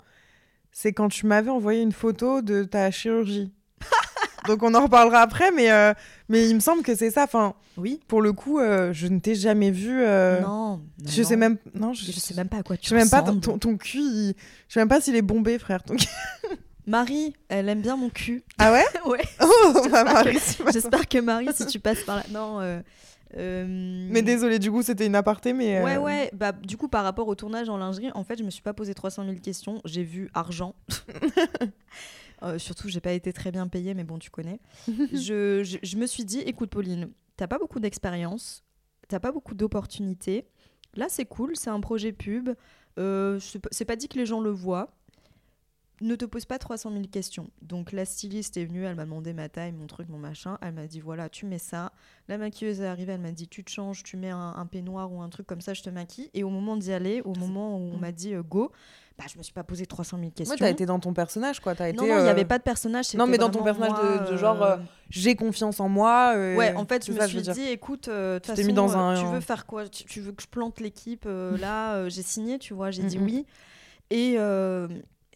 c'est 0.72 0.92
quand 0.92 1.08
tu 1.08 1.24
m'avais 1.24 1.48
envoyé 1.50 1.80
une 1.80 1.92
photo 1.92 2.42
de 2.42 2.64
ta 2.64 2.90
chirurgie. 2.90 3.50
Donc 4.46 4.62
on 4.62 4.74
en 4.74 4.82
reparlera 4.82 5.20
après, 5.20 5.50
mais 5.52 5.70
euh, 5.72 5.92
mais 6.28 6.48
il 6.48 6.54
me 6.54 6.60
semble 6.60 6.82
que 6.82 6.94
c'est 6.94 7.10
ça. 7.10 7.24
Enfin, 7.24 7.54
Oui. 7.76 8.00
pour 8.08 8.20
le 8.22 8.32
coup, 8.32 8.58
euh, 8.58 8.92
je 8.92 9.06
ne 9.06 9.18
t'ai 9.18 9.34
jamais 9.34 9.70
vu. 9.70 10.02
euh, 10.02 10.40
Non. 10.40 10.76
non, 10.76 10.82
je 11.06 11.22
sais 11.22 11.36
même 11.36 11.56
non, 11.74 11.92
je, 11.92 12.04
Je 12.04 12.12
sais 12.12 12.34
même 12.34 12.48
pas 12.48 12.58
à 12.58 12.62
quoi 12.62 12.76
tu 12.76 12.84
je 12.84 12.88
sais 12.90 12.94
même 12.94 13.08
pas 13.10 13.22
ton, 13.22 13.58
ton, 13.58 13.76
cul. 13.76 13.98
il- 14.00 14.34
Je 14.68 14.74
sais 14.74 14.80
même 14.80 14.88
pas 14.88 15.00
s'il 15.00 15.16
est 15.16 15.22
bombé, 15.22 15.58
frère. 15.58 15.82
Marie, 16.86 17.32
elle 17.48 17.68
aime 17.70 17.80
bien 17.80 17.96
mon 17.96 18.10
cul. 18.10 18.42
Ah 18.58 18.70
ouais 18.72 18.84
ouais. 19.06 19.22
Oh, 19.42 19.72
J'espère 19.82 20.22
que- 20.24 20.38
ça. 20.38 20.64
J'espère 20.72 21.08
que 21.08 21.18
Marie, 21.18 21.48
si 21.54 21.64
tu 21.66 21.80
passes 21.80 22.02
par 22.02 22.16
là. 22.16 22.22
Non. 22.30 22.60
euh, 22.60 22.82
Mais 24.10 24.20
désolé, 24.20 24.58
du 24.58 24.70
coup, 24.70 24.82
c'était 24.82 25.06
une 25.06 25.14
aparté, 25.16 25.54
mais. 25.54 25.78
euh, 25.78 25.84
Ouais, 25.84 25.96
ouais. 25.96 26.30
Bah, 26.34 26.52
du 26.52 26.76
coup, 26.76 26.88
par 26.88 27.02
rapport 27.04 27.26
au 27.26 27.34
tournage 27.34 27.70
en 27.70 27.78
lingerie, 27.78 28.10
en 28.14 28.22
fait, 28.22 28.38
je 28.38 28.44
me 28.44 28.50
suis 28.50 28.62
pas 28.62 28.74
posé 28.74 28.92
300 28.92 29.24
000 29.24 29.36
questions. 29.42 29.80
J'ai 29.86 30.02
vu 30.04 30.28
argent. 30.34 30.74
Euh, 32.44 32.58
surtout, 32.58 32.88
j'ai 32.88 33.00
pas 33.00 33.12
été 33.12 33.32
très 33.32 33.50
bien 33.50 33.66
payée, 33.68 33.94
mais 33.94 34.04
bon, 34.04 34.18
tu 34.18 34.30
connais. 34.30 34.60
je, 35.12 35.62
je, 35.64 35.78
je 35.82 35.96
me 35.96 36.06
suis 36.06 36.24
dit, 36.24 36.40
écoute, 36.40 36.70
Pauline, 36.70 37.10
t'as 37.36 37.46
pas 37.46 37.58
beaucoup 37.58 37.80
d'expérience, 37.80 38.62
t'as 39.08 39.20
pas 39.20 39.32
beaucoup 39.32 39.54
d'opportunités. 39.54 40.46
Là, 40.94 41.06
c'est 41.08 41.24
cool, 41.24 41.56
c'est 41.56 41.70
un 41.70 41.80
projet 41.80 42.12
pub. 42.12 42.50
Euh, 42.98 43.40
c'est 43.40 43.58
pas- 43.58 43.68
c'est 43.72 43.84
pas 43.84 43.96
dit 43.96 44.08
que 44.08 44.18
les 44.18 44.26
gens 44.26 44.40
le 44.40 44.50
voient. 44.50 44.94
Ne 46.04 46.16
te 46.16 46.26
pose 46.26 46.44
pas 46.44 46.58
300 46.58 46.90
000 46.92 47.04
questions. 47.10 47.48
Donc 47.62 47.90
la 47.92 48.04
styliste 48.04 48.58
est 48.58 48.66
venue, 48.66 48.84
elle 48.84 48.94
m'a 48.94 49.04
demandé 49.06 49.32
ma 49.32 49.48
taille, 49.48 49.72
mon 49.72 49.86
truc, 49.86 50.08
mon 50.10 50.18
machin. 50.18 50.58
Elle 50.60 50.74
m'a 50.74 50.86
dit 50.86 51.00
voilà, 51.00 51.30
tu 51.30 51.46
mets 51.46 51.58
ça. 51.58 51.92
La 52.28 52.36
maquilleuse 52.36 52.82
est 52.82 52.86
arrivée, 52.86 53.14
elle 53.14 53.20
m'a 53.22 53.30
dit 53.32 53.48
tu 53.48 53.64
te 53.64 53.70
changes, 53.70 54.02
tu 54.02 54.18
mets 54.18 54.28
un, 54.28 54.52
un 54.56 54.66
peignoir 54.66 55.10
ou 55.10 55.22
un 55.22 55.30
truc 55.30 55.46
comme 55.46 55.62
ça, 55.62 55.72
je 55.72 55.82
te 55.82 55.88
maquille. 55.88 56.28
Et 56.34 56.44
au 56.44 56.50
moment 56.50 56.76
d'y 56.76 56.92
aller, 56.92 57.22
au 57.24 57.34
moment 57.34 57.76
où 57.78 57.90
on 57.94 57.96
m'a 57.96 58.12
dit 58.12 58.34
euh, 58.34 58.42
go, 58.42 58.70
bah, 59.16 59.24
je 59.32 59.38
me 59.38 59.42
suis 59.42 59.54
pas 59.54 59.64
posé 59.64 59.86
300 59.86 60.18
000 60.18 60.30
questions. 60.32 60.52
Ouais, 60.52 60.58
t'as 60.58 60.68
été 60.68 60.84
dans 60.84 60.98
ton 61.00 61.14
personnage, 61.14 61.60
quoi. 61.60 61.72
Été. 61.72 61.94
non, 61.94 62.06
non, 62.06 62.18
il 62.18 62.22
n'y 62.22 62.28
euh, 62.28 62.32
avait 62.32 62.44
pas 62.44 62.58
de 62.58 62.64
personnage. 62.64 63.14
Non, 63.14 63.26
mais 63.26 63.38
dans 63.38 63.48
ton 63.50 63.62
personnage 63.62 63.92
de- 63.94 64.18
moi, 64.18 64.30
de 64.30 64.36
genre, 64.36 64.62
euh, 64.62 64.76
J'ai 65.08 65.36
confiance 65.36 65.80
en 65.80 65.88
moi. 65.88 66.34
euh, 66.36 66.54
Ouais, 66.56 66.74
en 66.74 66.84
fait, 66.84 67.06
je 67.06 67.12
me 67.12 67.18
ça, 67.18 67.28
suis 67.28 67.40
dire. 67.40 67.54
dit, 67.54 67.62
écoute, 67.62 68.08
euh, 68.08 68.38
Tu 68.40 68.48
façon, 68.50 68.66
mis 68.66 68.72
dans 68.74 68.94
un- 68.96 69.18
tu 69.18 69.26
veux 69.26 69.40
faire 69.40 69.64
quoi? 69.64 69.88
Tu, 69.88 70.04
tu 70.04 70.20
veux 70.20 70.32
que 70.32 70.42
je 70.42 70.48
plante 70.48 70.80
l'équipe 70.80 71.24
Là, 71.58 72.06
j'ai 72.10 72.22
signé, 72.22 72.58
tu 72.58 72.74
vois, 72.74 72.90
j'ai 72.90 73.04
dit 73.04 73.18
Mhm. 73.18 73.24
oui. 73.24 73.46
Et, 74.10 74.34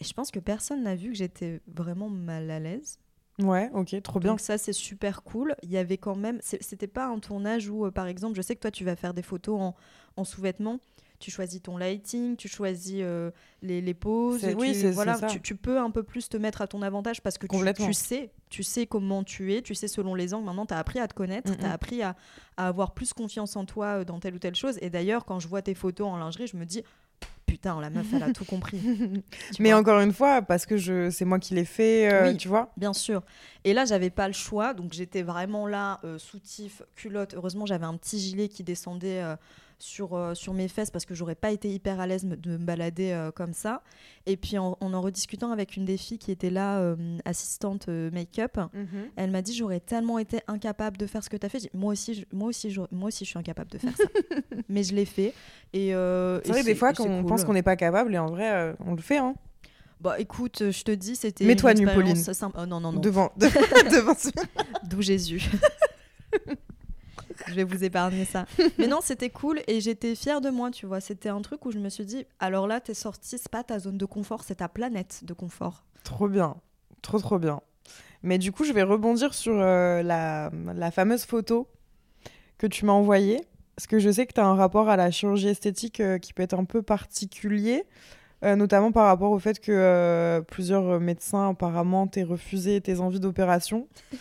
et 0.01 0.05
je 0.05 0.13
pense 0.13 0.31
que 0.31 0.39
personne 0.39 0.83
n'a 0.83 0.95
vu 0.95 1.11
que 1.11 1.17
j'étais 1.17 1.61
vraiment 1.67 2.09
mal 2.09 2.51
à 2.51 2.59
l'aise. 2.61 2.99
Ouais, 3.41 3.71
ok, 3.73 4.03
trop 4.03 4.19
bien. 4.19 4.33
Donc 4.33 4.41
ça, 4.41 4.59
c'est 4.59 4.73
super 4.73 5.23
cool. 5.23 5.55
Il 5.63 5.71
y 5.71 5.77
avait 5.77 5.97
quand 5.99 6.17
même... 6.17 6.39
C'était 6.43 6.89
pas 6.89 7.07
un 7.07 7.21
tournage 7.21 7.69
où, 7.69 7.87
euh, 7.87 7.91
par 7.93 8.09
exemple, 8.09 8.37
je 8.37 8.43
sais 8.43 8.57
que 8.57 8.61
toi, 8.61 8.73
tu 8.73 8.85
vas 8.85 8.97
faire 8.97 9.15
des 9.15 9.23
photos 9.23 9.61
en, 9.61 9.77
en 10.17 10.25
sous-vêtements. 10.25 10.81
Tu 11.21 11.31
choisis 11.33 11.61
ton 11.63 11.77
lighting, 11.77 12.37
tu 12.37 12.47
choisis 12.49 13.01
euh, 13.01 13.31
les, 13.63 13.81
les 13.81 13.95
poses. 13.95 14.41
Tu- 14.41 14.55
oui, 14.55 14.75
c'est- 14.75 14.91
voilà, 14.93 15.15
ça. 15.19 15.27
tu, 15.27 15.41
tu 15.41 15.57
peux 15.57 15.79
un 15.79 15.91
peu 15.91 16.03
plus 16.05 16.29
te 16.29 16.37
mettre 16.37 16.63
à 16.63 16.69
ton 16.69 16.81
avantage 16.83 17.23
parce 17.23 17.39
que 17.39 17.47
tu, 17.49 17.57
tu 17.75 17.93
sais, 17.93 18.31
tu 18.51 18.63
sais 18.63 18.87
comment 18.87 19.25
tu 19.25 19.53
es, 19.55 19.63
tu 19.63 19.75
sais 19.75 19.89
selon 19.89 20.15
les 20.15 20.33
angles. 20.35 20.47
Maintenant, 20.47 20.67
tu 20.67 20.75
as 20.75 20.79
appris 20.79 20.99
à 21.01 21.09
te 21.09 21.15
connaître, 21.15 21.57
tu 21.57 21.65
as 21.65 21.69
Mhm. 21.69 21.73
appris 21.75 22.03
à, 22.03 22.15
à 22.57 22.69
avoir 22.69 22.93
plus 22.95 23.13
confiance 23.13 23.57
en 23.57 23.65
toi 23.65 24.01
euh, 24.01 24.05
dans 24.05 24.21
telle 24.21 24.35
ou 24.35 24.39
telle 24.39 24.55
chose. 24.55 24.79
Et 24.81 24.91
d'ailleurs, 24.91 25.25
quand 25.25 25.41
je 25.41 25.49
vois 25.49 25.63
tes 25.63 25.75
photos 25.75 26.07
en 26.09 26.17
lingerie, 26.19 26.47
je 26.47 26.57
me 26.57 26.65
dis, 26.65 26.83
putain, 27.49 27.81
la 27.81 27.91
meuf, 27.91 28.07
elle 28.15 28.23
a 28.23 28.33
tout 28.33 28.45
compris. 28.45 28.81
Mais 29.59 29.73
encore 29.73 29.99
une 30.01 30.13
fois, 30.13 30.43
parce 30.43 30.67
que 30.67 30.77
je, 30.77 31.11
c'est 31.11 31.25
moi 31.25 31.39
qui 31.41 31.55
l'ai 31.55 31.65
fait, 31.65 32.13
euh, 32.13 32.29
Oui. 32.31 32.37
tu 32.37 32.47
vois. 32.47 32.71
Bien 32.77 32.93
sûr. 32.93 33.23
Et 33.65 33.73
là, 33.73 33.85
j'avais 33.85 34.11
pas 34.11 34.29
le 34.29 34.35
choix, 34.35 34.75
donc 34.75 34.93
j'étais 34.93 35.23
vraiment 35.23 35.67
là, 35.67 35.99
euh, 36.05 36.19
soutif, 36.19 36.83
culotte. 36.95 37.35
Heureusement, 37.35 37.67
j'avais 37.67 37.87
un 37.87 37.97
petit 37.97 38.21
gilet 38.21 38.49
qui 38.49 38.63
descendait 38.63 39.23
euh, 39.23 39.35
sur, 39.79 40.15
euh, 40.15 40.35
sur 40.35 40.55
mes 40.55 40.69
fesses 40.69 40.91
parce 40.91 41.05
que 41.05 41.15
j'aurais 41.15 41.35
pas 41.35 41.51
été 41.51 41.73
hyper 41.73 42.01
à 42.01 42.07
l'aise 42.07 42.25
de 42.25 42.51
me 42.53 42.65
balader 42.65 43.13
euh, 43.13 43.31
comme 43.31 43.53
ça. 43.53 43.83
Et 44.27 44.37
puis, 44.37 44.59
en, 44.59 44.77
en 44.81 44.93
en 44.95 45.01
rediscutant 45.01 45.53
avec 45.53 45.77
une 45.77 45.85
des 45.85 45.97
filles 45.97 46.19
qui 46.19 46.31
était 46.33 46.51
là, 46.51 46.79
euh, 46.81 46.97
assistante 47.25 47.89
make-up, 47.89 48.59
elle 49.17 49.31
m'a 49.31 49.43
dit 49.43 49.55
j'aurais 49.55 49.81
tellement 49.81 50.19
été 50.19 50.41
incapable 50.49 50.97
de 50.97 51.07
faire 51.07 51.23
ce 51.23 51.31
que 51.31 51.37
tu 51.37 51.47
as 51.47 51.49
fait. 51.49 51.59
Dit, 51.59 51.71
Moi 51.75 51.93
aussi, 51.93 52.15
je, 52.15 52.25
moi 52.33 52.49
aussi, 52.49 52.71
je, 52.71 52.81
moi 52.91 53.09
aussi, 53.09 53.25
je 53.25 53.31
suis 53.31 53.39
incapable 53.39 53.71
de 53.71 53.79
faire 53.79 53.97
ça. 53.97 54.05
Mais 54.69 54.83
je 54.83 54.95
l'ai 54.95 55.05
fait. 55.05 55.33
Et 55.73 55.91
C'est 55.91 56.49
vrai, 56.51 56.63
des 56.65 56.75
fois, 56.75 56.93
quand 56.93 57.05
on 57.07 57.21
cool. 57.21 57.29
pense 57.29 57.45
qu'on 57.45 57.53
n'est 57.55 57.63
pas 57.63 57.77
capable, 57.77 58.15
et 58.15 58.19
en 58.19 58.27
vrai, 58.27 58.75
on 58.85 58.95
le 58.95 59.03
fait, 59.03 59.19
hein. 59.19 59.35
Bah 60.01 60.21
écoute, 60.21 60.71
je 60.71 60.83
te 60.85 60.93
dis, 60.93 61.17
c'était. 61.17 61.45
Mets-toi 61.45 61.73
expérience 61.73 62.25
Pauline. 62.25 62.53
Oh, 62.57 62.67
non, 62.67 62.79
non, 62.81 62.93
non. 62.93 63.01
Devant, 63.01 63.33
devant 63.39 64.15
ce- 64.15 64.29
D'où 64.89 65.03
Jésus. 65.03 65.51
Je 67.49 67.55
vais 67.55 67.65
vous 67.65 67.85
épargner 67.85 68.25
ça. 68.25 68.45
Mais 68.79 68.87
non, 68.87 68.99
c'était 69.03 69.31
cool 69.31 69.61
et 69.67 69.81
j'étais 69.81 70.15
fière 70.15 70.41
de 70.41 70.51
moi, 70.51 70.71
tu 70.71 70.87
vois. 70.87 71.01
C'était 71.01 71.29
un 71.29 71.41
truc 71.41 71.65
où 71.67 71.71
je 71.71 71.79
me 71.79 71.89
suis 71.89 72.05
dit, 72.05 72.27
alors 72.41 72.67
là, 72.67 72.81
t'es 72.81 72.95
sortie, 72.95 73.39
c'est 73.39 73.51
pas 73.51 73.65
ta 73.65 73.79
zone 73.79 73.99
de 73.99 74.07
confort, 74.07 74.45
c'est 74.45 74.57
ta 74.57 74.69
planète 74.69 75.21
de 75.25 75.33
confort. 75.33 75.85
Trop 76.05 76.29
bien. 76.29 76.57
Trop, 77.03 77.19
trop 77.19 77.39
bien. 77.39 77.61
Mais 78.23 78.39
du 78.39 78.53
coup, 78.53 78.65
je 78.65 78.73
vais 78.73 78.83
rebondir 78.83 79.35
sur 79.35 79.55
euh, 79.57 80.03
la, 80.03 80.51
la 80.75 80.91
fameuse 80.91 81.25
photo 81.25 81.69
que 82.59 82.67
tu 82.67 82.85
m'as 82.85 82.93
envoyée. 82.93 83.41
Parce 83.79 83.87
que 83.87 84.01
je 84.01 84.11
sais 84.11 84.27
que 84.27 84.33
tu 84.33 84.41
as 84.41 84.45
un 84.45 84.57
rapport 84.57 84.89
à 84.89 84.97
la 84.97 85.13
chirurgie 85.13 85.47
esthétique 85.47 86.01
euh, 86.01 86.19
qui 86.19 86.33
peut 86.33 86.43
être 86.43 86.59
un 86.59 86.65
peu 86.65 86.83
particulier, 86.83 87.85
euh, 88.45 88.57
notamment 88.57 88.91
par 88.91 89.07
rapport 89.07 89.31
au 89.31 89.39
fait 89.39 89.61
que 89.61 89.71
euh, 89.71 90.41
plusieurs 90.41 90.99
médecins 90.99 91.51
apparemment 91.51 92.09
t'aient 92.09 92.25
refusé 92.25 92.81
tes 92.81 92.99
envies 92.99 93.21
d'opération. 93.21 93.87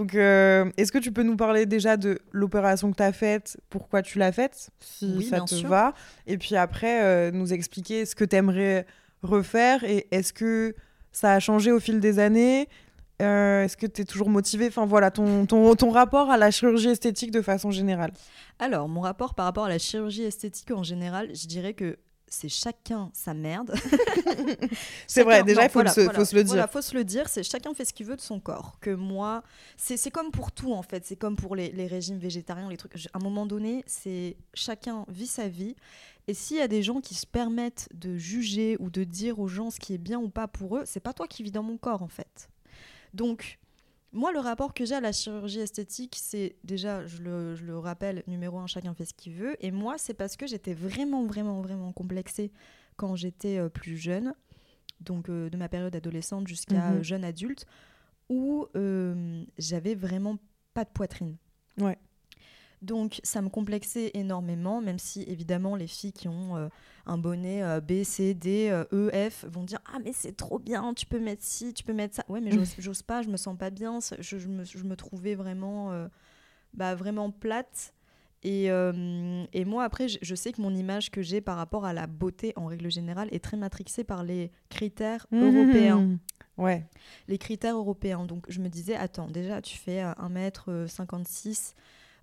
Donc, 0.00 0.14
euh, 0.14 0.64
est-ce 0.78 0.92
que 0.92 0.98
tu 0.98 1.12
peux 1.12 1.22
nous 1.22 1.36
parler 1.36 1.66
déjà 1.66 1.98
de 1.98 2.18
l'opération 2.32 2.90
que 2.90 2.96
tu 2.96 3.02
as 3.02 3.12
faite, 3.12 3.58
pourquoi 3.68 4.00
tu 4.00 4.18
l'as 4.18 4.32
faite, 4.32 4.70
si 4.80 5.12
Oui, 5.18 5.24
ça 5.26 5.40
te 5.42 5.54
sûr. 5.54 5.68
va, 5.68 5.92
et 6.26 6.38
puis 6.38 6.56
après 6.56 7.02
euh, 7.02 7.30
nous 7.30 7.52
expliquer 7.52 8.06
ce 8.06 8.14
que 8.14 8.24
tu 8.24 8.34
aimerais 8.36 8.86
refaire 9.22 9.84
et 9.84 10.06
est-ce 10.10 10.32
que 10.32 10.74
ça 11.12 11.34
a 11.34 11.38
changé 11.40 11.70
au 11.70 11.80
fil 11.80 12.00
des 12.00 12.18
années 12.18 12.66
Euh, 13.20 13.64
Est-ce 13.64 13.76
que 13.76 13.86
tu 13.86 14.00
es 14.00 14.04
toujours 14.06 14.30
motivé 14.30 14.68
Enfin 14.68 14.86
voilà, 14.86 15.10
ton, 15.10 15.44
ton, 15.44 15.74
ton 15.76 15.90
rapport 15.90 16.30
à 16.30 16.38
la 16.38 16.50
chirurgie 16.50 16.88
esthétique 16.88 17.30
de 17.30 17.42
façon 17.42 17.70
générale. 17.70 18.12
Alors, 18.58 18.88
mon 18.88 19.02
rapport 19.02 19.34
par 19.34 19.44
rapport 19.44 19.66
à 19.66 19.68
la 19.68 19.76
chirurgie 19.78 20.22
esthétique 20.22 20.70
en 20.70 20.82
général, 20.82 21.28
je 21.34 21.46
dirais 21.46 21.74
que 21.74 21.98
c'est 22.30 22.48
chacun 22.48 23.10
sa 23.12 23.34
merde. 23.34 23.74
C'est 25.06 25.24
vrai, 25.24 25.42
déjà, 25.42 25.64
il 25.64 25.68
faut, 25.68 25.74
voilà, 25.80 25.90
se- 25.90 26.00
voilà, 26.00 26.18
faut 26.18 26.24
se 26.24 26.34
le 26.36 26.44
dire. 26.44 26.52
Voilà, 26.54 26.68
faut 26.68 26.80
se 26.80 26.94
le 26.94 27.04
dire, 27.04 27.28
c'est 27.28 27.42
chacun 27.42 27.74
fait 27.74 27.84
ce 27.84 27.92
qu'il 27.92 28.06
veut 28.06 28.16
de 28.16 28.20
son 28.20 28.40
corps. 28.40 28.78
Que 28.80 28.90
moi, 28.90 29.42
c'est 29.76 29.96
c'est 29.96 30.10
comme 30.10 30.30
pour 30.30 30.52
tout 30.52 30.72
en 30.72 30.82
fait, 30.82 31.04
c'est 31.04 31.16
comme 31.16 31.36
pour 31.36 31.56
les, 31.56 31.70
les 31.72 31.86
régimes 31.86 32.18
végétariens, 32.18 32.68
les 32.68 32.76
trucs. 32.76 32.94
À 33.12 33.18
un 33.18 33.22
moment 33.22 33.46
donné, 33.46 33.82
c'est 33.86 34.36
chacun 34.54 35.04
vit 35.08 35.26
sa 35.26 35.48
vie. 35.48 35.74
Et 36.28 36.34
s'il 36.34 36.58
y 36.58 36.60
a 36.60 36.68
des 36.68 36.82
gens 36.82 37.00
qui 37.00 37.14
se 37.14 37.26
permettent 37.26 37.88
de 37.92 38.16
juger 38.16 38.76
ou 38.78 38.90
de 38.90 39.02
dire 39.04 39.40
aux 39.40 39.48
gens 39.48 39.70
ce 39.70 39.80
qui 39.80 39.94
est 39.94 39.98
bien 39.98 40.20
ou 40.20 40.28
pas 40.28 40.46
pour 40.46 40.76
eux, 40.76 40.82
c'est 40.86 41.00
pas 41.00 41.12
toi 41.12 41.26
qui 41.26 41.42
vis 41.42 41.50
dans 41.50 41.64
mon 41.64 41.76
corps 41.76 42.02
en 42.02 42.08
fait. 42.08 42.48
Donc, 43.12 43.58
moi, 44.12 44.32
le 44.32 44.38
rapport 44.40 44.74
que 44.74 44.84
j'ai 44.84 44.94
à 44.96 45.00
la 45.00 45.12
chirurgie 45.12 45.60
esthétique, 45.60 46.16
c'est 46.20 46.56
déjà, 46.64 47.06
je 47.06 47.22
le, 47.22 47.54
je 47.54 47.64
le 47.64 47.78
rappelle, 47.78 48.22
numéro 48.26 48.58
un, 48.58 48.66
chacun 48.66 48.92
fait 48.94 49.04
ce 49.04 49.14
qu'il 49.14 49.34
veut. 49.34 49.56
Et 49.64 49.70
moi, 49.70 49.98
c'est 49.98 50.14
parce 50.14 50.36
que 50.36 50.46
j'étais 50.46 50.74
vraiment, 50.74 51.24
vraiment, 51.26 51.60
vraiment 51.62 51.92
complexée 51.92 52.50
quand 52.96 53.14
j'étais 53.16 53.58
euh, 53.58 53.68
plus 53.68 53.96
jeune, 53.96 54.34
donc 55.00 55.28
euh, 55.28 55.48
de 55.48 55.56
ma 55.56 55.68
période 55.68 55.94
adolescente 55.94 56.46
jusqu'à 56.48 56.90
Mhm. 56.90 56.96
euh, 56.98 57.02
jeune 57.02 57.24
adulte, 57.24 57.66
où 58.28 58.66
j'avais 59.58 59.94
vraiment 59.94 60.38
pas 60.74 60.84
de 60.84 60.90
poitrine. 60.90 61.36
Ouais. 61.78 61.98
Donc 62.82 63.20
ça 63.24 63.42
me 63.42 63.48
complexait 63.50 64.10
énormément, 64.14 64.80
même 64.80 64.98
si 64.98 65.22
évidemment 65.24 65.76
les 65.76 65.86
filles 65.86 66.12
qui 66.14 66.28
ont 66.28 66.56
euh, 66.56 66.68
un 67.04 67.18
bonnet 67.18 67.62
euh, 67.62 67.80
B, 67.80 68.02
C, 68.04 68.32
D, 68.32 68.68
euh, 68.70 68.84
E, 68.92 69.10
F 69.30 69.44
vont 69.44 69.64
dire 69.64 69.80
Ah 69.92 69.98
mais 70.02 70.12
c'est 70.14 70.34
trop 70.36 70.58
bien, 70.58 70.94
tu 70.94 71.04
peux 71.04 71.20
mettre 71.20 71.42
ci, 71.44 71.74
tu 71.74 71.84
peux 71.84 71.92
mettre 71.92 72.14
ça. 72.16 72.24
Ouais 72.28 72.40
mais 72.40 72.50
j'ose- 72.80 73.02
pas, 73.06 73.20
je 73.22 73.28
me 73.28 73.36
sens 73.36 73.56
pas 73.58 73.68
bien, 73.70 73.98
je, 74.18 74.38
je 74.38 74.48
me, 74.48 74.64
je 74.64 74.82
me 74.84 74.96
trouvais 74.96 75.34
vraiment, 75.34 75.90
bah, 76.72 76.94
vraiment 76.94 77.30
plate. 77.30 77.92
Et, 78.42 78.68
et 78.68 79.64
moi 79.66 79.84
après 79.84 80.08
je, 80.08 80.16
je 80.22 80.34
sais 80.34 80.50
que 80.52 80.62
mon 80.62 80.74
image 80.74 81.10
que 81.10 81.20
j'ai 81.20 81.42
par 81.42 81.58
rapport 81.58 81.84
à 81.84 81.92
la 81.92 82.06
beauté 82.06 82.54
en 82.56 82.64
règle 82.64 82.90
générale 82.90 83.28
est 83.32 83.44
très 83.44 83.58
matrixée 83.58 84.04
par 84.04 84.24
les 84.24 84.50
critères 84.70 85.26
européens 85.32 86.00
Mhm. 86.00 86.18
Ouais. 86.56 86.86
les 87.28 87.36
critères 87.36 87.76
européens. 87.76 88.24
Donc 88.24 88.46
je 88.48 88.60
me 88.60 88.68
disais, 88.68 88.94
attends, 88.94 89.28
déjà 89.28 89.60
tu 89.60 89.76
fais 89.76 90.02
euh, 90.02 90.12
1m56, 90.14 91.74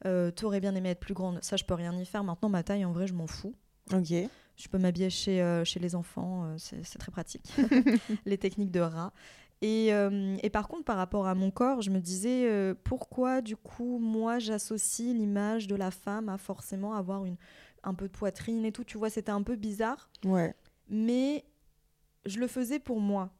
euh, 0.06 0.32
t'aurais 0.32 0.60
bien 0.60 0.76
aimé 0.76 0.90
être 0.90 1.00
plus 1.00 1.14
grande, 1.14 1.40
ça 1.44 1.56
je 1.58 1.64
peux 1.64 1.74
rien 1.74 1.98
y 1.98 2.06
faire. 2.06 2.24
Maintenant 2.24 2.50
ma 2.50 2.64
taille 2.64 2.86
en 2.86 2.92
vrai 2.92 3.08
je 3.08 3.14
m'en 3.14 3.28
fous. 3.28 3.56
Ok. 3.94 4.14
Je 4.56 4.68
peux 4.70 4.80
m'habiller 4.80 5.10
chez, 5.10 5.42
euh, 5.42 5.64
chez 5.64 5.80
les 5.80 5.94
enfants, 5.96 6.46
euh, 6.46 6.56
c'est 6.58 6.98
très 6.98 7.12
pratique. 7.12 7.48
les 8.26 8.38
techniques 8.38 8.72
de 8.72 8.80
rat. 8.80 9.14
Et, 9.62 9.94
euh, 9.94 10.36
et 10.44 10.50
par 10.50 10.68
contre, 10.68 10.84
par 10.84 10.98
rapport 10.98 11.28
à 11.28 11.36
mon 11.36 11.52
corps, 11.52 11.82
je 11.82 11.90
me 11.90 12.00
disais 12.00 12.48
pourquoi, 12.84 13.42
du 13.42 13.56
coup, 13.56 13.98
moi, 14.00 14.40
j'associe 14.40 15.16
l'image 15.16 15.68
de 15.68 15.76
la 15.76 15.92
femme 15.92 16.30
à 16.30 16.38
forcément 16.38 16.94
avoir 16.94 17.26
une, 17.26 17.38
un 17.84 17.94
peu 17.94 18.08
de 18.08 18.12
poitrine 18.14 18.66
et 18.66 18.72
tout. 18.72 18.84
Tu 18.84 18.98
vois, 18.98 19.10
c'était 19.10 19.32
un 19.32 19.42
peu 19.44 19.56
bizarre 19.56 20.10
Ouais. 20.26 20.56
mais 20.90 21.44
je 22.26 22.40
le 22.40 22.48
faisais 22.48 22.80
pour 22.80 23.00
moi. 23.00 23.32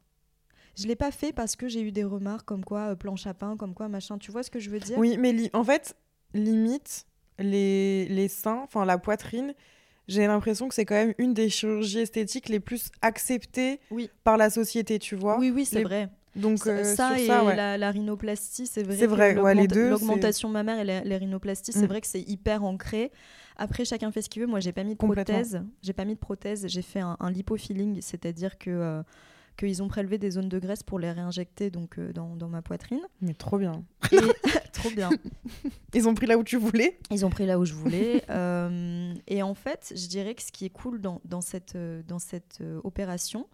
Je 0.76 0.88
l'ai 0.88 0.96
pas 0.96 1.12
fait 1.12 1.34
parce 1.34 1.56
que 1.56 1.68
j'ai 1.68 1.82
eu 1.82 1.92
des 1.92 2.04
remarques 2.04 2.46
comme 2.46 2.64
quoi 2.64 2.92
euh, 2.92 2.96
planche 2.96 3.26
à 3.26 3.34
pain, 3.34 3.58
comme 3.58 3.74
quoi 3.74 3.88
machin. 3.88 4.18
Tu 4.20 4.32
vois 4.32 4.44
ce 4.44 4.52
que 4.52 4.60
je 4.60 4.70
veux 4.70 4.80
dire? 4.80 4.98
Oui, 5.00 5.18
mais 5.18 5.50
en 5.54 5.64
fait, 5.64 5.96
limite, 6.34 7.06
les, 7.40 8.08
les 8.08 8.28
seins, 8.28 8.62
enfin 8.64 8.86
la 8.86 8.98
poitrine, 8.98 9.54
j'ai 10.08 10.26
l'impression 10.28 10.68
que 10.68 10.74
c'est 10.76 10.86
quand 10.86 10.96
même 10.96 11.14
une 11.18 11.34
des 11.34 11.50
chirurgies 11.50 12.00
esthétiques 12.00 12.50
les 12.50 12.60
plus 12.60 12.90
acceptées 13.02 13.80
Oui. 13.92 14.10
par 14.24 14.38
la 14.38 14.50
société, 14.50 15.00
tu 15.00 15.16
vois? 15.16 15.38
Oui, 15.40 15.52
oui, 15.52 15.66
c'est 15.66 15.78
les- 15.80 15.84
vrai. 15.84 16.10
Donc, 16.36 16.60
ça, 16.60 16.70
euh, 16.70 16.96
ça 16.96 17.20
et 17.20 17.26
ça, 17.28 17.44
ouais. 17.44 17.56
la, 17.56 17.78
la 17.80 17.90
rhinoplastie, 17.92 18.68
c'est 18.68 18.84
vrai. 18.84 18.96
C'est 18.96 19.08
vrai, 19.08 19.38
ouais, 19.40 19.56
les 19.56 19.68
deux, 19.68 19.90
L'augmentation 19.90 20.50
mammaire 20.50 20.80
et 20.80 20.86
les, 20.86 21.02
les 21.02 21.18
rhinoplasties, 21.18 21.74
c'est 21.74 21.82
Mm. 21.84 21.88
vrai 21.88 22.02
que 22.02 22.08
c'est 22.08 22.22
hyper 22.22 22.64
ancré. 22.64 23.12
Après, 23.58 23.86
chacun 23.86 24.12
fait 24.12 24.22
ce 24.22 24.30
qu'il 24.30 24.44
veut. 24.44 24.48
Moi, 24.48 24.60
j'ai 24.60 24.72
pas 24.72 24.84
mis 24.84 24.94
de 24.94 24.98
prothèse. 25.00 25.62
J'ai 25.82 25.94
pas 25.94 26.06
mis 26.06 26.14
de 26.14 26.20
prothèse. 26.20 26.68
J'ai 26.68 26.84
fait 26.84 27.00
un, 27.00 27.18
un 27.20 27.32
lipofilling, 27.32 28.02
c'est-à-dire 28.02 28.60
que 28.60 28.70
euh, 28.70 29.02
qu'ils 29.58 29.84
ont 29.84 29.88
prélevé 29.88 30.18
des 30.18 30.32
zones 30.32 30.48
de 30.48 30.60
graisse 30.60 30.84
pour 30.84 31.00
les 31.00 31.12
réinjecter 31.12 31.70
donc 31.70 31.98
euh, 31.98 32.14
dans, 32.14 32.36
dans 32.36 32.48
ma 32.48 32.62
poitrine. 32.62 33.02
Mais 33.22 33.34
trop 33.34 33.58
bien. 33.58 33.84
Et 34.12 34.18
trop 34.72 34.90
bien. 34.92 35.10
Ils 35.94 36.08
ont 36.08 36.14
pris 36.14 36.28
là 36.28 36.38
où 36.38 36.44
tu 36.44 36.58
voulais. 36.58 36.98
Ils 37.12 37.26
ont 37.26 37.30
pris 37.30 37.46
là 37.46 37.60
où 37.60 37.66
je 37.66 37.74
voulais. 37.74 38.24
Euh, 38.38 39.14
et 39.26 39.42
en 39.42 39.56
fait, 39.56 39.94
je 39.96 40.08
dirais 40.08 40.36
que 40.36 40.44
ce 40.44 40.52
qui 40.52 40.66
est 40.66 40.70
cool 40.70 41.02
dans, 41.02 41.22
dans 41.26 41.42
cette, 41.42 41.76
euh, 41.76 42.04
dans 42.08 42.20
cette 42.20 42.62
opération, 42.84 43.48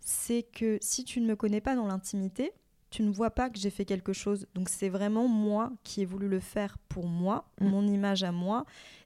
c'est 0.00 0.42
que 0.42 0.78
si 0.80 1.04
tu 1.04 1.20
ne 1.20 1.26
me 1.26 1.36
connais 1.36 1.60
pas 1.60 1.76
dans 1.76 1.86
l'intimité, 1.86 2.52
tu 2.90 3.02
ne 3.02 3.10
vois 3.10 3.30
pas 3.30 3.50
que 3.50 3.58
j'ai 3.58 3.70
fait 3.70 3.84
quelque 3.84 4.12
chose. 4.12 4.46
Donc 4.54 4.68
c'est 4.68 4.88
vraiment 4.88 5.26
moi 5.28 5.72
qui 5.84 6.02
ai 6.02 6.04
voulu 6.04 6.28
le 6.28 6.40
faire 6.40 6.78
pour 6.88 7.06
moi, 7.06 7.44
Mm. 7.60 7.68
mon 7.68 7.86
image 7.86 8.22
à 8.22 8.32
moi. 8.32 8.64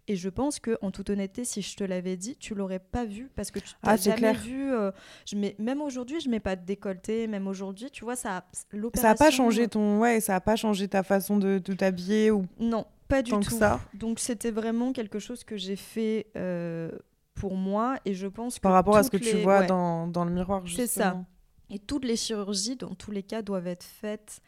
Et 0.09 0.17
je 0.17 0.29
pense 0.29 0.59
que, 0.59 0.77
en 0.83 0.91
toute 0.91 1.09
honnêteté, 1.11 1.45
si 1.45 1.63
je 1.63 1.77
te 1.77 1.85
l'avais 1.85 2.17
dit, 2.17 2.37
tu 2.37 2.55
l'aurais 2.57 2.81
pas 2.81 3.05
vu 3.05 3.31
parce 3.37 3.51
que 3.53 3.61
tu 3.61 3.71
t'as 3.81 3.93
Ah, 3.93 3.97
jamais 3.97 4.17
clair. 4.17 4.35
vu. 4.41 4.73
euh, 4.73 4.91
je 5.25 5.37
mets, 5.37 5.55
même 5.61 5.81
aujourd'hui, 5.81 6.21
je 6.21 6.29
mets 6.29 6.41
pas 6.41 6.57
de 6.57 6.65
décolleté. 6.65 7.29
Même 7.29 7.47
aujourd'hui, 7.47 7.91
tu 7.93 8.05
vois, 8.05 8.17
ça. 8.17 8.45
Ça 8.95 9.11
a 9.11 9.15
pas 9.15 9.31
changé 9.31 9.69
ton, 9.69 10.01
ouais, 10.01 10.21
ça 10.21 10.35
a 10.35 10.41
pas 10.41 10.57
changé 10.57 10.89
ta 10.89 11.03
façon 11.05 11.37
de, 11.37 11.59
de 11.59 11.73
t'habiller 11.75 12.31
ou 12.33 12.45
Non, 12.59 12.87
pas 13.07 13.23
du 13.23 13.31
tant 13.31 13.41
tout. 13.41 13.55
ça. 13.57 13.81
Donc 13.95 14.19
c'était 14.19 14.51
vraiment 14.51 14.93
quelque 14.93 15.21
chose 15.21 15.45
que 15.45 15.57
j'ai 15.57 15.77
fait 15.77 16.27
euh, 16.37 16.91
pour 17.35 17.55
moi 17.55 17.97
et 18.05 18.13
je 18.15 18.27
pense 18.27 18.57
que 18.57 18.61
par 18.61 18.73
rapport 18.73 18.97
à 18.97 19.05
ce 19.05 19.11
que 19.11 19.17
tu 19.17 19.37
vois 19.39 19.61
ouais. 19.61 19.67
dans, 19.69 20.09
dans 20.09 20.25
le 20.25 20.33
miroir. 20.33 20.63
C'est 20.67 20.89
ça. 20.89 21.23
Et 21.71 21.79
toutes 21.79 22.05
les 22.05 22.17
chirurgies, 22.17 22.77
dans 22.77 22.95
tous 22.95 23.11
les 23.11 23.23
cas, 23.23 23.43
doivent 23.43 23.67
être 23.69 23.85
faites 23.85 24.41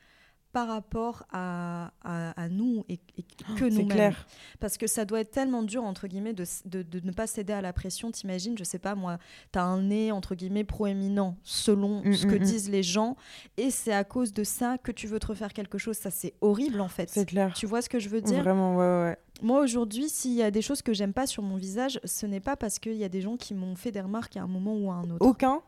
par 0.53 0.69
rapport 0.69 1.25
à, 1.33 1.93
à, 2.03 2.33
à 2.39 2.49
nous 2.51 2.85
et, 2.91 3.01
et 3.17 3.23
que 3.23 3.29
Oh, 3.53 3.55
C'est 3.57 3.71
nous-mêmes. 3.71 3.89
clair. 3.89 4.27
Parce 4.61 4.77
que 4.77 4.87
ça 4.87 5.07
doit 5.07 5.21
être 5.21 5.31
tellement 5.31 5.63
dur, 5.63 5.83
entre 5.83 6.09
guillemets, 6.09 6.35
de, 6.35 6.45
de, 6.67 6.83
de 6.83 7.01
ne 7.07 7.11
pas 7.13 7.27
céder 7.27 7.55
à 7.55 7.63
la 7.63 7.73
pression. 7.73 8.11
T'imagines, 8.11 8.59
je 8.59 8.65
sais 8.65 8.79
pas 8.79 8.95
moi, 8.95 9.17
t'as 9.51 9.63
un 9.63 9.81
nez, 9.81 10.13
entre 10.13 10.35
guillemets, 10.35 10.65
proéminent, 10.65 11.39
selon 11.43 12.03
Mm, 12.05 12.13
ce 12.13 12.27
que 12.27 12.35
mm, 12.35 12.39
mm. 12.41 12.45
disent 12.45 12.69
les 12.71 12.83
gens, 12.83 13.17
et 13.57 13.71
c'est 13.71 13.95
à 13.95 14.05
cause 14.05 14.35
de 14.35 14.45
ça 14.45 14.77
que 14.77 14.93
tu 14.93 15.07
veux 15.07 15.19
te 15.19 15.29
refaire 15.29 15.55
quelque 15.55 15.79
chose. 15.79 15.97
Ça, 15.97 16.11
c'est 16.11 16.35
horrible, 16.43 16.83
en 16.83 16.89
fait. 16.89 17.09
C'est 17.09 17.25
clair. 17.25 17.55
Tu 17.55 17.65
vois 17.65 17.81
ce 17.81 17.89
que 17.89 17.99
je 17.99 18.11
veux 18.11 18.21
dire? 18.21 18.43
Vraiment, 18.43 18.77
ouais, 18.77 18.85
ouais. 19.09 19.17
Moi, 19.41 19.59
aujourd'hui, 19.63 20.11
s'il 20.11 20.35
y 20.35 20.43
a 20.43 20.51
des 20.51 20.61
choses 20.61 20.83
que 20.83 20.93
j'aime 20.93 21.15
pas 21.15 21.27
sur 21.27 21.43
mon 21.43 21.57
visage, 21.57 21.99
ce 22.05 22.27
n'est 22.27 22.41
pas 22.41 22.57
parce 22.57 22.79
qu'il 22.79 22.97
y 22.97 23.05
a 23.05 23.09
des 23.09 23.23
gens 23.23 23.39
qui 23.39 23.55
m'ont 23.55 23.75
fait 23.75 23.91
des 23.91 24.03
remarques 24.03 24.37
à 24.37 24.43
un 24.43 24.49
moment 24.49 24.77
ou 24.77 24.91
à 24.91 24.97
un 24.97 25.09
autre. 25.09 25.25
Aucun? 25.27 25.63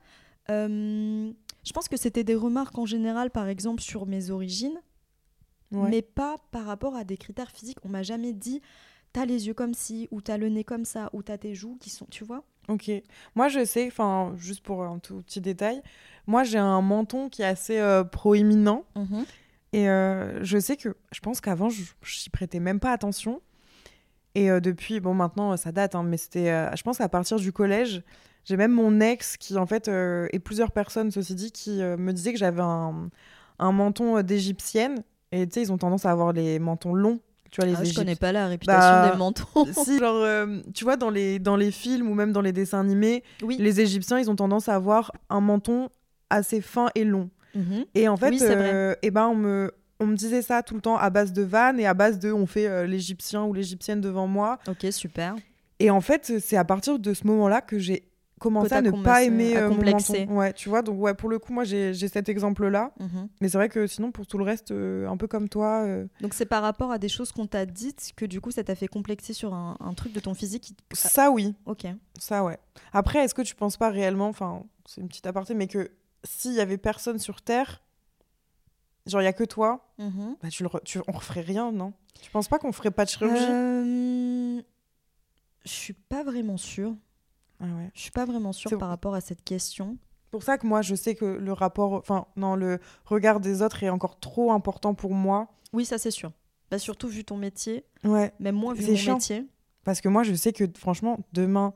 Euh, 0.50 1.32
je 1.64 1.72
pense 1.72 1.88
que 1.88 1.96
c'était 1.96 2.24
des 2.24 2.34
remarques 2.34 2.76
en 2.78 2.86
général, 2.86 3.30
par 3.30 3.48
exemple, 3.48 3.82
sur 3.82 4.06
mes 4.06 4.30
origines, 4.30 4.80
Ouais. 5.72 5.88
mais 5.90 6.02
pas 6.02 6.36
par 6.52 6.66
rapport 6.66 6.94
à 6.94 7.02
des 7.04 7.16
critères 7.16 7.50
physiques. 7.50 7.78
On 7.84 7.88
m'a 7.88 8.02
jamais 8.04 8.32
dit 8.32 8.60
t'as 9.12 9.24
les 9.24 9.46
yeux 9.48 9.54
comme 9.54 9.74
ci, 9.74 10.08
ou 10.12 10.20
t'as 10.20 10.36
le 10.36 10.48
nez 10.48 10.62
comme 10.64 10.84
ça, 10.84 11.08
ou 11.12 11.22
t'as 11.22 11.38
tes 11.38 11.54
joues 11.54 11.76
qui 11.80 11.90
sont. 11.90 12.06
Tu 12.10 12.22
vois 12.24 12.44
Ok. 12.68 12.90
Moi, 13.34 13.48
je 13.48 13.64
sais, 13.64 13.86
enfin, 13.88 14.34
juste 14.36 14.62
pour 14.62 14.82
un 14.84 14.98
tout 14.98 15.22
petit 15.22 15.40
détail, 15.40 15.82
moi, 16.26 16.44
j'ai 16.44 16.58
un 16.58 16.80
menton 16.80 17.28
qui 17.28 17.42
est 17.42 17.46
assez 17.46 17.78
euh, 17.78 18.04
proéminent. 18.04 18.84
Et 19.72 19.88
euh, 19.88 20.42
je 20.44 20.58
sais 20.58 20.76
que 20.76 20.96
je 21.12 21.20
pense 21.20 21.40
qu'avant, 21.40 21.68
je 21.68 21.82
j'y 22.04 22.30
prêtais 22.30 22.60
même 22.60 22.78
pas 22.80 22.92
attention. 22.92 23.40
Et 24.36 24.50
euh, 24.50 24.60
depuis, 24.60 25.00
bon, 25.00 25.14
maintenant, 25.14 25.56
ça 25.56 25.72
date, 25.72 25.94
hein, 25.94 26.02
mais 26.04 26.16
c'était, 26.16 26.76
je 26.76 26.82
pense, 26.82 27.00
à 27.00 27.08
partir 27.08 27.38
du 27.38 27.52
collège, 27.52 28.02
j'ai 28.44 28.56
même 28.56 28.72
mon 28.72 29.00
ex 29.00 29.36
qui, 29.36 29.56
en 29.56 29.66
fait, 29.66 29.88
euh, 29.88 30.28
et 30.32 30.38
plusieurs 30.38 30.70
personnes, 30.72 31.10
ceci 31.10 31.34
dit, 31.34 31.52
qui 31.52 31.82
euh, 31.82 31.96
me 31.96 32.12
disaient 32.12 32.32
que 32.32 32.38
j'avais 32.38 32.62
un, 32.62 33.08
un 33.58 33.72
menton 33.72 34.18
euh, 34.18 34.22
d'égyptienne. 34.22 35.02
Et 35.32 35.46
tu 35.46 35.54
sais, 35.54 35.62
ils 35.62 35.72
ont 35.72 35.78
tendance 35.78 36.04
à 36.06 36.10
avoir 36.10 36.32
les 36.32 36.58
mentons 36.58 36.94
longs. 36.94 37.20
Tu 37.50 37.60
vois, 37.60 37.68
les 37.70 37.76
Ah, 37.76 37.84
Je 37.84 37.94
connais 37.94 38.16
pas 38.16 38.32
la 38.32 38.46
réputation 38.48 38.78
Bah, 38.80 39.10
des 39.10 39.16
mentons. 39.16 39.44
si, 39.84 39.98
genre, 39.98 40.16
euh, 40.16 40.60
tu 40.74 40.84
vois, 40.84 40.96
dans 40.96 41.10
les, 41.10 41.38
dans 41.38 41.56
les 41.56 41.70
films 41.70 42.08
ou 42.10 42.14
même 42.14 42.32
dans 42.32 42.40
les 42.40 42.52
dessins 42.52 42.80
animés, 42.80 43.22
oui. 43.42 43.56
les 43.58 43.80
Égyptiens, 43.80 44.18
ils 44.18 44.30
ont 44.30 44.36
tendance 44.36 44.68
à 44.68 44.74
avoir 44.74 45.12
un 45.30 45.40
menton 45.40 45.88
assez 46.30 46.60
fin 46.60 46.88
et 46.94 47.04
long. 47.04 47.30
Mhm. 47.54 47.84
Et 47.94 48.08
en 48.08 48.16
fait, 48.16 48.30
Oui, 48.30 48.38
euh, 48.42 48.94
eh 49.02 49.10
ben, 49.12 49.26
on, 49.28 49.36
me, 49.36 49.72
on 50.00 50.06
me 50.06 50.16
disait 50.16 50.42
ça 50.42 50.62
tout 50.64 50.74
le 50.74 50.80
temps 50.80 50.96
à 50.96 51.10
base 51.10 51.32
de 51.32 51.42
vannes 51.42 51.78
et 51.78 51.86
à 51.86 51.94
base 51.94 52.18
de 52.18 52.32
on 52.32 52.46
fait 52.46 52.66
euh, 52.66 52.86
l'Égyptien 52.86 53.44
ou 53.44 53.52
l'Égyptienne 53.54 54.00
devant 54.00 54.26
moi. 54.26 54.58
Ok, 54.66 54.86
super. 54.90 55.36
Et 55.78 55.90
en 55.90 56.00
fait, 56.00 56.40
c'est 56.40 56.56
à 56.56 56.64
partir 56.64 56.98
de 56.98 57.14
ce 57.14 57.26
moment-là 57.28 57.60
que 57.60 57.78
j'ai 57.78 58.04
commencé 58.44 58.72
à 58.74 58.82
ne 58.82 58.90
pas 59.02 59.22
aimer 59.24 59.56
euh, 59.56 59.68
mon 59.68 59.74
complexer. 59.76 60.24
menton. 60.26 60.36
Ouais, 60.36 60.52
tu 60.52 60.68
vois. 60.68 60.82
Donc 60.82 61.00
ouais, 61.00 61.14
pour 61.14 61.28
le 61.28 61.38
coup, 61.38 61.52
moi 61.52 61.64
j'ai 61.64 61.92
cet 61.94 62.28
exemple-là. 62.28 62.92
Mhm. 63.00 63.28
Mais 63.40 63.48
c'est 63.48 63.58
vrai 63.58 63.68
que 63.68 63.86
sinon, 63.86 64.12
pour 64.12 64.26
tout 64.26 64.38
le 64.38 64.44
reste, 64.44 64.70
euh, 64.70 65.08
un 65.08 65.16
peu 65.16 65.26
comme 65.26 65.48
toi. 65.48 65.82
euh, 65.84 66.06
Donc 66.20 66.34
c'est 66.34 66.46
par 66.46 66.62
rapport 66.62 66.90
à 66.92 66.98
des 66.98 67.08
choses 67.08 67.32
qu'on 67.32 67.46
t'a 67.46 67.66
dites 67.66 68.12
que 68.16 68.24
du 68.24 68.40
coup 68.40 68.50
ça 68.50 68.62
t'a 68.64 68.74
fait 68.74 68.86
complexer 68.88 69.32
sur 69.32 69.52
un, 69.54 69.76
un 69.80 69.94
truc 69.94 70.12
de 70.12 70.20
ton 70.20 70.34
physique. 70.34 70.72
Ça, 70.92 71.30
oui. 71.30 71.54
Ok. 71.66 71.86
Ça, 72.18 72.44
ouais. 72.44 72.58
Après, 72.92 73.18
est-ce 73.24 73.34
que 73.34 73.42
tu 73.42 73.54
penses 73.54 73.76
pas 73.76 73.90
réellement, 73.90 74.28
enfin, 74.28 74.62
c'est 74.86 75.00
une 75.00 75.08
petite 75.08 75.26
aparté, 75.26 75.54
mais 75.54 75.66
que 75.66 75.90
s'il 76.22 76.52
y 76.54 76.60
avait 76.60 76.78
personne 76.78 77.18
sur 77.18 77.42
Terre, 77.42 77.82
genre 79.06 79.20
il 79.20 79.24
y 79.24 79.28
a 79.28 79.32
que 79.32 79.44
toi, 79.44 79.92
bah, 79.98 80.48
tu 80.50 80.62
le 80.62 80.68
re- 80.68 80.82
tu- 80.84 81.00
on 81.08 81.12
referait 81.12 81.40
rien, 81.42 81.72
non? 81.72 81.92
Tu 82.22 82.30
penses 82.30 82.48
pas 82.48 82.58
qu'on 82.58 82.72
ferait 82.72 82.90
pas 82.90 83.04
de 83.04 83.10
chirurgie? 83.10 83.34
Euh, 83.50 84.62
Je 85.64 85.70
suis 85.70 85.92
pas 85.94 86.22
vraiment 86.22 86.56
sûre. 86.56 86.94
Ah 87.60 87.64
ouais. 87.66 87.90
Je 87.94 88.00
suis 88.00 88.10
pas 88.10 88.24
vraiment 88.24 88.52
sûre 88.52 88.76
par 88.78 88.88
rapport 88.88 89.14
à 89.14 89.20
cette 89.20 89.42
question. 89.44 89.96
C'est 90.24 90.30
pour 90.30 90.42
ça 90.42 90.58
que 90.58 90.66
moi, 90.66 90.82
je 90.82 90.94
sais 90.94 91.14
que 91.14 91.24
le 91.24 91.52
rapport, 91.52 91.92
enfin, 91.92 92.26
non, 92.36 92.56
le 92.56 92.80
regard 93.04 93.38
des 93.40 93.62
autres 93.62 93.82
est 93.82 93.88
encore 93.88 94.18
trop 94.18 94.50
important 94.52 94.94
pour 94.94 95.12
moi. 95.14 95.48
Oui, 95.72 95.84
ça 95.84 95.98
c'est 95.98 96.10
sûr. 96.10 96.32
Bah, 96.70 96.78
surtout 96.78 97.08
vu 97.08 97.24
ton 97.24 97.36
métier, 97.36 97.84
Ouais. 98.04 98.32
même 98.40 98.56
moi 98.56 98.74
vu 98.74 98.84
mon 98.90 98.96
chiant. 98.96 99.14
métier. 99.14 99.46
Parce 99.84 100.00
que 100.00 100.08
moi, 100.08 100.22
je 100.24 100.34
sais 100.34 100.52
que 100.52 100.64
franchement, 100.76 101.20
demain, 101.32 101.72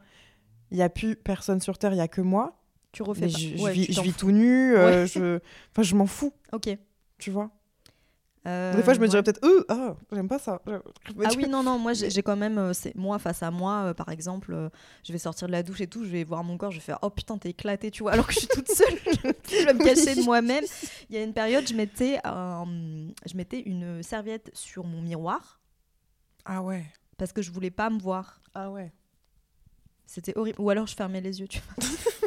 il 0.70 0.78
y 0.78 0.82
a 0.82 0.88
plus 0.88 1.14
personne 1.14 1.60
sur 1.60 1.78
Terre, 1.78 1.92
il 1.92 1.98
y 1.98 2.00
a 2.00 2.08
que 2.08 2.20
moi. 2.20 2.60
Tu 2.90 3.02
refais 3.02 3.22
pas. 3.22 3.38
je, 3.38 3.56
je 3.56 3.68
vis, 3.70 3.92
je 3.92 4.10
tout 4.12 4.30
nu. 4.32 4.74
euh, 4.74 5.02
Ouais. 5.02 5.06
je, 5.06 5.38
enfin, 5.72 5.82
je 5.82 5.94
m'en 5.94 6.06
fous, 6.06 6.32
Ok. 6.52 6.70
tu 7.18 7.30
vois? 7.30 7.50
Euh, 8.49 8.74
Des 8.74 8.82
fois, 8.82 8.94
je 8.94 8.99
me 8.99 9.05
ouais. 9.05 9.09
dirais 9.11 9.22
peut-être, 9.22 9.44
euh, 9.44 9.64
ah, 9.68 9.94
j'aime 10.12 10.26
pas 10.28 10.38
ça. 10.38 10.62
Ah 10.66 11.28
oui, 11.36 11.46
non, 11.49 11.62
non, 11.62 11.78
moi 11.78 11.92
j'ai 11.94 12.22
quand 12.22 12.36
même, 12.36 12.57
euh, 12.59 12.72
c'est 12.72 12.94
moi 12.94 13.18
face 13.18 13.42
à 13.42 13.51
moi, 13.51 13.82
euh, 13.88 13.94
par 13.94 14.09
exemple, 14.09 14.70
je 15.05 15.12
vais 15.12 15.18
sortir 15.18 15.46
de 15.49 15.53
la 15.53 15.62
douche 15.62 15.80
et 15.82 15.86
tout, 15.86 16.05
je 16.05 16.11
vais 16.11 16.24
voir 16.24 16.42
mon 16.44 16.57
corps, 16.57 16.70
je 16.70 16.76
vais 16.78 16.82
faire 16.82 16.99
oh 17.03 17.11
putain, 17.11 17.36
t'es 17.36 17.51
éclaté, 17.51 17.90
tu 17.90 18.03
vois, 18.05 18.12
alors 18.12 18.26
que 18.26 18.32
je 18.32 18.38
suis 18.38 18.49
toute 18.49 18.68
seule, 18.68 18.99
je 19.51 19.64
vais 19.66 19.74
me 19.74 19.84
cacher 19.84 20.14
de 20.14 20.22
moi-même. 20.24 20.64
Il 21.11 21.16
y 21.16 21.18
a 21.18 21.22
une 21.22 21.34
période, 21.34 21.68
je 21.68 21.74
mettais, 21.74 22.18
un- 22.24 22.64
je 23.26 23.36
mettais 23.36 23.61
une 23.61 24.03
serviette 24.03 24.51
sur 24.55 24.84
mon 24.84 25.03
miroir 25.03 25.61
Ah 26.44 26.62
ouais. 26.62 26.84
parce 27.18 27.32
que 27.32 27.42
je 27.42 27.51
voulais 27.51 27.70
pas 27.70 27.90
me 27.90 27.99
voir. 27.99 28.40
Ah 28.55 28.70
ouais. 28.70 28.92
C'était 30.07 30.36
horrible. 30.38 30.59
Ou 30.61 30.70
alors 30.70 30.86
je 30.86 30.94
fermais 30.94 31.20
les 31.20 31.40
yeux, 31.40 31.49
tu 31.49 31.61
vois. 31.61 31.86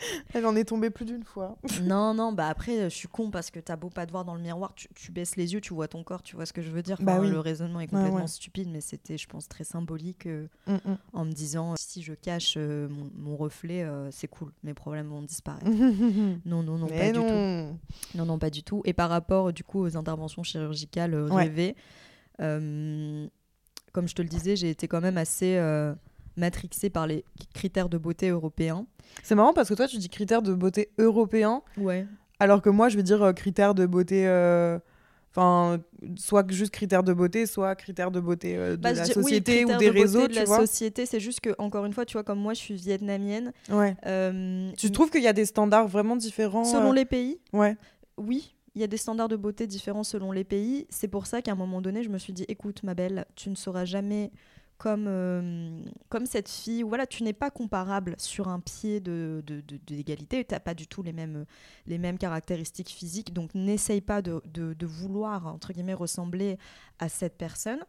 Elle 0.34 0.46
en 0.46 0.56
est 0.56 0.64
tombée 0.64 0.90
plus 0.90 1.04
d'une 1.04 1.24
fois. 1.24 1.56
non, 1.82 2.14
non, 2.14 2.32
bah 2.32 2.48
après, 2.48 2.78
euh, 2.78 2.84
je 2.90 2.94
suis 2.94 3.08
con 3.08 3.30
parce 3.30 3.50
que 3.50 3.60
t'as 3.60 3.76
beau 3.76 3.90
pas 3.90 4.06
te 4.06 4.10
voir 4.12 4.24
dans 4.24 4.34
le 4.34 4.40
miroir, 4.40 4.74
tu, 4.74 4.88
tu 4.94 5.12
baisses 5.12 5.36
les 5.36 5.52
yeux, 5.54 5.60
tu 5.60 5.74
vois 5.74 5.88
ton 5.88 6.02
corps, 6.04 6.22
tu 6.22 6.36
vois 6.36 6.46
ce 6.46 6.52
que 6.52 6.62
je 6.62 6.70
veux 6.70 6.82
dire. 6.82 6.96
Bah 7.00 7.18
oui. 7.20 7.28
Le 7.30 7.38
raisonnement 7.40 7.80
est 7.80 7.86
complètement 7.86 8.20
ouais. 8.20 8.26
stupide, 8.26 8.68
mais 8.70 8.80
c'était, 8.80 9.18
je 9.18 9.26
pense, 9.28 9.48
très 9.48 9.64
symbolique. 9.64 10.26
euh, 10.26 10.46
Mm, 10.66 10.74
mm. 10.74 10.98
en 11.12 11.24
me 11.24 11.32
disant 11.32 11.74
si 11.78 12.02
je 12.02 12.12
cache 12.14 12.54
euh, 12.56 12.88
mon, 12.88 13.10
mon 13.14 13.36
reflet, 13.36 13.82
euh, 13.82 14.10
c'est 14.10 14.28
cool, 14.28 14.52
mes 14.62 14.74
problèmes 14.74 15.08
vont 15.08 15.22
disparaître. 15.22 15.66
Non, 16.44 16.62
non, 16.62 16.78
non, 16.78 16.86
pas 16.86 17.06
du 17.12 17.18
tout. 17.18 17.20
non. 17.20 18.24
Non, 18.24 18.38
pas 18.38 18.50
du 18.50 18.62
tout. 18.62 18.82
Et 18.84 18.92
par 18.92 19.10
rapport 19.10 19.52
du 19.52 19.64
coup 19.64 19.80
aux 19.80 19.96
interventions 19.96 20.42
chirurgicales 20.42 21.14
euh, 21.14 21.28
Ouais. 21.28 21.42
rêvées, 21.44 21.76
euh, 22.40 23.26
comme 23.92 24.08
je 24.08 24.14
te 24.14 24.22
le 24.22 24.28
disais, 24.28 24.56
j'ai 24.56 24.70
été 24.70 24.88
quand 24.88 25.00
même 25.00 25.18
assez 25.18 25.56
matrixée 26.36 26.90
par 26.90 27.06
les 27.06 27.24
critères 27.54 27.88
de 27.88 27.98
beauté 27.98 28.28
européens. 28.30 28.86
C'est 29.22 29.34
marrant 29.34 29.52
parce 29.52 29.68
que 29.68 29.74
toi, 29.74 29.86
tu 29.88 29.98
dis 29.98 30.08
critères 30.08 30.42
de 30.42 30.54
beauté 30.54 30.90
européens, 30.98 31.62
Ouais. 31.76 32.06
alors 32.38 32.62
que 32.62 32.70
moi, 32.70 32.88
je 32.88 32.96
vais 32.96 33.02
dire 33.02 33.22
euh, 33.22 33.32
critères 33.32 33.74
de 33.74 33.86
beauté. 33.86 34.26
euh, 34.26 34.78
Enfin, 35.32 35.78
soit 36.16 36.50
juste 36.50 36.72
critères 36.72 37.04
de 37.04 37.12
beauté, 37.12 37.46
soit 37.46 37.76
critères 37.76 38.10
de 38.10 38.18
beauté 38.18 38.56
euh, 38.56 38.72
de 38.72 38.82
Bah, 38.82 38.92
la 38.92 39.04
dis- 39.04 39.12
oui, 39.14 39.22
société 39.22 39.64
ou 39.64 39.76
des 39.76 39.86
de 39.86 39.92
réseaux, 39.92 40.22
de 40.22 40.32
tu 40.32 40.40
la 40.40 40.44
vois. 40.44 40.58
société, 40.58 41.06
c'est 41.06 41.20
juste 41.20 41.38
que 41.40 41.50
encore 41.58 41.84
une 41.86 41.92
fois, 41.92 42.04
tu 42.04 42.14
vois, 42.14 42.24
comme 42.24 42.40
moi, 42.40 42.52
je 42.52 42.58
suis 42.58 42.74
vietnamienne. 42.74 43.52
Ouais. 43.68 43.94
Tu 44.76 44.90
trouves 44.90 45.08
qu'il 45.10 45.22
y 45.22 45.28
a 45.28 45.32
des 45.32 45.44
standards 45.44 45.86
vraiment 45.86 46.16
différents 46.16 46.64
selon 46.64 46.90
les 46.92 47.04
pays, 47.04 47.38
Ouais. 47.52 47.76
Oui, 48.16 48.56
il 48.74 48.80
y 48.80 48.84
a 48.84 48.88
des 48.88 48.96
standards 48.96 49.28
de 49.28 49.36
beauté 49.36 49.68
différents 49.68 50.02
selon 50.02 50.32
les 50.32 50.42
pays. 50.42 50.86
C'est 50.90 51.06
pour 51.06 51.26
ça 51.26 51.42
qu'à 51.42 51.52
un 51.52 51.56
moment 51.56 51.80
donné, 51.80 52.02
je 52.02 52.08
me 52.08 52.18
suis 52.18 52.32
dit, 52.32 52.44
écoute, 52.48 52.82
ma 52.82 52.94
belle, 52.94 53.24
tu 53.36 53.50
ne 53.50 53.54
seras 53.54 53.84
jamais 53.84 54.32
comme, 54.80 55.04
euh, 55.08 55.82
comme 56.08 56.24
cette 56.24 56.48
fille. 56.48 56.82
Voilà, 56.82 57.06
tu 57.06 57.22
n'es 57.22 57.34
pas 57.34 57.50
comparable 57.50 58.14
sur 58.16 58.48
un 58.48 58.60
pied 58.60 58.98
de, 58.98 59.42
de, 59.46 59.60
de- 59.60 59.76
d'égalité. 59.76 60.42
Tu 60.42 60.54
n'as 60.54 60.58
pas 60.60 60.72
du 60.72 60.86
tout 60.86 61.02
les 61.02 61.12
mêmes, 61.12 61.44
les 61.86 61.98
mêmes 61.98 62.16
caractéristiques 62.16 62.88
physiques. 62.88 63.34
Donc, 63.34 63.54
n'essaye 63.54 64.00
pas 64.00 64.22
de, 64.22 64.40
de, 64.46 64.86
vouloir, 64.86 65.46
entre 65.46 65.74
guillemets, 65.74 65.92
ressembler 65.92 66.56
à 66.98 67.10
cette 67.10 67.36
personne. 67.36 67.80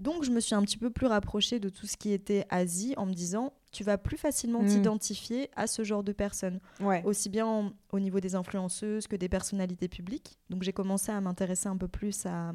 Donc, 0.00 0.22
je 0.24 0.30
me 0.30 0.38
suis 0.40 0.54
un 0.54 0.60
petit 0.62 0.76
peu 0.76 0.90
plus 0.90 1.06
rapprochée 1.06 1.60
de 1.60 1.70
tout 1.70 1.86
ce 1.86 1.96
qui 1.96 2.12
était 2.12 2.44
Asie 2.50 2.92
en 2.98 3.06
me 3.06 3.14
disant, 3.14 3.54
tu 3.72 3.82
vas 3.82 3.96
plus 3.96 4.18
facilement 4.18 4.60
Mm. 4.62 4.66
t'identifier 4.66 5.48
à 5.56 5.66
ce 5.66 5.82
genre 5.82 6.02
de 6.04 6.12
personnes 6.12 6.60
Ouais. 6.80 7.02
aussi 7.06 7.30
bien 7.30 7.46
en- 7.46 7.72
au 7.92 8.00
niveau 8.00 8.20
des 8.20 8.34
influenceuses 8.34 9.06
que 9.06 9.16
des 9.16 9.30
personnalités 9.30 9.88
publiques. 9.88 10.36
Donc 10.50 10.62
j'ai 10.62 10.72
commencé 10.74 11.10
à 11.10 11.20
m'intéresser 11.22 11.68
un 11.68 11.76
peu 11.78 11.88
plus 11.88 12.26
à, 12.26 12.52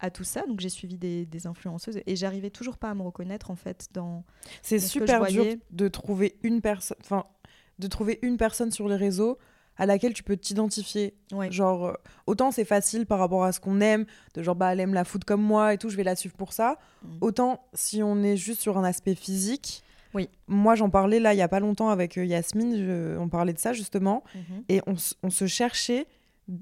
à 0.00 0.10
tout 0.10 0.24
ça. 0.24 0.42
Donc 0.46 0.60
j'ai 0.60 0.68
suivi 0.68 0.96
des, 0.98 1.24
des 1.26 1.46
influenceuses 1.46 2.00
et 2.06 2.16
j'arrivais 2.16 2.50
toujours 2.50 2.76
pas 2.78 2.90
à 2.90 2.94
me 2.94 3.02
reconnaître 3.02 3.50
en 3.50 3.56
fait 3.56 3.88
dans. 3.92 4.24
C'est 4.62 4.76
Parce 4.76 4.92
que 4.92 4.98
je 5.00 5.04
super 5.04 5.26
dur 5.26 5.44
de 5.70 5.88
trouver 5.88 6.36
une 6.42 6.60
personne, 6.60 6.96
enfin, 7.00 7.24
de 7.78 7.86
trouver 7.86 8.18
une 8.22 8.36
personne 8.36 8.70
sur 8.70 8.88
les 8.88 8.96
réseaux 8.96 9.38
à 9.76 9.86
laquelle 9.86 10.14
tu 10.14 10.22
peux 10.22 10.36
t'identifier. 10.36 11.14
Ouais. 11.32 11.50
Genre, 11.50 11.86
euh, 11.86 11.92
autant 12.28 12.52
c'est 12.52 12.64
facile 12.64 13.06
par 13.06 13.18
rapport 13.18 13.42
à 13.44 13.50
ce 13.50 13.58
qu'on 13.58 13.80
aime, 13.80 14.06
de 14.34 14.42
genre, 14.42 14.54
bah, 14.54 14.72
elle 14.72 14.78
aime 14.80 14.94
la 14.94 15.04
foot 15.04 15.24
comme 15.24 15.42
moi 15.42 15.74
et 15.74 15.78
tout, 15.78 15.88
je 15.88 15.96
vais 15.96 16.04
la 16.04 16.14
suivre 16.14 16.36
pour 16.36 16.52
ça. 16.52 16.78
Mm. 17.02 17.08
Autant 17.22 17.64
si 17.72 18.00
on 18.02 18.22
est 18.22 18.36
juste 18.36 18.60
sur 18.60 18.78
un 18.78 18.84
aspect 18.84 19.16
physique. 19.16 19.82
Oui. 20.14 20.28
Moi, 20.46 20.76
j'en 20.76 20.90
parlais 20.90 21.18
là 21.18 21.34
il 21.34 21.38
y 21.38 21.42
a 21.42 21.48
pas 21.48 21.58
longtemps 21.58 21.88
avec 21.88 22.18
euh, 22.18 22.24
Yasmine, 22.24 22.76
je- 22.76 23.18
on 23.18 23.28
parlait 23.28 23.52
de 23.52 23.58
ça 23.58 23.72
justement, 23.72 24.22
Mhm. 24.36 24.62
et 24.68 24.80
on 24.86 25.30
se 25.30 25.46
cherchait 25.48 26.06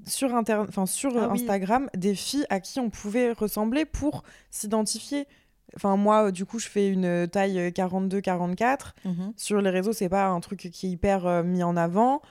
sur, 0.05 0.33
inter... 0.35 0.55
enfin, 0.67 0.85
sur 0.85 1.15
euh, 1.17 1.21
Ah 1.23 1.29
oui. 1.31 1.41
Instagram 1.41 1.89
des 1.95 2.15
filles 2.15 2.45
à 2.49 2.59
qui 2.59 2.79
on 2.79 2.89
pouvait 2.89 3.31
ressembler 3.31 3.85
pour 3.85 4.23
s'identifier. 4.51 5.27
Enfin, 5.75 5.97
moi, 5.97 6.27
euh, 6.27 6.31
du 6.31 6.45
coup, 6.45 6.59
je 6.59 6.67
fais 6.67 6.87
une 6.87 7.27
taille 7.27 7.59
euh, 7.59 7.69
42-44. 7.71 8.93
Mhm. 9.05 9.33
Sur 9.35 9.61
les 9.61 9.69
réseaux, 9.69 9.93
c'est 9.93 10.09
pas 10.09 10.27
un 10.27 10.39
truc 10.39 10.69
qui 10.71 10.87
est 10.87 10.89
hyper 10.89 11.25
euh, 11.25 11.43
mis 11.43 11.63
en 11.63 11.75
avant. 11.75 12.21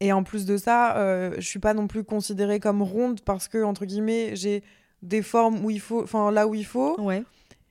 Et 0.00 0.12
en 0.12 0.22
plus 0.22 0.46
de 0.46 0.56
ça, 0.56 0.96
euh, 0.96 1.34
je 1.36 1.46
suis 1.46 1.58
pas 1.58 1.74
non 1.74 1.86
plus 1.86 2.04
considérée 2.04 2.58
comme 2.58 2.82
ronde 2.82 3.20
parce 3.20 3.48
que, 3.48 3.62
entre 3.62 3.84
guillemets, 3.84 4.34
j'ai 4.34 4.62
des 5.02 5.22
formes 5.22 5.64
où 5.64 5.70
il 5.70 5.80
faut, 5.80 6.02
enfin 6.02 6.30
là 6.30 6.46
où 6.48 6.54
il 6.54 6.64
faut. 6.64 6.98
Ouais. 7.00 7.22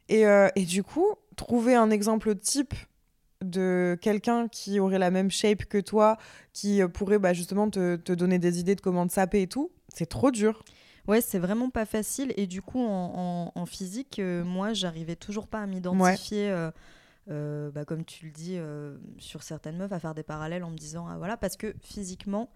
Et, 0.09 0.25
euh, 0.25 0.47
et 0.55 0.63
du 0.63 0.83
coup, 0.83 1.07
trouver 1.35 1.75
un 1.75 1.89
exemple 1.91 2.35
type 2.35 2.73
de 3.43 3.97
quelqu'un 4.01 4.47
qui 4.47 4.79
aurait 4.79 4.99
la 4.99 5.11
même 5.11 5.31
shape 5.31 5.65
que 5.65 5.77
toi, 5.77 6.17
qui 6.53 6.81
euh, 6.81 6.87
pourrait 6.87 7.19
bah, 7.19 7.33
justement 7.33 7.69
te, 7.69 7.95
te 7.95 8.11
donner 8.11 8.39
des 8.39 8.59
idées 8.59 8.75
de 8.75 8.81
comment 8.81 9.07
te 9.07 9.13
saper 9.13 9.43
et 9.43 9.47
tout, 9.47 9.71
c'est 9.87 10.07
trop 10.07 10.31
dur. 10.31 10.63
Ouais, 11.07 11.21
c'est 11.21 11.39
vraiment 11.39 11.69
pas 11.69 11.85
facile. 11.85 12.33
Et 12.37 12.45
du 12.47 12.61
coup, 12.61 12.81
en, 12.81 13.51
en- 13.55 13.59
en 13.59 13.65
physique, 13.65 14.19
euh, 14.19 14.43
moi, 14.43 14.73
j'arrivais 14.73 15.15
toujours 15.15 15.47
pas 15.47 15.61
à 15.61 15.65
m'identifier, 15.65 16.49
euh, 16.51 16.69
euh, 17.31 17.71
bah, 17.71 17.85
comme 17.85 18.03
tu 18.05 18.25
le 18.25 18.31
dis, 18.31 18.55
euh, 18.57 18.97
sur 19.17 19.41
certaines 19.43 19.77
meufs, 19.77 19.91
à 19.91 19.99
faire 19.99 20.13
des 20.13 20.23
parallèles 20.23 20.63
en 20.63 20.69
me 20.69 20.77
disant, 20.77 21.07
ah 21.09 21.17
voilà, 21.17 21.37
parce 21.37 21.55
que 21.57 21.73
physiquement, 21.81 22.49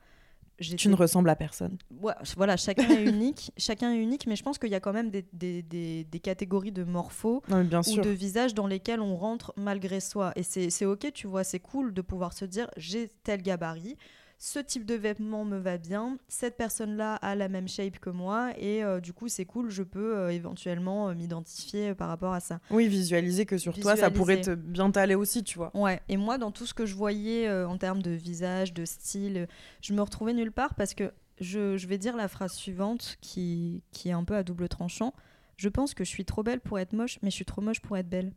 Tu 0.60 0.88
ne 0.90 0.96
ressembles 0.96 1.30
à 1.30 1.36
personne. 1.36 1.78
Ouais, 2.02 2.14
voilà, 2.38 2.58
chacun 2.58 2.88
est 2.90 3.04
unique, 3.06 3.52
chacun 3.58 3.92
est 3.94 3.98
unique, 3.98 4.28
mais 4.28 4.36
je 4.36 4.44
pense 4.44 4.58
qu'il 4.58 4.70
y 4.70 4.76
a 4.76 4.80
quand 4.80 4.94
même 4.94 5.10
des, 5.10 5.26
des, 5.34 5.62
des- 5.64 6.04
des 6.04 6.20
catégories 6.20 6.72
de 6.72 6.84
morpho 6.84 7.42
Non, 7.50 7.58
mais 7.58 7.64
bien 7.64 7.80
ou 7.82 7.96
de 8.02 8.10
visage 8.10 8.54
dans 8.54 8.68
lesquels 8.68 9.02
on 9.02 9.16
rentre 9.16 9.52
malgré 9.58 10.00
soi. 10.00 10.32
Et 10.36 10.44
c'est 10.44 10.70
c'est 10.70 10.86
ok, 10.86 11.12
tu 11.14 11.28
vois, 11.28 11.44
c'est 11.44 11.60
cool 11.60 11.94
de 11.94 12.02
pouvoir 12.02 12.34
se 12.34 12.46
dire 12.46 12.70
j'ai 12.78 13.10
tel 13.24 13.42
gabarit, 13.42 13.98
ce 14.44 14.60
type 14.60 14.86
de 14.86 14.96
vêtement 14.96 15.46
me 15.46 15.58
va 15.58 15.78
bien, 15.78 16.18
cette 16.28 16.58
personne-là 16.58 17.16
a 17.16 17.34
la 17.34 17.48
même 17.48 17.70
shape 17.70 17.98
que 18.00 18.10
moi, 18.10 18.52
et 18.58 18.84
euh, 18.84 19.00
du 19.00 19.14
coup 19.14 19.30
c'est 19.30 19.46
cool, 19.46 19.70
je 19.70 19.84
peux 19.84 20.18
euh, 20.18 20.34
éventuellement 20.34 21.08
euh, 21.08 21.14
m'identifier 21.14 21.96
par 21.96 22.10
rapport 22.10 22.34
à 22.34 22.42
ça. 22.42 22.60
Oui, 22.70 22.90
visualiser 22.90 23.46
que 23.46 23.58
sur 23.58 23.80
toi, 23.80 23.96
ça 23.96 24.12
pourrait 24.12 24.42
te, 24.42 24.54
bien 24.54 24.92
t'aller 24.92 25.16
aussi, 25.16 25.46
tu 25.46 25.58
vois. 25.58 25.72
Ouais, 25.74 26.02
et 26.10 26.18
moi, 26.18 26.38
dans 26.38 26.52
tout 26.52 26.66
ce 26.66 26.74
que 26.74 26.86
je 26.86 26.94
voyais 26.94 27.50
en 27.50 27.78
termes 27.78 28.02
de 28.02 28.12
visage, 28.12 28.74
de 28.74 28.84
style, 28.84 29.48
je 29.82 29.94
me 29.94 30.02
retrouvais 30.02 30.34
nulle 30.34 30.52
part 30.52 30.76
parce 30.76 30.94
que 30.94 31.14
je, 31.40 31.78
je 31.78 31.88
vais 31.88 31.98
dire 31.98 32.18
la 32.18 32.28
phrase 32.28 32.52
suivante 32.52 33.16
qui, 33.22 33.82
qui 33.94 34.10
est 34.10 34.14
un 34.14 34.26
peu 34.26 34.36
à 34.36 34.44
double 34.44 34.68
tranchant. 34.68 35.14
Je 35.56 35.70
pense 35.70 35.94
que 35.94 36.04
je 36.04 36.10
suis 36.10 36.26
trop 36.26 36.44
belle 36.44 36.60
pour 36.60 36.80
être 36.80 36.92
moche, 36.92 37.18
mais 37.22 37.30
je 37.30 37.36
suis 37.36 37.46
trop 37.46 37.62
moche 37.62 37.80
pour 37.80 37.96
être 37.96 38.10
belle. 38.10 38.34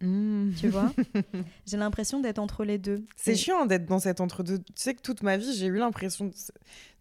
Mmh. 0.00 0.52
Tu 0.58 0.68
vois 0.68 0.92
J'ai 1.66 1.76
l'impression 1.76 2.20
d'être 2.20 2.38
entre 2.38 2.64
les 2.64 2.78
deux. 2.78 3.04
C'est 3.16 3.32
Et- 3.32 3.36
chiant 3.36 3.66
d'être 3.66 3.86
dans 3.86 3.98
cet 3.98 4.20
entre-deux. 4.20 4.58
Tu 4.58 4.64
sais 4.76 4.94
que 4.94 5.02
toute 5.02 5.22
ma 5.22 5.36
vie, 5.36 5.52
j'ai 5.54 5.66
eu 5.66 5.76
l'impression. 5.76 6.26
de- 6.26 6.32
Tu 6.32 6.38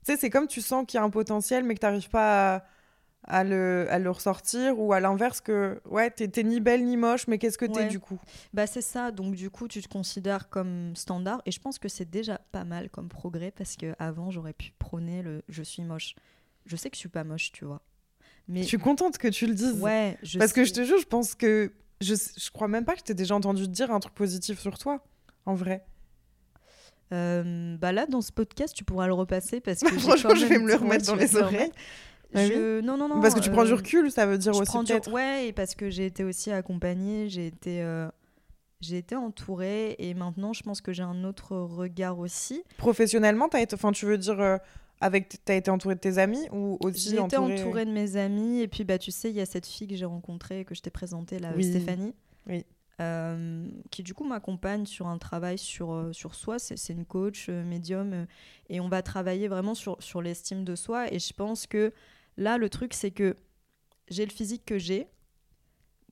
sais, 0.03 0.17
c'est 0.17 0.29
comme 0.29 0.47
tu 0.47 0.61
sens 0.61 0.85
qu'il 0.87 0.97
y 0.97 1.01
a 1.01 1.03
un 1.03 1.09
potentiel, 1.09 1.63
mais 1.63 1.75
que 1.75 1.79
tu 1.79 1.85
n'arrives 1.85 2.09
pas 2.09 2.55
à, 2.57 2.65
à 3.23 3.43
le, 3.43 3.85
à 3.89 3.99
le 3.99 4.09
ressortir, 4.09 4.79
ou 4.79 4.91
à 4.93 4.99
l'inverse, 4.99 5.39
que 5.41 5.81
ouais, 5.89 6.09
t'es 6.09 6.43
ni 6.43 6.59
belle 6.59 6.83
ni 6.85 6.97
moche, 6.97 7.27
mais 7.27 7.37
qu'est-ce 7.37 7.57
que 7.57 7.65
t'es 7.65 7.81
Ouais. 7.81 7.87
du 7.87 7.99
coup? 7.99 8.19
Bah 8.53 8.65
c'est 8.67 8.81
ça, 8.81 9.11
donc 9.11 9.35
du 9.35 9.49
coup 9.49 9.67
tu 9.67 9.81
te 9.81 9.87
considères 9.89 10.49
comme 10.49 10.95
standard 10.95 11.41
et 11.45 11.51
je 11.51 11.59
pense 11.59 11.79
que 11.79 11.89
c'est 11.89 12.09
déjà 12.09 12.39
pas 12.51 12.63
mal 12.63 12.89
comme 12.89 13.07
progrès 13.09 13.51
parce 13.51 13.75
que 13.75 13.93
avant 13.99 14.31
j'aurais 14.31 14.53
pu 14.53 14.71
prôner 14.79 15.21
le 15.21 15.41
je 15.49 15.63
suis 15.63 15.83
moche. 15.83 16.15
Je 16.65 16.75
sais 16.75 16.89
que 16.89 16.95
je 16.95 16.99
suis 17.01 17.09
pas 17.09 17.23
moche, 17.25 17.51
tu 17.51 17.65
vois. 17.65 17.81
Mais 18.47 18.63
Je 18.63 18.67
suis 18.67 18.77
contente 18.79 19.17
que 19.17 19.27
tu 19.27 19.45
le 19.47 19.53
dises. 19.53 19.79
ouais, 19.81 20.17
je 20.23 20.39
Parce 20.39 20.53
que 20.53 20.63
je 20.63 20.73
te 20.73 20.83
jure, 20.83 20.97
je 20.99 21.05
pense 21.05 21.35
que. 21.35 21.71
Je, 22.01 22.15
je 22.15 22.49
crois 22.51 22.67
même 22.67 22.85
pas 22.85 22.93
que 22.93 22.99
je 22.99 23.03
t'ai 23.05 23.13
déjà 23.13 23.35
entendu 23.35 23.63
te 23.63 23.71
dire 23.71 23.91
un 23.91 23.99
truc 23.99 24.13
positif 24.13 24.59
sur 24.59 24.77
toi, 24.77 25.03
en 25.45 25.53
vrai. 25.55 25.85
Euh, 27.11 27.75
bah 27.77 27.91
là, 27.91 28.05
dans 28.05 28.21
ce 28.21 28.31
podcast, 28.31 28.75
tu 28.75 28.83
pourras 28.83 29.07
le 29.07 29.13
repasser 29.13 29.59
parce 29.61 29.79
que 29.79 29.87
Franchement, 29.99 30.35
je 30.35 30.45
vais 30.45 30.59
me 30.59 30.67
le 30.67 30.75
remettre 30.75 31.05
dans 31.07 31.15
les 31.15 31.35
oreilles. 31.35 31.71
Ah 32.35 32.45
Je- 32.45 32.81
Non, 32.81 32.97
non, 32.97 33.07
non. 33.09 33.19
Parce 33.21 33.33
que 33.33 33.39
tu 33.39 33.49
prends 33.49 33.65
du 33.65 33.71
euh, 33.71 33.75
recul, 33.77 34.11
ça 34.11 34.25
veut 34.27 34.37
dire 34.37 34.53
je 34.53 34.59
aussi 34.59 34.69
prends 34.71 34.83
du- 34.83 34.91
peut-être. 34.93 35.11
Ouais, 35.11 35.47
et 35.47 35.53
parce 35.53 35.73
que 35.73 35.89
j'ai 35.89 36.05
été 36.05 36.23
aussi 36.23 36.51
accompagnée, 36.51 37.27
j'ai 37.27 37.47
été, 37.47 37.81
euh, 37.81 38.07
j'ai 38.81 38.97
été 38.99 39.15
entourée, 39.15 39.95
et 39.97 40.13
maintenant, 40.13 40.53
je 40.53 40.61
pense 40.61 40.81
que 40.81 40.93
j'ai 40.93 41.01
un 41.01 41.23
autre 41.23 41.55
regard 41.57 42.19
aussi. 42.19 42.63
Professionnellement, 42.77 43.47
as 43.53 43.61
été... 43.61 43.73
enfin, 43.73 43.91
tu 43.91 44.05
veux 44.05 44.19
dire, 44.19 44.59
avec... 45.01 45.29
tu 45.29 45.51
as 45.51 45.55
été 45.55 45.71
entourée 45.71 45.95
de 45.95 45.99
tes 45.99 46.17
amis 46.17 46.47
ou 46.51 46.77
aussi 46.81 47.09
J'ai 47.09 47.15
été 47.15 47.37
entourée... 47.37 47.61
entourée 47.61 47.85
de 47.85 47.91
mes 47.91 48.15
amis, 48.17 48.59
et 48.61 48.67
puis 48.67 48.83
bah 48.83 48.97
tu 48.97 49.11
sais, 49.11 49.29
il 49.29 49.35
y 49.35 49.41
a 49.41 49.45
cette 49.45 49.65
fille 49.65 49.87
que 49.87 49.95
j'ai 49.95 50.05
rencontrée, 50.05 50.65
que 50.65 50.75
je 50.75 50.81
t'ai 50.81 50.89
présentée 50.89 51.39
là, 51.39 51.51
Oui. 51.55 51.63
Stéphanie. 51.63 52.13
Oui. 52.47 52.65
euh, 53.01 53.67
qui 53.91 54.03
du 54.03 54.13
coup 54.13 54.25
m'accompagne 54.25 54.85
sur 54.85 55.07
un 55.07 55.17
travail 55.17 55.57
sur, 55.57 55.93
euh, 55.93 56.11
sur 56.13 56.35
soi. 56.35 56.59
C'est 56.59 56.77
c'est 56.77 56.93
une 56.93 57.05
coach 57.05 57.47
euh, 57.49 57.63
médium 57.63 58.11
euh, 58.13 58.25
et 58.69 58.79
on 58.81 58.89
va 58.89 59.01
travailler 59.01 59.47
vraiment 59.47 59.73
sur, 59.75 59.95
sur 60.01 60.21
l'estime 60.21 60.63
de 60.65 60.75
soi. 60.75 61.11
Et 61.13 61.19
je 61.19 61.31
pense 61.33 61.65
que 61.65 61.93
là, 62.37 62.57
le 62.57 62.69
truc, 62.69 62.93
c'est 62.93 63.11
que 63.11 63.37
j'ai 64.09 64.25
le 64.25 64.31
physique 64.31 64.65
que 64.65 64.77
j'ai. 64.77 65.07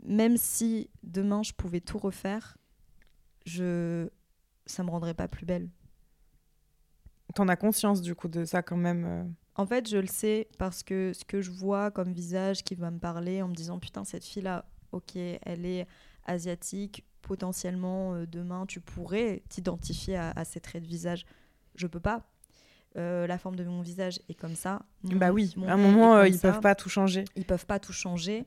Même 0.04 0.38
si 0.38 0.90
demain 1.04 1.44
je 1.44 1.52
pouvais 1.54 1.82
tout 1.82 1.98
refaire, 1.98 2.58
je... 3.46 4.08
ça 4.66 4.84
me 4.84 4.90
rendrait 4.92 5.16
pas 5.16 5.28
plus 5.28 5.46
belle. 5.46 5.70
T'en 7.36 7.48
as 7.48 7.56
conscience 7.56 8.02
du 8.02 8.16
coup 8.16 8.28
de 8.28 8.46
ça 8.46 8.62
quand 8.62 8.78
même. 8.78 9.06
euh. 9.06 9.24
En 9.56 9.66
fait, 9.66 9.90
je 9.90 9.98
le 9.98 10.08
sais 10.08 10.48
parce 10.58 10.84
que 10.84 11.12
ce 11.14 11.26
que 11.26 11.42
je 11.42 11.52
vois 11.52 11.92
comme 11.92 12.12
visage 12.14 12.64
qui 12.64 12.76
va 12.76 12.92
me 12.92 13.00
parler 13.00 13.42
en 13.42 13.48
me 13.48 13.54
disant 13.56 13.80
putain 13.80 14.04
cette 14.04 14.24
fille 14.26 14.44
là, 14.44 14.66
ok, 14.92 15.16
elle 15.16 15.66
est 15.66 15.88
asiatique, 16.26 17.04
potentiellement 17.22 18.14
euh, 18.14 18.26
demain 18.26 18.66
tu 18.66 18.80
pourrais 18.80 19.44
t'identifier 19.50 20.16
à, 20.16 20.32
à 20.36 20.46
ces 20.46 20.60
traits 20.60 20.84
de 20.84 20.88
visage. 20.88 21.26
Je 21.76 21.88
peux 21.88 22.00
pas. 22.00 22.22
Euh, 22.98 23.28
la 23.28 23.38
forme 23.38 23.56
de 23.56 23.64
mon 23.64 23.82
visage 23.82 24.20
est 24.30 24.34
comme 24.34 24.56
ça. 24.56 24.82
Mon- 25.04 25.18
Bah 25.18 25.32
oui, 25.32 25.54
à 25.68 25.74
un 25.74 25.78
moment, 25.78 26.16
euh, 26.16 26.28
ils 26.28 26.38
ça. 26.38 26.52
peuvent 26.52 26.62
pas 26.62 26.74
tout 26.74 26.90
changer. 26.90 27.26
Ils 27.36 27.46
peuvent 27.46 27.66
pas 27.66 27.80
tout 27.80 27.94
changer. 27.94 28.46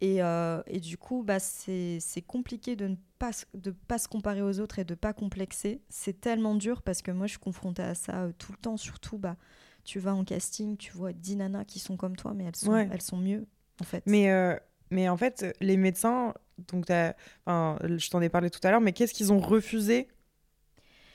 Et, 0.00 0.22
euh, 0.22 0.62
et 0.66 0.78
du 0.80 0.98
coup, 0.98 1.22
bah, 1.22 1.38
c'est 1.38 2.00
compliqué 2.26 2.76
de 2.76 2.88
ne 2.88 2.96
pas, 3.18 3.30
de 3.54 3.70
pas 3.70 3.98
se 3.98 4.08
comparer 4.08 4.42
aux 4.42 4.60
autres 4.60 4.78
et 4.78 4.84
de 4.84 4.94
pas 4.94 5.12
complexer. 5.12 5.80
C'est 5.88 6.20
tellement 6.20 6.54
dur 6.54 6.82
parce 6.82 7.00
que 7.02 7.10
moi, 7.10 7.26
je 7.26 7.32
suis 7.32 7.38
confrontée 7.38 7.82
à 7.82 7.94
ça 7.94 8.24
euh, 8.24 8.32
tout 8.36 8.52
le 8.52 8.58
temps. 8.58 8.76
Surtout, 8.76 9.16
bah, 9.18 9.36
tu 9.84 9.98
vas 9.98 10.14
en 10.14 10.24
casting, 10.24 10.76
tu 10.76 10.92
vois 10.92 11.12
10 11.12 11.36
nanas 11.36 11.64
qui 11.64 11.78
sont 11.78 11.96
comme 11.96 12.16
toi, 12.16 12.34
mais 12.34 12.44
elles 12.44 12.56
sont, 12.56 12.72
Ouais. 12.72 12.88
elles 12.92 13.02
sont 13.02 13.16
mieux, 13.16 13.46
en 13.80 13.84
fait. 13.84 14.02
Mais, 14.06 14.30
euh, 14.30 14.54
mais 14.90 15.08
en 15.08 15.16
fait, 15.16 15.46
les 15.60 15.76
médecins, 15.76 16.34
donc 16.68 16.86
je 16.88 18.10
t'en 18.10 18.20
ai 18.20 18.28
parlé 18.28 18.50
tout 18.50 18.60
à 18.64 18.70
l'heure, 18.70 18.80
mais 18.80 18.92
qu'est-ce 18.92 19.14
qu'ils 19.14 19.32
ont 19.32 19.38
refusé 19.40 20.08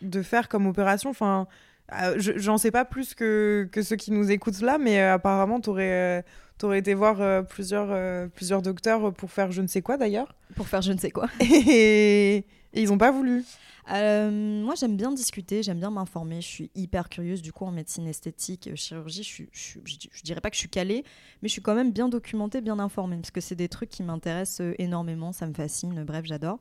de 0.01 0.21
faire 0.23 0.49
comme 0.49 0.65
opération? 0.65 1.09
Enfin, 1.11 1.47
euh, 1.93 2.15
je- 2.17 2.37
j'en 2.37 2.57
sais 2.57 2.71
pas 2.71 2.85
plus 2.85 3.13
que, 3.13 3.67
que 3.71 3.81
ceux 3.81 3.95
qui 3.95 4.11
nous 4.11 4.31
écoutent 4.31 4.61
là, 4.61 4.77
mais 4.77 4.99
euh, 5.01 5.13
apparemment, 5.15 5.59
t'aurais 5.59 5.91
euh, 5.91 6.21
t'aurais 6.57 6.79
été 6.79 6.93
voir 6.93 7.21
euh, 7.21 7.41
plusieurs, 7.41 7.89
euh, 7.91 8.27
plusieurs 8.27 8.61
docteurs 8.61 9.13
pour 9.13 9.31
faire 9.31 9.51
je 9.51 9.61
ne 9.61 9.67
sais 9.67 9.81
quoi 9.81 9.97
d'ailleurs. 9.97 10.35
Pour 10.55 10.67
faire 10.67 10.81
je 10.81 10.91
ne 10.93 10.97
sais 10.97 11.11
quoi. 11.11 11.27
Et, 11.41 12.37
et 12.73 12.81
ils 12.81 12.91
ont 12.93 12.97
pas 12.97 13.11
voulu. 13.11 13.43
Euh, 13.91 14.61
moi, 14.63 14.75
j'aime 14.75 14.95
bien 14.95 15.11
discuter, 15.11 15.63
j'aime 15.63 15.79
bien 15.79 15.89
m'informer. 15.89 16.39
Je 16.39 16.47
suis 16.47 16.71
hyper 16.75 17.09
curieuse. 17.09 17.41
Du 17.41 17.51
coup, 17.51 17.65
en 17.65 17.71
médecine 17.71 18.07
esthétique, 18.07 18.67
euh, 18.67 18.75
chirurgie, 18.75 19.23
je, 19.23 19.27
suis, 19.27 19.49
je, 19.51 19.79
je, 19.83 19.95
je 20.13 20.21
dirais 20.21 20.39
pas 20.39 20.49
que 20.49 20.55
je 20.55 20.59
suis 20.61 20.69
calée, 20.69 21.03
mais 21.41 21.49
je 21.49 21.53
suis 21.53 21.61
quand 21.63 21.73
même 21.75 21.91
bien 21.91 22.07
documentée, 22.07 22.61
bien 22.61 22.79
informée, 22.79 23.17
parce 23.17 23.31
que 23.31 23.41
c'est 23.41 23.55
des 23.55 23.67
trucs 23.67 23.89
qui 23.89 24.03
m'intéressent 24.03 24.61
euh, 24.61 24.75
énormément, 24.77 25.33
ça 25.33 25.47
me 25.47 25.53
fascine. 25.53 26.03
Bref, 26.05 26.23
j'adore. 26.25 26.59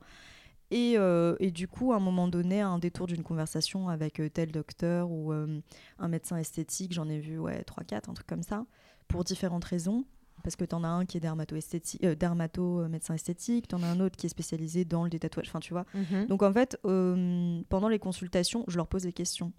Et, 0.70 0.94
euh, 0.96 1.34
et 1.40 1.50
du 1.50 1.66
coup, 1.66 1.92
à 1.92 1.96
un 1.96 2.00
moment 2.00 2.28
donné, 2.28 2.60
à 2.60 2.68
un 2.68 2.78
détour 2.78 3.06
d'une 3.06 3.24
conversation 3.24 3.88
avec 3.88 4.20
euh, 4.20 4.28
tel 4.28 4.52
docteur 4.52 5.10
ou 5.10 5.32
euh, 5.32 5.60
un 5.98 6.08
médecin 6.08 6.36
esthétique, 6.36 6.92
j'en 6.92 7.08
ai 7.08 7.18
vu 7.18 7.38
ouais, 7.38 7.62
3-4, 7.62 8.08
un 8.08 8.14
truc 8.14 8.26
comme 8.26 8.42
ça, 8.44 8.64
pour 9.08 9.24
différentes 9.24 9.64
raisons. 9.64 10.04
Parce 10.42 10.56
que 10.56 10.64
tu 10.64 10.74
en 10.74 10.84
as 10.84 10.88
un 10.88 11.04
qui 11.04 11.18
est 11.18 11.20
dermato-esthétique, 11.20 12.02
euh, 12.02 12.14
dermato-médecin 12.14 13.14
esthétique, 13.14 13.68
tu 13.68 13.74
en 13.74 13.82
as 13.82 13.86
un 13.86 14.00
autre 14.00 14.16
qui 14.16 14.24
est 14.26 14.30
spécialisé 14.30 14.86
dans 14.86 15.04
le 15.04 15.10
détatouage, 15.10 15.48
enfin 15.48 15.60
tu 15.60 15.74
vois. 15.74 15.84
Donc 16.28 16.42
en 16.42 16.52
fait, 16.52 16.78
pendant 16.82 17.88
les 17.90 17.98
consultations, 17.98 18.64
je 18.66 18.76
leur 18.76 18.86
pose 18.86 19.02
des 19.02 19.12
questions. 19.12 19.52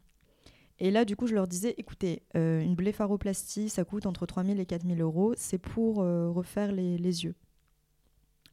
Et 0.79 0.89
là, 0.89 1.05
du 1.05 1.15
coup, 1.15 1.27
je 1.27 1.35
leur 1.35 1.47
disais, 1.47 1.75
écoutez, 1.77 2.23
une 2.33 2.73
blépharoplastie, 2.73 3.69
ça 3.69 3.83
coûte 3.83 4.07
entre 4.07 4.25
3000 4.25 4.59
et 4.59 4.65
4000 4.65 4.99
euros. 5.01 5.35
C'est 5.37 5.59
pour 5.59 5.97
refaire 5.97 6.71
les, 6.71 6.97
les 6.97 7.25
yeux. 7.25 7.35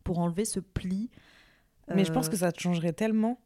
Pour 0.04 0.18
enlever 0.18 0.44
ce 0.44 0.60
pli. 0.60 1.08
Mais 1.94 2.04
je 2.04 2.12
pense 2.12 2.26
Euh, 2.26 2.30
que 2.30 2.36
ça 2.36 2.52
te 2.52 2.60
changerait 2.60 2.92
tellement. 2.92 3.38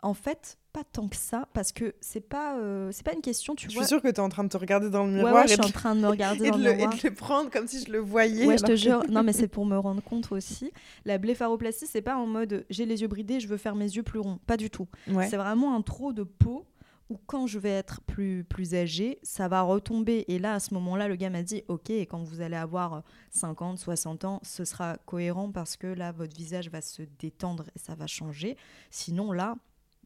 En 0.00 0.14
fait, 0.14 0.58
pas 0.72 0.84
tant 0.84 1.08
que 1.08 1.16
ça, 1.16 1.48
parce 1.54 1.72
que 1.72 1.92
c'est 2.00 2.20
pas, 2.20 2.56
euh, 2.56 2.90
c'est 2.92 3.02
pas 3.04 3.14
une 3.14 3.20
question, 3.20 3.56
tu 3.56 3.68
Je 3.68 3.74
vois. 3.74 3.82
suis 3.82 3.88
sûre 3.88 4.00
que 4.00 4.06
tu 4.06 4.14
es 4.14 4.20
en 4.20 4.28
train 4.28 4.44
de 4.44 4.48
te 4.48 4.56
regarder 4.56 4.90
dans 4.90 5.04
le 5.04 5.10
Ouais, 5.10 5.16
miroir 5.24 5.34
ouais, 5.34 5.48
je 5.48 5.54
et, 5.54 5.56
suis 5.56 5.64
en 5.64 5.70
train 5.70 5.96
de 5.96 6.00
me 6.00 6.06
regarder 6.08 6.46
et 6.46 6.50
dans 6.52 6.56
le 6.56 6.62
le, 6.64 6.70
et 6.70 6.76
miroir. 6.76 6.94
de 6.94 7.00
le 7.02 7.14
prendre 7.14 7.50
comme 7.50 7.66
si 7.66 7.84
je 7.84 7.90
le 7.90 7.98
voyais. 7.98 8.46
Ouais, 8.46 8.58
je 8.58 8.62
te 8.62 8.68
que- 8.68 8.76
jure. 8.76 9.02
Non, 9.10 9.24
mais 9.24 9.32
c'est 9.32 9.48
pour 9.48 9.66
me 9.66 9.76
rendre 9.76 10.00
compte 10.02 10.30
aussi. 10.30 10.70
La 11.04 11.18
blépharoplastie, 11.18 11.88
c'est 11.88 12.00
pas 12.02 12.16
en 12.16 12.26
mode 12.26 12.64
j'ai 12.70 12.86
les 12.86 13.00
yeux 13.02 13.08
bridés, 13.08 13.40
je 13.40 13.48
veux 13.48 13.56
faire 13.56 13.74
mes 13.74 13.86
yeux 13.86 14.04
plus 14.04 14.20
ronds. 14.20 14.38
Pas 14.46 14.56
du 14.56 14.70
tout. 14.70 14.86
Ouais. 15.10 15.28
C'est 15.28 15.36
vraiment 15.36 15.74
un 15.74 15.82
trop 15.82 16.12
de 16.12 16.22
peau 16.22 16.64
où 17.08 17.18
quand 17.26 17.46
je 17.46 17.58
vais 17.58 17.70
être 17.70 18.00
plus, 18.02 18.44
plus 18.44 18.74
âgée, 18.74 19.18
ça 19.22 19.48
va 19.48 19.62
retomber. 19.62 20.24
Et 20.28 20.38
là, 20.38 20.54
à 20.54 20.60
ce 20.60 20.74
moment-là, 20.74 21.08
le 21.08 21.16
gars 21.16 21.30
m'a 21.30 21.42
dit, 21.42 21.62
OK, 21.68 21.90
quand 21.90 22.22
vous 22.22 22.40
allez 22.40 22.56
avoir 22.56 23.02
50, 23.30 23.78
60 23.78 24.24
ans, 24.24 24.40
ce 24.42 24.64
sera 24.64 24.98
cohérent 25.06 25.50
parce 25.50 25.76
que 25.76 25.86
là, 25.86 26.12
votre 26.12 26.36
visage 26.36 26.68
va 26.70 26.80
se 26.82 27.02
détendre 27.18 27.64
et 27.74 27.78
ça 27.78 27.94
va 27.94 28.06
changer. 28.06 28.56
Sinon, 28.90 29.32
là, 29.32 29.56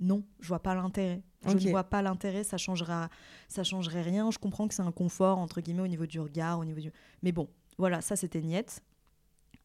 non, 0.00 0.24
je 0.40 0.48
vois 0.48 0.60
pas 0.60 0.74
l'intérêt. 0.74 1.22
Je 1.44 1.52
ne 1.54 1.70
vois 1.70 1.84
pas 1.84 2.02
l'intérêt, 2.02 2.44
ça 2.44 2.56
changera, 2.56 3.08
ça 3.48 3.64
changerait 3.64 4.02
rien. 4.02 4.30
Je 4.30 4.38
comprends 4.38 4.68
que 4.68 4.74
c'est 4.74 4.82
un 4.82 4.92
confort, 4.92 5.38
entre 5.38 5.60
guillemets, 5.60 5.82
au 5.82 5.88
niveau 5.88 6.06
du 6.06 6.20
regard, 6.20 6.60
au 6.60 6.64
niveau 6.64 6.80
du... 6.80 6.92
Mais 7.22 7.32
bon, 7.32 7.48
voilà, 7.78 8.00
ça, 8.00 8.14
c'était 8.14 8.42
niette. 8.42 8.80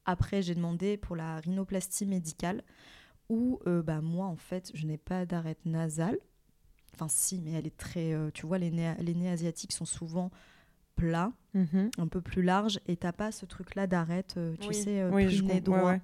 Après, 0.06 0.42
j'ai 0.42 0.56
demandé 0.56 0.98
pour 0.98 1.16
la 1.16 1.40
rhinoplastie 1.40 2.06
médicale 2.06 2.64
où, 3.30 3.60
euh, 3.68 3.84
bah, 3.84 4.02
moi, 4.02 4.26
en 4.26 4.38
fait, 4.38 4.72
je 4.74 4.88
n'ai 4.88 4.98
pas 4.98 5.26
d'arête 5.26 5.66
nasale. 5.66 6.18
Enfin, 7.00 7.08
si, 7.10 7.40
mais 7.42 7.52
elle 7.52 7.68
est 7.68 7.78
très. 7.78 8.14
euh, 8.14 8.32
tu 8.34 8.46
vois, 8.48 8.58
les 8.58 8.72
nez, 8.72 8.94
les 9.00 9.14
nez 9.14 9.30
asiatiques 9.30 9.72
sont 9.72 9.86
souvent 9.86 10.32
plats, 10.96 11.32
Mhm. 11.54 11.92
un 12.00 12.08
peu 12.08 12.22
plus 12.22 12.42
larges, 12.42 12.80
et 12.88 12.98
t'as 12.98 13.12
pas 13.12 13.32
ce 13.32 13.46
truc-là 13.46 13.86
d'arête, 13.86 14.34
euh, 14.38 14.56
tu 14.60 14.70
Oui. 14.70 14.74
sais, 14.76 15.00
euh, 15.02 15.12
Oui, 15.14 15.26
nez 15.44 15.54
ouais, 15.54 15.62
droit. 15.62 15.84
ouais. 15.92 16.02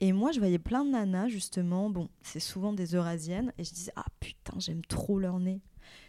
Et 0.00 0.12
moi, 0.12 0.30
je 0.32 0.38
voyais 0.38 0.58
plein 0.58 0.84
de 0.84 0.90
nanas, 0.90 1.28
justement. 1.28 1.88
Bon, 1.90 2.08
c'est 2.22 2.40
souvent 2.40 2.72
des 2.72 2.94
Eurasiennes. 2.94 3.52
Et 3.58 3.64
je 3.64 3.72
disais, 3.72 3.92
ah 3.96 4.04
putain, 4.20 4.58
j'aime 4.58 4.84
trop 4.84 5.18
leur 5.18 5.38
nez. 5.38 5.60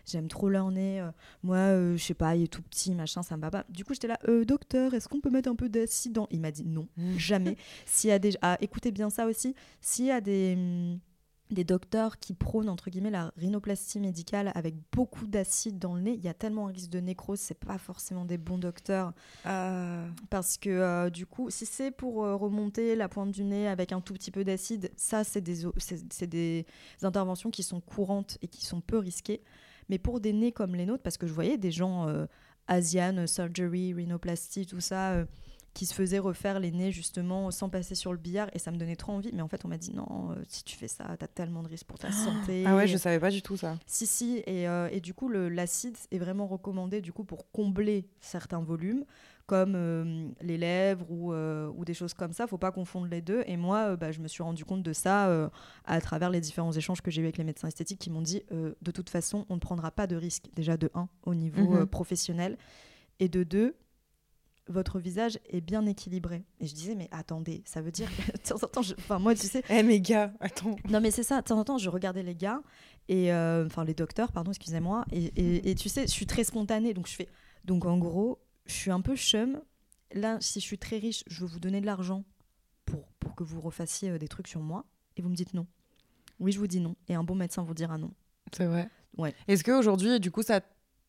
J'aime 0.05 0.27
trop 0.27 0.49
leur 0.49 0.69
nez. 0.71 0.99
euh, 1.01 1.11
moi, 1.43 1.95
je 1.95 2.03
sais 2.03 2.13
pas, 2.15 2.35
il 2.35 2.43
est 2.43 2.47
tout 2.47 2.61
petit, 2.63 2.93
machin, 2.95 3.21
ça 3.23 3.37
me 3.37 3.41
va 3.41 3.51
pas. 3.51 3.65
Du 3.69 3.85
coup, 3.85 3.93
j'étais 3.93 4.07
là, 4.07 4.19
docteur, 4.45 4.93
est-ce 4.95 5.07
qu'on 5.07 5.19
peut 5.21 5.29
mettre 5.29 5.49
un 5.49 5.55
peu 5.55 5.69
d'acide 5.69 6.13
dans 6.13 6.27
Il 6.31 6.41
m'a 6.41 6.51
dit 6.51 6.63
non, 6.65 6.87
jamais. 7.17 7.57
S'il 7.85 8.09
y 8.09 8.13
a 8.13 8.19
des. 8.19 8.31
Ah, 8.41 8.57
écoutez 8.61 8.91
bien 8.91 9.09
ça 9.09 9.25
aussi. 9.27 9.55
S'il 9.81 10.05
y 10.05 10.11
a 10.11 10.19
des. 10.21 10.53
hum, 10.57 10.99
des 11.51 11.63
docteurs 11.63 12.17
qui 12.17 12.33
prônent 12.33 12.69
entre 12.69 12.89
guillemets 12.89 13.11
la 13.11 13.31
rhinoplastie 13.37 13.99
médicale 13.99 14.51
avec 14.55 14.75
beaucoup 14.91 15.27
d'acide 15.27 15.77
dans 15.77 15.93
le 15.93 16.01
nez, 16.01 16.13
il 16.13 16.23
y 16.23 16.27
a 16.27 16.33
tellement 16.33 16.67
un 16.67 16.71
risque 16.71 16.89
de 16.89 16.99
nécrose, 16.99 17.39
c'est 17.39 17.59
pas 17.59 17.77
forcément 17.77 18.25
des 18.25 18.37
bons 18.37 18.57
docteurs 18.57 19.13
Ah. 19.43 20.05
parce 20.29 20.57
que 20.57 20.69
euh, 20.69 21.09
du 21.09 21.25
coup, 21.25 21.49
si 21.49 21.65
c'est 21.65 21.91
pour 21.91 22.25
euh, 22.25 22.35
remonter 22.35 22.95
la 22.95 23.07
pointe 23.07 23.31
du 23.31 23.43
nez 23.43 23.67
avec 23.67 23.91
un 23.91 24.01
tout 24.01 24.13
petit 24.13 24.31
peu 24.31 24.43
d'acide, 24.43 24.91
ça, 24.95 25.23
c'est 25.23 25.41
des, 25.41 25.63
c'est 25.77 26.27
des 26.27 26.65
interventions 27.03 27.51
qui 27.51 27.63
sont 27.63 27.79
courantes 27.79 28.37
et 28.41 28.47
qui 28.47 28.65
sont 28.65 28.81
peu 28.81 28.97
risquées. 28.97 29.41
Mais 29.89 29.99
pour 29.99 30.19
des 30.19 30.33
nez 30.33 30.51
comme 30.51 30.75
les 30.75 30.85
nôtres, 30.85 31.03
parce 31.03 31.17
que 31.17 31.27
je 31.27 31.33
voyais 31.33 31.57
des 31.57 31.71
gens 31.71 32.07
euh, 32.07 32.25
Asian 32.67 33.27
surgery, 33.27 33.93
rhinoplastie, 33.93 34.65
tout 34.65 34.81
ça, 34.81 35.11
euh, 35.11 35.25
qui 35.75 35.85
se 35.85 35.93
faisaient 35.93 36.17
refaire 36.19 36.59
les 36.59 36.71
nez 36.71 36.91
justement 36.91 37.51
sans 37.51 37.69
passer 37.69 37.93
sur 37.95 38.11
le 38.13 38.17
billard 38.17 38.49
et 38.53 38.59
ça 38.59 38.71
me 38.71 38.77
donnait 38.77 38.95
trop 38.95 39.11
envie. 39.11 39.29
Mais 39.33 39.41
en 39.43 39.47
fait, 39.47 39.63
on 39.65 39.67
m'a 39.67 39.77
dit 39.77 39.93
non, 39.93 40.31
euh, 40.31 40.35
si 40.47 40.63
tu 40.63 40.75
fais 40.77 40.87
ça, 40.87 41.15
t'as 41.19 41.27
tellement 41.27 41.61
de 41.61 41.67
risques 41.67 41.85
pour 41.85 41.99
ta 41.99 42.11
santé. 42.11 42.63
Ah 42.65 42.75
ouais, 42.77 42.87
je 42.87 42.97
savais 42.97 43.19
pas 43.19 43.29
du 43.29 43.41
tout 43.43 43.57
ça. 43.57 43.77
Si, 43.85 44.07
si, 44.07 44.41
et, 44.47 44.67
euh, 44.67 44.87
et 44.91 45.01
du 45.01 45.13
coup, 45.13 45.27
l'acide 45.29 45.97
est 46.11 46.17
vraiment 46.17 46.47
recommandé 46.47 47.01
du 47.01 47.11
coup 47.13 47.25
pour 47.25 47.51
combler 47.51 48.07
certains 48.21 48.61
volumes, 48.61 49.03
comme 49.47 49.73
euh, 49.75 50.29
les 50.41 50.57
lèvres 50.57 51.05
ou, 51.11 51.33
euh, 51.33 51.69
ou 51.75 51.83
des 51.85 51.93
choses 51.93 52.13
comme 52.13 52.31
ça. 52.31 52.47
Faut 52.47 52.57
pas 52.57 52.71
confondre 52.71 53.07
les 53.07 53.21
deux. 53.21 53.43
Et 53.45 53.57
moi, 53.57 53.89
euh, 53.91 53.95
bah, 53.97 54.11
je 54.13 54.21
me 54.21 54.27
suis 54.29 54.43
rendu 54.43 54.63
compte 54.63 54.81
de 54.81 54.93
ça 54.93 55.49
à 55.83 55.99
travers 56.01 56.29
les 56.29 56.39
différents 56.39 56.71
échanges 56.71 57.01
que 57.01 57.11
j'ai 57.11 57.21
eu 57.21 57.25
avec 57.25 57.37
les 57.37 57.43
médecins 57.43 57.67
esthétiques 57.67 57.99
qui 57.99 58.09
m'ont 58.09 58.21
dit 58.21 58.43
de 58.49 58.91
toute 58.91 59.09
façon, 59.09 59.45
on 59.49 59.55
ne 59.55 59.59
prendra 59.59 59.91
pas 59.91 60.07
de 60.07 60.15
risque, 60.15 60.45
déjà 60.55 60.77
de 60.77 60.89
1 60.95 61.09
au 61.25 61.35
niveau 61.35 61.79
Mhm. 61.79 61.85
professionnel, 61.85 62.57
et 63.19 63.27
de 63.29 63.43
2 63.43 63.75
votre 64.67 64.99
visage 64.99 65.37
est 65.49 65.61
bien 65.61 65.85
équilibré. 65.85 66.43
Et 66.59 66.67
je 66.67 66.73
disais, 66.73 66.95
mais 66.95 67.07
attendez, 67.11 67.61
ça 67.65 67.81
veut 67.81 67.91
dire 67.91 68.09
que 68.15 68.31
de 68.33 68.37
temps 68.37 68.63
en 68.63 68.67
temps, 68.67 68.81
je- 68.81 68.95
enfin, 68.97 69.19
moi, 69.19 69.35
tu 69.35 69.47
sais, 69.47 69.63
Eh 69.69 69.83
mes 69.83 70.01
gars, 70.01 70.33
attends. 70.39 70.75
non, 70.89 70.99
mais 71.01 71.11
c'est 71.11 71.23
ça. 71.23 71.41
De 71.41 71.45
temps 71.45 71.59
en 71.59 71.63
temps, 71.65 71.77
je 71.77 71.89
regardais 71.89 72.23
les 72.23 72.35
gars, 72.35 72.61
et 73.07 73.31
euh, 73.33 73.65
enfin 73.65 73.83
les 73.83 73.93
docteurs, 73.93 74.31
pardon, 74.31 74.51
excusez-moi. 74.51 75.05
Et, 75.11 75.25
et- 75.35 75.69
et 75.69 75.75
tu 75.75 75.89
sais, 75.89 76.03
je 76.07 76.11
suis 76.11 76.25
très 76.25 76.43
spontanée, 76.43 76.93
donc 76.93 77.07
je 77.07 77.13
fais. 77.15 77.29
Donc 77.63 77.85
en 77.85 77.97
gros, 77.97 78.39
je 78.65 78.73
suis 78.73 78.91
un 78.91 79.01
peu 79.01 79.15
chum. 79.15 79.61
Là, 80.13 80.37
si 80.39 80.59
je 80.59 80.65
suis 80.65 80.77
très 80.77 80.97
riche, 80.97 81.23
je 81.27 81.41
veux 81.41 81.47
vous 81.47 81.59
donner 81.59 81.81
de 81.81 81.85
l'argent 81.85 82.23
pour, 82.85 83.07
pour 83.19 83.35
que 83.35 83.43
vous 83.43 83.59
refassiez 83.61 84.11
euh, 84.11 84.17
des 84.17 84.27
trucs 84.27 84.47
sur 84.47 84.61
moi. 84.61 84.85
Et 85.17 85.21
vous 85.21 85.29
me 85.29 85.35
dites 85.35 85.53
non. 85.53 85.65
Oui, 86.39 86.51
je 86.51 86.59
vous 86.59 86.67
dis 86.67 86.79
non. 86.79 86.95
Et 87.07 87.15
un 87.15 87.23
bon 87.23 87.35
médecin 87.35 87.63
vous 87.63 87.73
dira 87.73 87.97
non. 87.97 88.11
C'est 88.55 88.65
vrai. 88.65 88.89
Ouais. 89.17 89.33
Est-ce 89.47 89.63
qu'aujourd'hui, 89.63 90.19
du 90.19 90.31
coup, 90.31 90.41
ça 90.43 90.61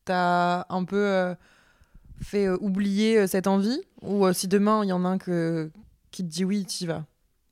t'a 0.04 0.66
un 0.68 0.84
peu 0.84 0.96
euh, 0.96 1.34
fait 2.20 2.46
euh, 2.46 2.56
oublier 2.60 3.18
euh, 3.18 3.26
cette 3.26 3.46
envie 3.46 3.80
Ou 4.02 4.26
euh, 4.26 4.32
si 4.32 4.48
demain, 4.48 4.84
il 4.84 4.88
y 4.88 4.92
en 4.92 5.04
a 5.04 5.08
un 5.08 5.18
que, 5.18 5.70
qui 6.10 6.22
te 6.22 6.28
dit 6.28 6.44
oui, 6.44 6.64
tu 6.66 6.84
y 6.84 6.86
vas 6.86 7.04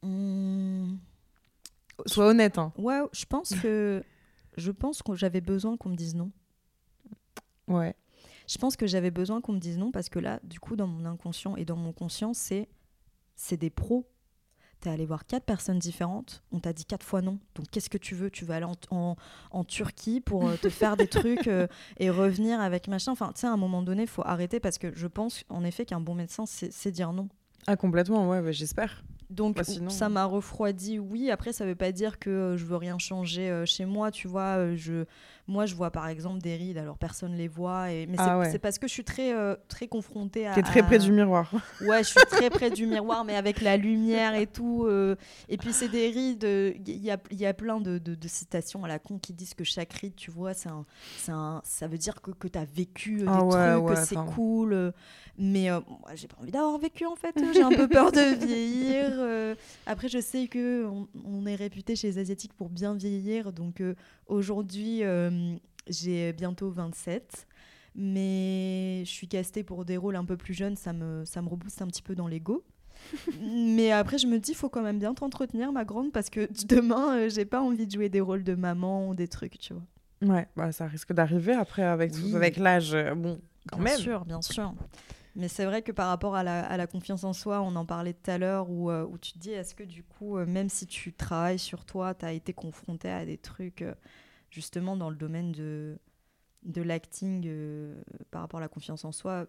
Mmh. 0.03 0.97
Sois 2.07 2.27
honnête. 2.27 2.59
Hein. 2.59 2.73
Ouais, 2.77 3.01
je 3.13 3.25
pense 3.25 3.55
que 3.55 4.03
je 4.57 4.71
pense 4.71 5.03
que 5.03 5.15
j'avais 5.15 5.41
besoin 5.41 5.77
qu'on 5.77 5.89
me 5.89 5.97
dise 5.97 6.15
non. 6.15 6.31
Ouais. 7.69 7.95
Je 8.47 8.59
pense 8.59 8.77
que 8.77 8.87
j'avais 8.87 9.11
besoin 9.11 9.41
qu'on 9.41 9.55
me 9.55 9.59
dise 9.59 9.79
non 9.79 9.91
parce 9.91 10.11
que 10.11 10.19
là, 10.19 10.41
du 10.45 10.61
coup, 10.61 10.77
dans 10.77 10.87
mon 10.87 11.07
inconscient 11.07 11.57
et 11.57 11.65
dans 11.65 11.77
mon 11.77 11.93
conscient, 11.93 12.35
c'est 12.35 12.69
c'est 13.35 13.57
des 13.57 13.71
pros. 13.71 14.07
T'es 14.85 14.91
allé 14.91 15.07
voir 15.07 15.25
quatre 15.25 15.45
personnes 15.47 15.79
différentes, 15.79 16.43
on 16.53 16.61
t'a 16.61 16.75
dit 16.75 16.85
quatre 16.85 17.07
fois 17.07 17.23
non. 17.23 17.39
Donc 17.55 17.71
qu'est-ce 17.71 17.89
que 17.89 17.97
tu 17.97 18.15
veux? 18.15 18.29
Tu 18.29 18.45
vas 18.45 18.57
aller 18.57 18.67
en, 18.67 18.75
en- 18.91 19.17
en 19.51 19.65
Turquie 19.65 20.21
pour 20.21 20.47
euh, 20.47 20.57
te 20.57 20.69
faire 20.69 20.99
des 20.99 21.07
trucs 21.09 21.49
euh, 21.49 21.67
et 21.97 22.11
revenir 22.11 22.61
avec 22.61 22.87
machin. 22.87 23.13
Enfin, 23.13 23.33
tu 23.35 23.41
sais, 23.41 23.47
à 23.47 23.53
un 23.53 23.57
moment 23.57 23.81
donné, 23.81 24.03
il 24.03 24.09
faut 24.09 24.21
arrêter 24.27 24.61
parce 24.61 24.77
que 24.77 24.93
je 24.95 25.07
pense 25.07 25.43
en 25.49 25.65
effet 25.65 25.87
qu'un 25.87 26.01
bon 26.01 26.15
médecin, 26.15 26.45
c'est 26.45 26.91
dire 26.91 27.15
non. 27.15 27.31
Ah, 27.67 27.77
complètement, 27.77 28.29
ouais, 28.29 28.53
j'espère. 28.53 29.03
Donc 29.31 29.57
Bah, 29.57 29.65
sinon- 29.65 29.89
ça 29.89 30.11
m'a 30.11 30.27
refroidi, 30.27 30.99
oui. 30.99 31.31
Après, 31.31 31.55
ça 31.55 31.65
veut 31.65 31.75
pas 31.75 31.91
dire 31.91 32.19
que 32.19 32.29
euh, 32.29 32.57
je 32.59 32.67
veux 32.67 32.77
rien 32.77 32.99
changer 32.99 33.49
euh, 33.49 33.65
chez 33.65 33.87
moi, 33.87 34.11
tu 34.11 34.29
vois. 34.29 34.59
euh, 34.59 34.77
je, 34.77 35.07
moi, 35.47 35.67
je 35.67 35.75
vois 35.75 35.91
par 35.91 36.09
exemple 36.09 36.41
des 36.41 36.57
rides, 36.57 36.79
alors 36.79 36.97
personne 36.97 37.35
les 37.35 37.49
voit. 37.49 37.93
Et... 37.93 38.07
Mais 38.07 38.17
Ah 38.19 38.41
c'est 38.45 38.53
ouais. 38.53 38.59
parce 38.59 38.79
que 38.79 38.89
je 38.89 38.93
suis 38.93 39.05
très, 39.05 39.35
euh, 39.35 39.55
très 39.69 39.89
confrontée 39.89 40.47
à. 40.47 40.55
T'es 40.55 40.63
très 40.63 40.81
à- 40.81 40.85
près 40.85 40.99
du 40.99 41.13
miroir. 41.13 41.51
Ouais, 41.83 42.03
je 42.03 42.09
suis 42.09 42.21
très 42.31 42.49
près 42.51 42.71
du 42.71 42.87
miroir, 42.87 43.25
mais 43.25 43.37
avec 43.37 43.61
la 43.61 43.77
lumière 43.77 44.35
et 44.35 44.47
tout. 44.47 44.85
euh, 44.87 45.17
Et 45.51 45.59
puis 45.59 45.73
c'est 45.75 45.89
des 45.89 46.09
rides, 46.09 46.45
il 46.87 46.97
y 47.05 47.11
a, 47.11 47.19
y 47.31 47.45
a 47.47 47.53
plein 47.53 47.81
de, 47.81 47.99
de- 47.99 48.15
de 48.15 48.29
citations 48.29 48.85
à 48.85 48.89
la 48.89 48.99
con 48.99 49.19
qui 49.19 49.33
disent 49.35 49.55
que 49.55 49.65
chaque 49.65 49.93
ride, 49.93 50.15
tu 50.17 50.31
vois, 50.31 50.55
c'est 50.55 50.71
un, 50.71 50.87
un, 51.29 51.61
ça 51.65 51.89
veut 51.89 51.99
dire 51.99 52.23
que, 52.23 52.31
que 52.31 52.49
tu 52.49 52.59
as 52.59 52.65
vécu 52.65 53.17
euh, 53.21 53.25
des 53.25 53.27
Ah 53.29 53.45
ouais, 53.45 53.73
trucs, 53.75 53.85
ouais, 53.89 53.95
que 53.97 54.05
c'est 54.05 54.35
cool. 54.35 54.93
Mais 55.37 55.69
moi, 55.69 55.83
j'ai 56.15 56.29
pas 56.29 56.37
envie 56.41 56.53
d'avoir 56.53 56.79
vécu 56.79 57.05
en 57.07 57.17
fait. 57.17 57.35
J'ai 57.53 57.63
un 57.63 57.71
peu 57.71 57.89
peur 57.89 58.13
de 58.13 58.47
vieillir. 58.47 59.57
Après, 59.87 60.09
je 60.09 60.21
sais 60.21 60.47
que 60.47 60.87
on, 60.87 61.09
on 61.25 61.45
est 61.47 61.55
réputé 61.57 61.97
chez 61.97 62.07
les 62.09 62.19
Asiatiques 62.19 62.53
pour 62.55 62.69
bien 62.71 62.95
vieillir. 62.95 63.53
Donc 63.53 63.81
euh, 63.81 63.95
aujourd'hui, 64.27 65.03
euh, 65.03 65.55
j'ai 65.89 66.33
bientôt 66.33 66.71
27. 66.71 67.47
Mais 67.97 69.03
je 69.05 69.11
suis 69.11 69.29
castée 69.29 69.63
pour 69.63 69.85
des 69.85 69.97
rôles 69.97 70.17
un 70.17 70.25
peu 70.25 70.37
plus 70.37 70.53
jeunes, 70.53 70.75
ça 70.77 70.93
me, 70.93 71.25
ça 71.25 71.41
me 71.43 71.49
rebooste 71.49 71.81
un 71.81 71.87
petit 71.87 72.03
peu 72.03 72.15
dans 72.17 72.27
l'ego. 72.27 72.65
mais 73.41 73.93
après, 73.93 74.19
je 74.19 74.27
me 74.27 74.39
dis, 74.39 74.51
il 74.53 74.57
faut 74.57 74.69
quand 74.69 74.83
même 74.83 74.99
bien 74.99 75.15
t'entretenir, 75.15 75.71
ma 75.73 75.85
grande, 75.85 76.11
parce 76.13 76.29
que 76.31 76.49
demain, 76.67 77.17
euh, 77.19 77.29
j'ai 77.29 77.45
pas 77.45 77.61
envie 77.63 77.87
de 77.87 77.93
jouer 77.93 78.09
des 78.09 78.21
rôles 78.21 78.43
de 78.45 78.55
maman 78.55 79.09
ou 79.09 79.15
des 79.15 79.29
trucs, 79.29 79.59
tu 79.59 79.75
vois. 79.75 79.83
Ouais, 80.35 80.49
bah, 80.57 80.73
ça 80.73 80.87
risque 80.87 81.13
d'arriver 81.13 81.53
après 81.53 81.83
avec, 81.83 82.13
Oui. 82.15 82.35
avec 82.35 82.57
l'âge. 82.57 82.95
euh, 82.95 83.15
Bon, 83.15 83.41
quand 83.71 83.77
bien 83.79 83.85
même. 83.85 84.01
sûr, 84.01 84.25
bien 84.25 84.43
sûr. 84.43 84.75
Mais 85.37 85.49
c'est 85.49 85.65
vrai 85.65 85.83
que 85.83 85.93
par 85.93 86.09
rapport 86.09 86.37
à 86.37 86.43
la, 86.45 86.65
à 86.65 86.77
la 86.77 86.87
confiance 86.87 87.25
en 87.25 87.33
soi, 87.33 87.61
on 87.61 87.75
en 87.75 87.85
parlait 87.85 88.13
tout 88.15 88.31
à 88.31 88.39
l'heure, 88.39 88.71
où, 88.71 88.91
euh, 88.91 89.05
où 89.05 89.19
tu 89.19 89.33
te 89.33 89.39
dis, 89.39 89.51
est-ce 89.51 89.75
que 89.75 89.83
du 89.83 90.05
coup, 90.05 90.39
euh, 90.39 90.47
même 90.47 90.69
si 90.69 90.87
tu 90.87 91.13
travailles 91.13 91.59
sur 91.59 91.85
toi, 91.85 92.15
tu 92.15 92.25
as 92.25 92.33
été 92.33 92.53
confronté 92.53 93.11
à 93.11 93.27
des 93.27 93.37
trucs, 93.37 93.83
euh, 93.83 93.95
justement, 94.51 94.97
dans 94.97 95.11
le 95.11 95.17
domaine 95.17 95.51
de, 95.51 95.99
de 96.65 96.83
l'acting, 96.83 97.45
euh, 97.47 97.95
par 98.31 98.43
rapport 98.43 98.59
à 98.59 98.63
la 98.63 98.69
confiance 98.69 99.05
en 99.05 99.13
soi, 99.13 99.47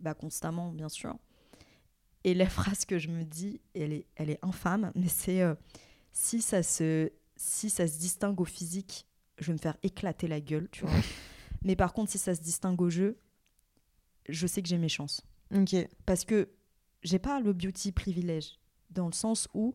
bah, 0.00 0.14
constamment, 0.14 0.70
bien 0.72 0.88
sûr. 0.88 1.16
Et 2.24 2.34
la 2.34 2.48
phrase 2.48 2.84
que 2.84 2.98
je 2.98 3.08
me 3.08 3.24
dis, 3.24 3.60
elle 3.74 3.92
est, 3.92 4.06
elle 4.16 4.30
est 4.30 4.38
infâme, 4.42 4.90
mais 4.94 5.08
c'est 5.08 5.42
euh, 5.42 5.54
si, 6.12 6.42
ça 6.42 6.62
se, 6.62 7.10
si 7.36 7.70
ça 7.70 7.86
se 7.86 7.98
distingue 7.98 8.40
au 8.40 8.44
physique, 8.44 9.06
je 9.38 9.46
vais 9.46 9.52
me 9.52 9.58
faire 9.58 9.76
éclater 9.82 10.26
la 10.26 10.40
gueule, 10.40 10.68
tu 10.70 10.84
vois. 10.84 10.94
mais 11.62 11.76
par 11.76 11.92
contre, 11.92 12.10
si 12.10 12.18
ça 12.18 12.34
se 12.34 12.40
distingue 12.40 12.80
au 12.80 12.90
jeu, 12.90 13.18
je 14.28 14.46
sais 14.46 14.62
que 14.62 14.68
j'ai 14.68 14.78
mes 14.78 14.88
chances. 14.88 15.22
Ok. 15.54 15.74
Parce 16.06 16.24
que 16.24 16.48
j'ai 17.02 17.18
pas 17.18 17.40
le 17.40 17.52
beauty 17.52 17.92
privilège, 17.92 18.58
dans 18.90 19.06
le 19.06 19.12
sens 19.12 19.48
où 19.54 19.74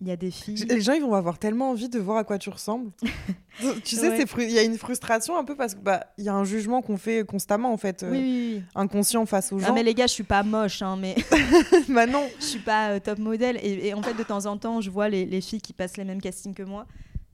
il 0.00 0.06
y 0.06 0.10
a 0.12 0.16
des 0.16 0.30
filles. 0.30 0.54
Les 0.68 0.80
gens, 0.80 0.92
ils 0.92 1.02
vont 1.02 1.14
avoir 1.14 1.38
tellement 1.40 1.70
envie 1.70 1.88
de 1.88 1.98
voir 1.98 2.18
à 2.18 2.24
quoi 2.24 2.38
tu 2.38 2.50
ressembles. 2.50 2.92
tu 3.84 3.96
sais, 3.96 4.08
Ouais. 4.10 4.16
c'est 4.16 4.26
fru- 4.26 4.44
il 4.44 4.52
y 4.52 4.58
a 4.58 4.62
une 4.62 4.78
frustration 4.78 5.36
un 5.36 5.44
peu 5.44 5.56
parce 5.56 5.74
qu'il 5.74 5.82
bah, 5.82 6.06
il 6.18 6.24
y 6.24 6.28
a 6.28 6.34
un 6.34 6.44
jugement 6.44 6.82
qu'on 6.82 6.96
fait 6.96 7.26
constamment, 7.26 7.72
en 7.72 7.76
fait, 7.78 8.04
euh, 8.04 8.10
Oui, 8.12 8.18
oui, 8.18 8.52
oui. 8.58 8.62
inconscient 8.76 9.26
face 9.26 9.50
aux 9.52 9.58
Non, 9.58 9.68
gens. 9.68 9.74
mais 9.74 9.82
les 9.82 9.94
gars, 9.94 10.06
je 10.06 10.12
suis 10.12 10.22
pas 10.22 10.44
moche, 10.44 10.82
hein, 10.82 10.96
mais 10.96 11.16
bah 11.88 12.06
non. 12.06 12.28
je 12.38 12.44
suis 12.44 12.58
pas 12.60 12.90
euh, 12.92 13.00
top 13.00 13.18
modèle. 13.18 13.58
Et, 13.60 13.88
et 13.88 13.94
en 13.94 14.02
fait, 14.02 14.14
de 14.14 14.22
temps 14.22 14.46
en 14.46 14.56
temps, 14.56 14.80
je 14.80 14.90
vois 14.90 15.08
les, 15.08 15.24
les 15.26 15.40
filles 15.40 15.60
qui 15.60 15.72
passent 15.72 15.96
les 15.96 16.04
mêmes 16.04 16.20
castings 16.22 16.54
que 16.54 16.62
moi. 16.62 16.86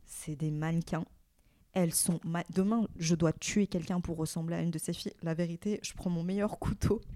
C'est 0.06 0.36
des 0.36 0.50
mannequins. 0.50 1.04
Elles 1.74 1.94
sont. 1.94 2.20
ma- 2.24 2.44
Demain, 2.54 2.86
je 2.96 3.14
dois 3.14 3.32
tuer 3.32 3.66
quelqu'un 3.66 4.00
pour 4.00 4.16
ressembler 4.16 4.56
à 4.56 4.62
une 4.62 4.70
de 4.70 4.78
ces 4.78 4.92
filles. 4.92 5.12
La 5.22 5.34
vérité, 5.34 5.80
je 5.82 5.92
prends 5.94 6.10
mon 6.10 6.22
meilleur 6.22 6.58
couteau. 6.58 7.00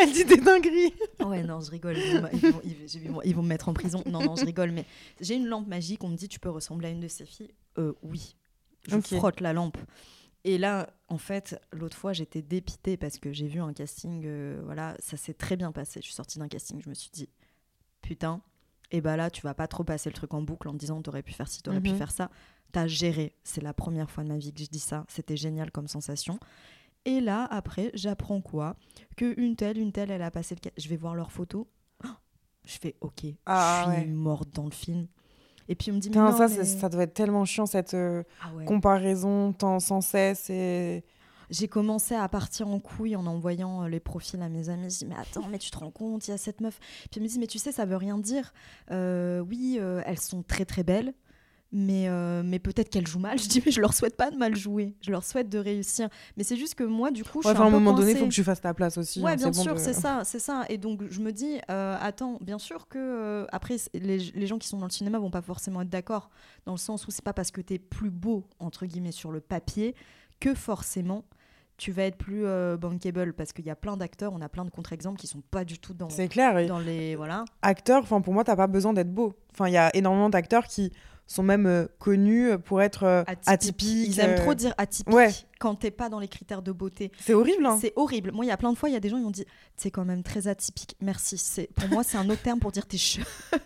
Elle 0.00 0.12
dit 0.12 0.24
des 0.24 0.36
dingueries. 0.38 0.92
Ouais, 1.20 1.42
non, 1.42 1.60
je 1.60 1.70
rigole. 1.70 1.96
Ils 1.98 2.20
vont, 2.20 2.28
ils 2.32 2.40
vont- 2.52 2.60
ils 2.64 3.10
vont- 3.10 3.22
ils 3.22 3.34
vont 3.36 3.42
me 3.42 3.48
mettre 3.48 3.68
en 3.68 3.74
prison. 3.74 4.02
Non, 4.06 4.22
non, 4.22 4.36
je 4.36 4.44
rigole. 4.44 4.70
Mais 4.72 4.86
j'ai 5.20 5.34
une 5.34 5.46
lampe 5.46 5.66
magique. 5.68 6.02
On 6.04 6.08
me 6.08 6.16
dit, 6.16 6.28
tu 6.28 6.40
peux 6.40 6.50
ressembler 6.50 6.88
à 6.88 6.90
une 6.90 7.00
de 7.00 7.08
ces 7.08 7.26
filles 7.26 7.52
Euh, 7.78 7.92
Oui. 8.02 8.36
Je 8.88 8.98
frotte 9.00 9.40
la 9.40 9.52
lampe. 9.52 9.78
Et 10.44 10.58
là, 10.58 10.92
en 11.08 11.18
fait, 11.18 11.60
l'autre 11.72 11.96
fois, 11.96 12.12
j'étais 12.12 12.42
dépitée 12.42 12.96
parce 12.96 13.18
que 13.18 13.32
j'ai 13.32 13.46
vu 13.46 13.60
un 13.60 13.72
casting. 13.72 14.24
euh, 14.26 14.60
voilà, 14.64 14.96
ça 14.98 15.16
s'est 15.16 15.34
très 15.34 15.56
bien 15.56 15.70
passé. 15.70 16.00
Je 16.00 16.06
suis 16.06 16.14
sortie 16.14 16.38
d'un 16.38 16.48
casting. 16.48 16.80
Je 16.82 16.88
me 16.88 16.94
suis 16.94 17.10
dit, 17.12 17.28
putain, 18.00 18.40
et 18.92 19.00
bah 19.00 19.16
là, 19.16 19.30
tu 19.30 19.42
vas 19.42 19.54
pas 19.54 19.66
trop 19.66 19.82
passer 19.84 20.08
le 20.10 20.14
truc 20.14 20.32
en 20.34 20.42
boucle 20.42 20.68
en 20.68 20.72
me 20.74 20.78
disant, 20.78 21.02
t'aurais 21.02 21.22
pu 21.22 21.32
faire 21.32 21.48
ci, 21.48 21.62
t'aurais 21.62 21.80
pu 21.80 21.90
Mhm. 21.90 21.96
faire 21.96 22.10
ça. 22.12 22.30
T'as 22.70 22.86
géré. 22.86 23.34
C'est 23.42 23.60
la 23.62 23.74
première 23.74 24.10
fois 24.10 24.22
de 24.24 24.28
ma 24.28 24.38
vie 24.38 24.52
que 24.52 24.60
je 24.60 24.68
dis 24.70 24.78
ça. 24.78 25.04
C'était 25.08 25.36
génial 25.36 25.70
comme 25.70 25.88
sensation. 25.88 26.38
Et 27.04 27.20
là, 27.20 27.46
après, 27.50 27.90
j'apprends 27.94 28.40
quoi? 28.40 28.76
Que 29.16 29.34
une 29.40 29.56
telle, 29.56 29.76
une 29.78 29.90
telle, 29.92 30.10
elle 30.12 30.22
a 30.22 30.30
passé 30.30 30.54
le. 30.54 30.70
Je 30.78 30.88
vais 30.88 30.96
voir 30.96 31.14
leurs 31.16 31.32
photos. 31.32 31.66
Oh 32.04 32.08
je 32.64 32.78
fais 32.78 32.94
OK. 33.00 33.24
Ah 33.44 33.84
je 33.86 33.90
suis 33.92 34.00
ouais. 34.02 34.06
morte 34.06 34.50
dans 34.54 34.64
le 34.66 34.70
film. 34.70 35.08
Et 35.68 35.74
puis 35.74 35.90
on 35.90 35.94
me 35.94 36.00
dit. 36.00 36.10
mais 36.10 36.16
non, 36.16 36.36
ça, 36.36 36.48
mais- 36.48 36.64
ça 36.64 36.88
doit 36.88 37.02
être 37.04 37.14
tellement 37.14 37.44
chiant, 37.44 37.66
cette 37.66 37.94
euh, 37.94 38.22
Ah 38.42 38.52
ouais. 38.54 38.64
comparaison 38.64 39.52
tant 39.52 39.80
sans 39.80 40.00
cesse. 40.00 40.48
Et... 40.50 41.02
J'ai 41.52 41.68
commencé 41.68 42.14
à 42.14 42.26
partir 42.28 42.66
en 42.66 42.80
couille 42.80 43.14
en 43.14 43.26
envoyant 43.26 43.84
euh, 43.84 43.88
les 43.88 44.00
profils 44.00 44.40
à 44.42 44.48
mes 44.48 44.68
amis. 44.70 44.90
Je 44.90 44.98
dis, 44.98 45.06
mais 45.06 45.14
attends, 45.16 45.46
mais 45.50 45.58
tu 45.58 45.70
te 45.70 45.78
rends 45.78 45.90
compte, 45.90 46.26
il 46.26 46.30
y 46.32 46.34
a 46.34 46.38
cette 46.38 46.60
meuf. 46.60 46.78
Puis 46.80 47.10
elle 47.16 47.22
me 47.22 47.28
dit, 47.28 47.38
mais 47.38 47.46
tu 47.46 47.58
sais, 47.58 47.70
ça 47.72 47.84
veut 47.84 47.96
rien 47.96 48.16
dire. 48.18 48.52
Euh, 48.90 49.40
oui, 49.40 49.76
euh, 49.78 50.02
elles 50.06 50.18
sont 50.18 50.42
très 50.42 50.64
très 50.64 50.82
belles, 50.82 51.12
mais, 51.70 52.08
euh, 52.08 52.42
mais 52.44 52.58
peut-être 52.58 52.88
qu'elles 52.90 53.06
jouent 53.06 53.18
mal. 53.18 53.38
Je 53.42 53.48
dis, 53.48 53.62
mais 53.64 53.70
je 53.72 53.80
leur 53.80 53.92
souhaite 53.94 54.16
pas 54.16 54.30
de 54.30 54.36
mal 54.36 54.56
jouer. 54.56 54.94
Je 55.02 55.10
leur 55.10 55.24
souhaite 55.24 55.48
de 55.50 55.58
réussir. 55.58 56.08
Mais 56.36 56.44
c'est 56.44 56.56
juste 56.56 56.74
que 56.74 56.84
moi, 56.84 57.10
du 57.10 57.22
coup, 57.24 57.42
je 57.42 57.48
Ouais, 57.48 57.54
suis 57.54 57.60
enfin, 57.60 57.64
à 57.64 57.68
un 57.68 57.70
peu 57.70 57.78
moment 57.78 57.92
donné, 57.96 58.12
il 58.12 58.16
faut 58.18 58.26
que 58.26 58.30
tu 58.32 58.44
fasses 58.44 58.60
ta 58.60 58.72
place 58.74 58.96
aussi. 58.98 59.20
Ouais, 59.20 59.32
hein, 59.32 59.36
bien 59.36 59.50
bon 59.50 59.62
sûr, 59.62 59.74
de- 59.74 59.78
c'est 59.78 59.92
ça, 59.94 60.22
c'est 60.24 60.38
ça. 60.38 60.64
Et 60.70 60.78
donc 60.78 61.02
je 61.10 61.20
me 61.20 61.32
dis, 61.32 61.58
euh, 61.70 61.96
attends, 62.00 62.38
bien 62.40 62.58
sûr 62.58 62.88
que 62.88 62.98
euh, 62.98 63.46
après 63.52 63.76
les, 63.94 64.18
les 64.18 64.46
gens 64.46 64.58
qui 64.58 64.68
sont 64.68 64.78
dans 64.78 64.86
le 64.86 64.90
cinéma 64.92 65.18
vont 65.18 65.30
pas 65.30 65.42
forcément 65.42 65.82
être 65.82 65.90
d'accord, 65.90 66.30
dans 66.66 66.72
le 66.72 66.78
sens 66.78 67.06
où 67.06 67.10
c'est 67.10 67.24
pas 67.24 67.32
parce 67.34 67.50
que 67.50 67.60
tu 67.60 67.74
es 67.74 67.78
plus 67.78 68.10
beau 68.10 68.44
entre 68.58 68.86
guillemets 68.86 69.12
sur 69.12 69.32
le 69.32 69.40
papier 69.40 69.94
que 70.40 70.54
forcément 70.54 71.24
tu 71.82 71.90
vas 71.90 72.04
être 72.04 72.16
plus 72.16 72.46
euh, 72.46 72.76
bankable, 72.76 73.32
parce 73.32 73.52
qu'il 73.52 73.66
y 73.66 73.70
a 73.70 73.74
plein 73.74 73.96
d'acteurs, 73.96 74.32
on 74.32 74.40
a 74.40 74.48
plein 74.48 74.64
de 74.64 74.70
contre-exemples 74.70 75.18
qui 75.18 75.26
sont 75.26 75.40
pas 75.40 75.64
du 75.64 75.80
tout 75.80 75.94
dans 75.94 76.08
C'est 76.10 76.28
clair. 76.28 76.64
dans 76.68 76.78
les 76.78 77.16
voilà. 77.16 77.44
acteur, 77.60 78.04
enfin 78.04 78.20
pour 78.20 78.32
moi, 78.32 78.44
t'as 78.44 78.54
pas 78.54 78.68
besoin 78.68 78.92
d'être 78.92 79.12
beau. 79.12 79.34
Enfin, 79.52 79.66
il 79.66 79.72
y 79.72 79.76
a 79.76 79.90
énormément 79.96 80.30
d'acteurs 80.30 80.68
qui 80.68 80.92
sont 81.26 81.42
même 81.42 81.66
euh, 81.66 81.88
connus 81.98 82.56
pour 82.64 82.82
être 82.82 83.02
euh, 83.02 83.24
atypiques. 83.46 84.06
Ils 84.10 84.20
aiment 84.20 84.36
trop 84.36 84.54
dire 84.54 84.72
atypique 84.78 85.12
ouais. 85.12 85.32
quand 85.58 85.74
t'es 85.74 85.90
pas 85.90 86.08
dans 86.08 86.20
les 86.20 86.28
critères 86.28 86.62
de 86.62 86.70
beauté. 86.70 87.10
C'est 87.18 87.34
horrible. 87.34 87.66
Hein. 87.66 87.78
C'est 87.80 87.92
horrible. 87.96 88.30
Moi, 88.30 88.44
il 88.44 88.48
y 88.48 88.52
a 88.52 88.56
plein 88.56 88.72
de 88.72 88.78
fois, 88.78 88.88
il 88.88 88.92
y 88.92 88.96
a 88.96 89.00
des 89.00 89.08
gens 89.08 89.16
qui 89.16 89.24
m'ont 89.24 89.30
dit, 89.32 89.46
c'est 89.76 89.90
quand 89.90 90.04
même 90.04 90.22
très 90.22 90.46
atypique. 90.46 90.94
Merci. 91.00 91.36
C'est 91.36 91.68
pour 91.74 91.88
moi, 91.88 92.04
c'est 92.04 92.16
un 92.16 92.30
autre 92.30 92.42
terme 92.42 92.60
pour 92.60 92.70
dire 92.70 92.86
t'es 92.86 92.96
cheveux. 92.98 93.26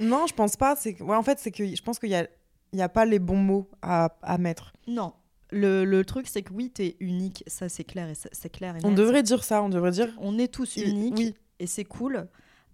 Non, 0.00 0.26
je 0.28 0.34
pense 0.34 0.56
pas. 0.56 0.76
C'est 0.76 1.00
ouais, 1.02 1.16
en 1.16 1.22
fait, 1.22 1.40
c'est 1.40 1.52
que 1.52 1.64
je 1.64 1.82
pense 1.82 2.00
qu'il 2.00 2.10
y 2.10 2.16
a, 2.16 2.26
il 2.72 2.78
y 2.78 2.82
a 2.82 2.88
pas 2.88 3.04
les 3.04 3.20
bons 3.20 3.36
mots 3.36 3.68
à, 3.80 4.16
à 4.22 4.38
mettre. 4.38 4.72
Non. 4.88 5.12
Le, 5.50 5.84
le 5.84 6.04
truc, 6.04 6.26
c'est 6.26 6.42
que 6.42 6.52
oui, 6.52 6.70
t'es 6.70 6.96
unique, 7.00 7.44
ça 7.46 7.68
c'est 7.68 7.84
clair 7.84 8.08
et 8.08 8.14
ça- 8.14 8.28
c'est 8.32 8.48
clair. 8.50 8.76
Et 8.76 8.80
On 8.84 8.88
net. 8.90 8.98
devrait 8.98 9.22
dire 9.22 9.44
ça. 9.44 9.62
On 9.62 9.68
devrait 9.68 9.90
dire. 9.92 10.08
On 10.18 10.38
est 10.38 10.48
tous 10.52 10.76
uniques 10.76 11.14
oui. 11.16 11.34
et 11.60 11.66
c'est 11.66 11.84
cool. 11.84 12.26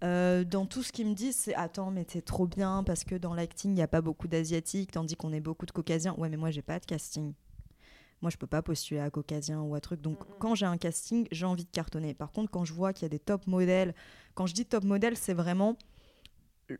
Euh, 0.03 0.43
dans 0.43 0.65
tout 0.65 0.81
ce 0.81 0.91
qu'ils 0.91 1.05
me 1.07 1.13
disent, 1.13 1.35
c'est 1.35 1.53
attends, 1.53 1.91
mais 1.91 2.05
t'es 2.05 2.21
trop 2.21 2.47
bien 2.47 2.83
parce 2.83 3.03
que 3.03 3.13
dans 3.15 3.35
l'acting, 3.35 3.71
il 3.71 3.75
n'y 3.75 3.83
a 3.83 3.87
pas 3.87 4.01
beaucoup 4.01 4.27
d'asiatiques, 4.27 4.91
tandis 4.91 5.15
qu'on 5.15 5.31
est 5.31 5.41
beaucoup 5.41 5.65
de 5.67 5.71
caucasiens. 5.71 6.15
Ouais, 6.17 6.27
mais 6.29 6.37
moi, 6.37 6.49
j'ai 6.49 6.63
pas 6.63 6.79
de 6.79 6.85
casting. 6.85 7.33
Moi, 8.23 8.31
je 8.31 8.37
peux 8.37 8.47
pas 8.47 8.61
postuler 8.63 8.99
à 8.99 9.09
caucasien 9.11 9.61
ou 9.61 9.75
à 9.75 9.79
truc. 9.81 10.01
Donc, 10.01 10.17
quand 10.39 10.55
j'ai 10.55 10.65
un 10.65 10.77
casting, 10.77 11.27
j'ai 11.31 11.45
envie 11.45 11.65
de 11.65 11.69
cartonner. 11.71 12.13
Par 12.15 12.31
contre, 12.31 12.49
quand 12.51 12.65
je 12.65 12.73
vois 12.73 12.93
qu'il 12.93 13.03
y 13.03 13.05
a 13.07 13.09
des 13.09 13.19
top 13.19 13.45
modèles, 13.47 13.93
quand 14.33 14.47
je 14.47 14.53
dis 14.53 14.65
top 14.65 14.83
modèle, 14.83 15.17
c'est 15.17 15.33
vraiment 15.33 15.75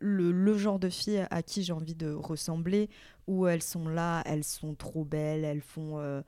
le, 0.00 0.32
le 0.32 0.58
genre 0.58 0.78
de 0.78 0.88
fille 0.88 1.24
à 1.30 1.42
qui 1.42 1.62
j'ai 1.62 1.72
envie 1.72 1.94
de 1.94 2.12
ressembler, 2.12 2.88
où 3.26 3.46
elles 3.46 3.62
sont 3.62 3.88
là, 3.88 4.22
elles 4.26 4.44
sont 4.44 4.74
trop 4.74 5.04
belles, 5.04 5.44
elles 5.44 5.62
font. 5.62 5.98
euh, 5.98 6.22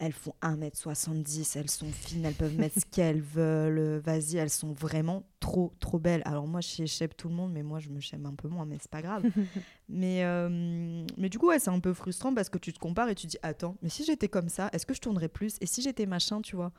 elles 0.00 0.12
font 0.12 0.32
1m70, 0.42 1.56
elles 1.56 1.68
sont 1.70 1.90
fines, 1.90 2.24
elles 2.24 2.34
peuvent 2.34 2.56
mettre 2.56 2.80
ce 2.80 2.84
qu'elles 2.90 3.20
veulent. 3.20 3.98
Vas-y, 3.98 4.36
elles 4.36 4.48
sont 4.48 4.72
vraiment 4.72 5.24
trop, 5.40 5.72
trop 5.80 5.98
belles. 5.98 6.22
Alors 6.24 6.46
moi, 6.46 6.60
je 6.60 6.84
chèpe 6.86 7.16
tout 7.16 7.28
le 7.28 7.34
monde, 7.34 7.52
mais 7.52 7.64
moi, 7.64 7.80
je 7.80 7.88
me 7.88 7.98
chèpe 7.98 8.24
un 8.24 8.34
peu 8.34 8.46
moins, 8.46 8.64
mais 8.64 8.76
c'est 8.80 8.90
pas 8.90 9.02
grave. 9.02 9.24
mais, 9.88 10.24
euh, 10.24 11.04
mais 11.16 11.28
du 11.28 11.38
coup, 11.38 11.48
ouais, 11.48 11.58
c'est 11.58 11.70
un 11.70 11.80
peu 11.80 11.92
frustrant 11.92 12.32
parce 12.32 12.48
que 12.48 12.58
tu 12.58 12.72
te 12.72 12.78
compares 12.78 13.08
et 13.08 13.16
tu 13.16 13.26
dis, 13.26 13.38
attends, 13.42 13.76
mais 13.82 13.88
si 13.88 14.04
j'étais 14.04 14.28
comme 14.28 14.48
ça, 14.48 14.68
est-ce 14.72 14.86
que 14.86 14.94
je 14.94 15.00
tournerais 15.00 15.28
plus? 15.28 15.56
Et 15.60 15.66
si 15.66 15.82
j'étais 15.82 16.06
machin, 16.06 16.42
tu 16.42 16.54
vois? 16.54 16.72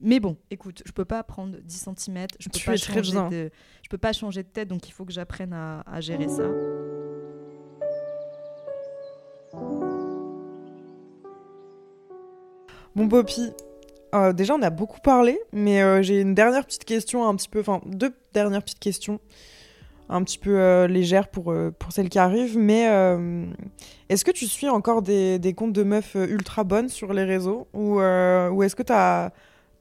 Mais 0.00 0.20
bon, 0.20 0.36
écoute, 0.50 0.82
je 0.84 0.92
peux 0.92 1.04
pas 1.04 1.22
prendre 1.22 1.56
10 1.62 1.88
cm, 1.96 2.26
je 2.38 2.48
peux, 2.48 2.58
pas 2.64 2.76
changer 2.76 3.12
de, 3.30 3.50
je 3.82 3.88
peux 3.88 3.98
pas 3.98 4.12
changer 4.12 4.42
de 4.42 4.48
tête, 4.48 4.68
donc 4.68 4.88
il 4.88 4.92
faut 4.92 5.04
que 5.04 5.12
j'apprenne 5.12 5.52
à, 5.52 5.80
à 5.86 6.00
gérer 6.00 6.28
ça. 6.28 6.44
Bon, 12.94 13.08
Poppy, 13.08 13.50
euh, 14.14 14.32
déjà, 14.32 14.54
on 14.54 14.62
a 14.62 14.70
beaucoup 14.70 15.00
parlé, 15.00 15.40
mais 15.52 15.82
euh, 15.82 16.02
j'ai 16.02 16.20
une 16.20 16.34
dernière 16.34 16.64
petite 16.64 16.84
question, 16.84 17.26
un 17.26 17.34
petit 17.34 17.48
peu, 17.48 17.60
enfin, 17.60 17.80
deux 17.86 18.12
dernières 18.32 18.62
petites 18.62 18.78
questions, 18.78 19.18
un 20.08 20.22
petit 20.22 20.38
peu 20.38 20.60
euh, 20.60 20.86
légères 20.86 21.28
pour, 21.28 21.52
pour 21.78 21.92
celles 21.92 22.08
qui 22.08 22.20
arrivent. 22.20 22.56
Mais 22.56 22.84
est-ce 24.08 24.24
que 24.24 24.30
tu 24.30 24.46
suis 24.46 24.68
encore 24.68 25.02
des, 25.02 25.40
des, 25.40 25.54
comptes 25.54 25.72
de 25.72 25.82
meufs 25.82 26.14
ultra 26.14 26.62
bonnes 26.62 26.88
sur 26.88 27.12
les 27.12 27.24
réseaux 27.24 27.66
Ou, 27.72 27.96
ou 27.96 28.62
est-ce 28.62 28.76
que 28.76 28.84
tu 28.84 28.92
as, 28.92 29.32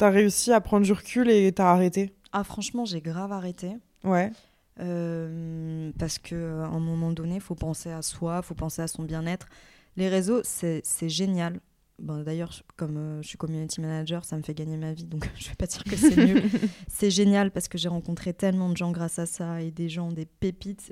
as, 0.03 0.09
réussi 0.09 0.51
à 0.51 0.61
prendre 0.61 0.85
du 0.85 0.93
recul 0.93 1.29
et 1.29 1.51
t'as 1.51 1.71
arrêté 1.71 2.13
Ah, 2.31 2.43
franchement, 2.43 2.85
j'ai 2.85 3.01
grave 3.01 3.31
arrêté. 3.31 3.77
Ouais. 4.03 4.31
parce 4.77 6.19
qu'à 6.19 6.35
un 6.35 6.79
moment 6.79 7.11
donné, 7.11 7.35
il 7.35 7.41
faut 7.41 7.55
penser 7.55 7.91
à 7.91 8.01
soi, 8.01 8.41
il 8.43 8.45
faut 8.45 8.55
penser 8.55 8.81
à 8.81 8.87
son 8.87 9.03
bien-être. 9.03 9.47
Les 9.95 10.09
réseaux, 10.09 10.41
c'est 10.43 10.83
génial. 11.09 11.59
D'ailleurs, 11.99 12.63
comme 12.75 12.97
euh, 12.97 13.21
je 13.21 13.27
suis 13.29 13.37
community 13.37 13.79
manager, 13.79 14.25
ça 14.25 14.35
me 14.35 14.41
fait 14.41 14.55
gagner 14.55 14.77
ma 14.77 14.93
vie, 14.93 15.05
donc 15.05 15.29
je 15.39 15.49
vais 15.49 15.55
pas 15.55 15.67
dire 15.67 15.83
que 15.83 15.95
c'est 15.95 16.15
mieux. 16.15 16.41
c'est 16.87 17.11
génial 17.11 17.51
parce 17.51 17.67
que 17.67 17.77
j'ai 17.77 17.87
rencontré 17.87 18.33
tellement 18.33 18.69
de 18.69 18.75
gens 18.75 18.91
grâce 18.91 19.19
à 19.19 19.25
ça 19.25 19.61
et 19.61 19.71
des 19.71 19.89
gens, 19.89 20.11
des 20.11 20.25
pépites. 20.25 20.91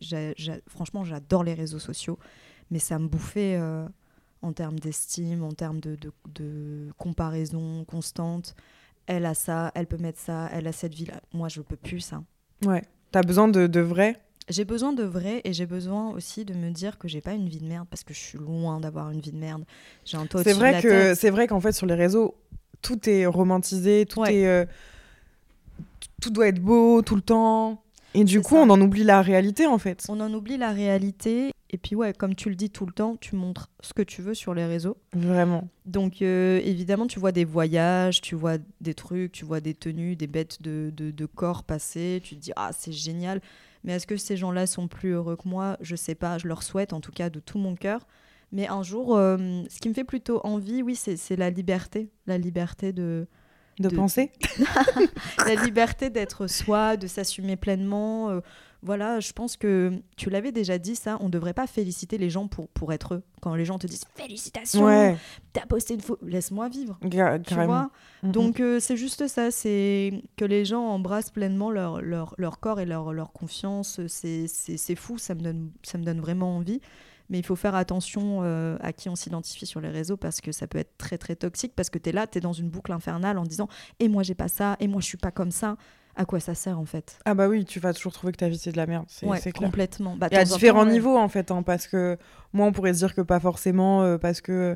franchement, 0.68 1.04
j'adore 1.04 1.44
les 1.44 1.54
réseaux 1.54 1.80
sociaux, 1.80 2.20
mais 2.70 2.80
ça 2.80 3.00
me 3.00 3.08
bouffait 3.08 3.58
euh, 3.58 3.86
en 4.42 4.54
termes 4.54 4.80
d'estime, 4.80 5.44
en 5.44 5.52
termes 5.52 5.80
de, 5.80 5.98
de, 6.30 6.90
comparaison 6.98 7.84
constante. 7.86 8.56
Elle 9.08 9.26
a 9.26 9.34
ça, 9.34 9.72
elle 9.76 9.88
peut 9.88 9.98
mettre 9.98 10.20
ça, 10.20 10.50
elle 10.54 10.68
a 10.68 10.72
cette 10.72 10.94
vie-là. 10.94 11.22
Moi, 11.34 11.50
je 11.50 11.62
peux 11.62 11.76
plus 11.76 12.00
ça. 12.00 12.22
Ouais. 12.66 12.84
T'as 13.12 13.24
besoin 13.24 13.48
de, 13.48 13.68
de 13.68 13.80
vrai? 13.82 14.22
J'ai 14.50 14.66
besoin 14.66 14.92
de 14.92 15.04
vrai 15.04 15.42
et 15.44 15.54
j'ai 15.54 15.66
besoin 15.66 16.12
aussi 16.12 16.46
de 16.46 16.54
me 16.54 16.72
dire 16.72 16.98
que 16.98 17.08
j'ai 17.08 17.22
pas 17.22 17.34
une 17.34 17.48
vie 17.48 17.60
de 17.60 17.66
merde 17.66 17.88
parce 17.90 18.04
que 18.04 18.14
je 18.14 18.20
suis 18.20 18.38
loin 18.38 18.80
d'avoir 18.80 19.12
une 19.12 19.22
vie 19.22 19.32
de 19.32 19.38
merde. 19.38 19.64
J'ai 20.04 20.18
un 20.18 20.26
toit 20.26 20.44
C'est 20.44 20.54
vrai 20.54 20.82
que 20.82 21.14
c'est 21.14 21.30
vrai 21.30 21.48
qu'en 21.48 21.60
fait 21.60 21.72
sur 21.72 21.86
les 21.86 21.94
réseaux 21.94 22.36
tout 22.82 23.08
est 23.08 23.26
romantisé, 23.28 24.06
tout 24.06 24.26
est 24.26 24.48
euh, 24.48 24.66
tout 26.22 26.32
doit 26.32 26.48
être 26.48 26.60
beau 26.60 27.02
tout 27.02 27.16
le 27.16 27.22
temps 27.22 27.84
et 28.14 28.24
du 28.24 28.42
coup 28.42 28.56
on 28.56 28.70
en 28.70 28.82
oublie 28.82 29.04
la 29.04 29.22
réalité 29.22 29.68
en 29.68 29.78
fait. 29.78 30.06
On 30.10 30.20
en 30.20 30.34
oublie 30.34 30.58
la 30.58 30.72
réalité 30.72 31.52
et 31.72 31.78
puis 31.78 31.96
ouais 31.96 32.14
comme 32.14 32.36
tu 32.36 32.50
le 32.50 32.56
dis 32.56 32.70
tout 32.70 32.86
le 32.86 32.92
temps 32.92 33.16
tu 33.16 33.36
montres 33.36 33.70
ce 33.80 33.94
que 33.94 34.04
tu 34.04 34.22
veux 34.22 34.34
sur 34.34 34.54
les 34.54 34.66
réseaux. 34.66 34.98
Vraiment. 35.14 35.68
Donc 35.86 36.22
euh, 36.22 36.62
évidemment 36.64 37.08
tu 37.08 37.20
vois 37.20 37.32
des 37.32 37.46
voyages, 37.46 38.22
tu 38.22 38.36
vois 38.36 38.58
des 38.82 38.94
trucs, 38.94 39.32
tu 39.32 39.46
vois 39.46 39.62
des 39.62 39.74
tenues, 39.74 40.16
des 40.16 40.28
bêtes 40.28 40.62
de, 40.62 40.92
de, 40.96 41.10
de 41.10 41.26
corps 41.26 41.64
passés, 41.64 42.22
tu 42.24 42.36
te 42.36 42.42
dis 42.42 42.52
ah 42.56 42.72
c'est 42.72 42.92
génial 42.92 43.42
mais 43.84 43.94
est-ce 43.94 44.08
que 44.08 44.18
ces 44.18 44.38
gens-là 44.38 44.68
sont 44.68 44.88
plus 44.88 45.12
heureux 45.12 45.36
que 45.36 45.48
moi? 45.48 45.78
Je 45.82 45.96
sais 45.96 46.16
pas, 46.16 46.38
je 46.38 46.48
leur 46.48 46.64
souhaite 46.64 46.94
en 46.94 47.02
tout 47.02 47.12
cas 47.12 47.30
de 47.30 47.40
tout 47.40 47.58
mon 47.58 47.76
cœur. 47.76 48.08
Mais 48.52 48.68
un 48.68 48.84
jour, 48.84 49.16
euh, 49.16 49.38
ce 49.70 49.80
qui 49.80 49.90
me 49.90 49.94
fait 49.94 50.04
plutôt 50.04 50.42
envie, 50.44 50.84
oui, 50.84 50.96
c'est 50.96 51.36
la 51.36 51.50
liberté. 51.50 52.10
La 52.28 52.38
liberté 52.38 52.94
de... 52.94 53.28
De, 53.80 53.90
penser? 53.90 54.32
La 55.48 55.56
liberté 55.56 56.12
d'être 56.12 56.46
soi, 56.46 56.98
de 56.98 57.08
s'assumer 57.08 57.56
pleinement. 57.56 58.30
Euh, 58.30 58.42
voilà, 58.84 59.20
je 59.20 59.32
pense 59.32 59.58
que 59.58 60.02
tu 60.18 60.32
l'avais 60.32 60.52
déjà 60.52 60.80
dit 60.80 60.96
ça, 60.96 61.18
on 61.22 61.26
ne 61.26 61.30
devrait 61.30 61.54
pas 61.54 61.68
féliciter 61.68 62.18
les 62.18 62.32
gens 62.32 62.48
pour, 62.48 62.68
pour 62.70 62.92
être 62.94 63.16
eux. 63.16 63.24
Quand 63.40 63.54
les 63.54 63.66
gens 63.66 63.78
te 63.78 63.86
disent 63.86 64.06
félicitations, 64.16 64.86
ouais. 64.86 65.16
t'as 65.54 65.68
posté 65.68 65.94
une 65.94 66.02
photo, 66.02 66.26
laisse-moi 66.26 66.68
vivre. 66.68 66.98
tu 67.40 67.54
vois 67.54 67.92
Donc 68.24 68.60
euh, 68.60 68.80
c'est 68.80 68.98
juste 68.98 69.28
ça, 69.28 69.52
c'est 69.52 70.24
que 70.36 70.46
les 70.46 70.66
gens 70.66 70.84
embrassent 70.84 71.30
pleinement 71.30 71.70
leur, 71.70 72.02
leur, 72.02 72.34
leur 72.38 72.60
corps 72.60 72.80
et 72.80 72.86
leur, 72.86 73.14
leur 73.14 73.32
confiance. 73.34 74.00
C'est 74.08 74.96
fou, 74.96 75.20
ça 75.20 75.36
me, 75.36 75.42
donne, 75.42 75.72
ça 75.84 76.00
me 76.00 76.04
donne 76.04 76.20
vraiment 76.20 76.58
envie. 76.58 76.82
Mais 77.30 77.40
il 77.40 77.46
faut 77.46 77.56
faire 77.56 77.76
attention 77.76 78.42
euh, 78.42 78.78
à 78.82 78.92
qui 78.92 79.08
on 79.10 79.16
s'identifie 79.16 79.66
sur 79.66 79.80
les 79.80 79.90
réseaux 79.90 80.18
parce 80.18 80.42
que 80.42 80.52
ça 80.52 80.68
peut 80.68 80.80
être 80.80 80.98
très 80.98 81.18
très 81.18 81.36
toxique 81.36 81.72
parce 81.76 81.90
que 81.90 81.98
tu 81.98 82.10
es 82.10 82.12
là, 82.12 82.28
tu 82.28 82.40
es 82.40 82.42
dans 82.42 82.52
une 82.52 82.70
boucle 82.70 82.92
infernale 82.92 83.38
en 83.38 83.46
disant 83.46 83.70
et 84.00 84.10
moi 84.10 84.22
j'ai 84.22 84.36
pas 84.36 84.50
ça, 84.50 84.76
et 84.82 84.88
moi 84.88 85.00
je 85.00 85.06
suis 85.06 85.18
pas 85.18 85.32
comme 85.32 85.52
ça 85.52 85.78
à 86.16 86.26
quoi 86.26 86.40
ça 86.40 86.56
sert 86.56 86.80
en 86.80 86.86
fait. 86.86 87.20
Ah 87.26 87.34
bah 87.34 87.48
oui, 87.48 87.66
tu 87.66 87.80
vas 87.80 87.94
toujours 87.94 88.12
trouver 88.12 88.34
que 88.34 88.38
ta 88.38 88.50
vie 88.50 88.58
c'est 88.58 88.72
de 88.72 88.78
la 88.78 88.86
merde, 88.86 89.06
c'est 89.08 89.26
ouais, 89.26 89.40
complètement. 89.52 90.16
Bah, 90.16 90.28
y 90.32 90.36
a 90.36 90.44
différents 90.44 90.86
niveaux 90.86 91.18
en 91.18 91.30
fait, 91.30 91.52
hein, 91.52 91.64
parce 91.64 91.88
que 91.88 92.18
moi 92.54 92.66
on 92.66 92.72
pourrait 92.72 92.94
se 92.94 93.00
dire 93.00 93.16
que 93.16 93.22
pas 93.22 93.40
forcément, 93.40 94.04
euh, 94.04 94.18
parce 94.18 94.42
que 94.42 94.76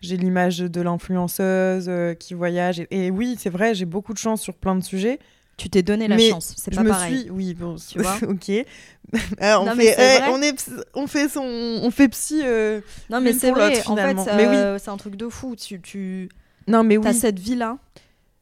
j'ai 0.00 0.16
l'image 0.16 0.58
de 0.58 0.80
l'influenceuse 0.80 1.86
euh, 1.88 2.14
qui 2.14 2.34
voyage. 2.34 2.84
Et, 2.90 3.10
oui, 3.10 3.36
c'est 3.38 3.50
vrai, 3.50 3.74
j'ai 3.74 3.86
beaucoup 3.86 4.12
de 4.12 4.18
chance 4.18 4.42
sur 4.42 4.54
plein 4.54 4.76
de 4.76 4.82
sujets. 4.82 5.18
Tu 5.56 5.70
t'es 5.70 5.82
donné 5.82 6.08
la 6.08 6.18
chance, 6.18 6.54
c'est 6.58 6.74
pas 6.74 6.82
me 6.82 6.88
pareil. 6.88 7.20
Suis... 7.20 7.30
Oui, 7.30 7.54
bon, 7.54 7.76
tu 7.76 7.98
vois. 8.02 8.16
ok. 8.28 8.50
on, 9.40 9.76
fait, 9.76 9.96
eh, 9.98 10.30
on, 10.30 10.42
est, 10.42 10.70
on 10.94 11.06
fait 11.06 11.28
son, 11.28 11.42
on 11.82 11.90
fait 11.90 12.08
psy. 12.08 12.42
Euh, 12.44 12.80
non 13.08 13.20
mais 13.20 13.32
c'est 13.32 13.52
vrai. 13.52 13.80
En 13.86 13.96
fait, 13.96 14.16
oui. 14.16 14.78
c'est 14.80 14.90
un 14.90 14.96
truc 14.96 15.16
de 15.16 15.28
fou. 15.28 15.54
Tu, 15.54 15.80
tu... 15.80 16.28
Non 16.66 16.82
mais 16.82 16.96
oui. 16.96 17.04
T'as 17.04 17.12
cette 17.12 17.38
vie 17.38 17.54
là 17.54 17.78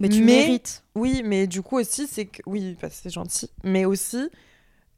mais 0.02 0.08
tu 0.08 0.24
mérites. 0.24 0.82
Oui, 0.96 1.22
mais 1.24 1.46
du 1.46 1.62
coup 1.62 1.78
aussi, 1.78 2.06
c'est 2.08 2.26
que. 2.26 2.42
Oui, 2.46 2.76
c'est 2.90 3.10
gentil. 3.10 3.48
Mais 3.62 3.84
aussi, 3.84 4.28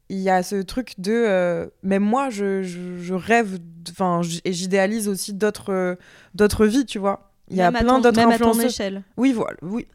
il 0.09 0.19
y 0.19 0.31
a 0.31 0.43
ce 0.43 0.63
truc 0.63 0.95
de. 0.99 1.13
Euh, 1.13 1.67
même 1.83 2.03
moi, 2.03 2.31
je, 2.31 2.63
je, 2.63 3.15
rêve. 3.15 3.59
Enfin, 3.91 4.23
et 4.45 4.53
j'idéalise 4.53 5.09
aussi 5.09 5.35
d'autres 5.35 5.73
euh, 5.73 5.95
d'autres 6.35 6.67
vies, 6.67 6.87
tu 6.87 6.99
vois. 6.99 7.34
Il 7.49 7.57
y 7.57 7.63
a 7.63 7.71
plein 7.71 7.99
d'autres 7.99 8.19
influenceurs. 8.19 8.49
à 8.49 8.53
ton 8.53 8.61
échelle. 8.61 9.03
Oui, 9.17 9.33
voilà. 9.33 9.57
Oui. 9.63 9.87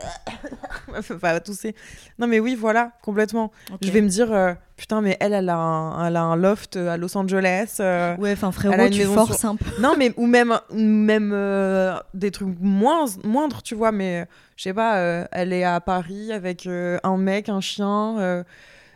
pas 1.22 1.40
tousser. 1.40 1.76
Non, 2.20 2.28
mais 2.28 2.40
oui, 2.40 2.56
voilà, 2.56 2.92
complètement. 3.02 3.52
Je 3.82 3.90
vais 3.92 4.02
me 4.02 4.08
dire, 4.08 4.32
euh, 4.32 4.54
putain, 4.78 5.02
mais 5.02 5.18
elle, 5.20 5.34
elle 5.34 5.50
a 5.50 5.58
un, 5.58 6.08
elle 6.08 6.16
a 6.16 6.22
un 6.22 6.36
loft 6.36 6.76
à 6.76 6.98
Los 6.98 7.18
Angeles. 7.18 7.78
Euh, 7.80 8.16
ouais, 8.18 8.34
enfin, 8.34 8.52
frérot, 8.52 8.90
tu 8.90 9.04
forces 9.06 9.46
un 9.46 9.56
peu. 9.56 9.66
Non, 9.82 9.96
mais, 9.98 10.14
ou 10.18 10.28
même, 10.28 10.60
même 10.74 11.32
euh, 11.34 11.98
des 12.14 12.30
trucs 12.30 12.56
moins, 12.60 13.06
moindres, 13.24 13.64
tu 13.64 13.74
vois, 13.74 13.92
mais 13.92 14.28
je 14.56 14.64
sais 14.64 14.74
pas, 14.74 15.28
elle 15.32 15.52
est 15.52 15.64
à 15.64 15.80
Paris 15.82 16.32
avec 16.32 16.68
un 16.68 17.18
mec, 17.18 17.50
un 17.50 17.62
chien. 17.62 18.44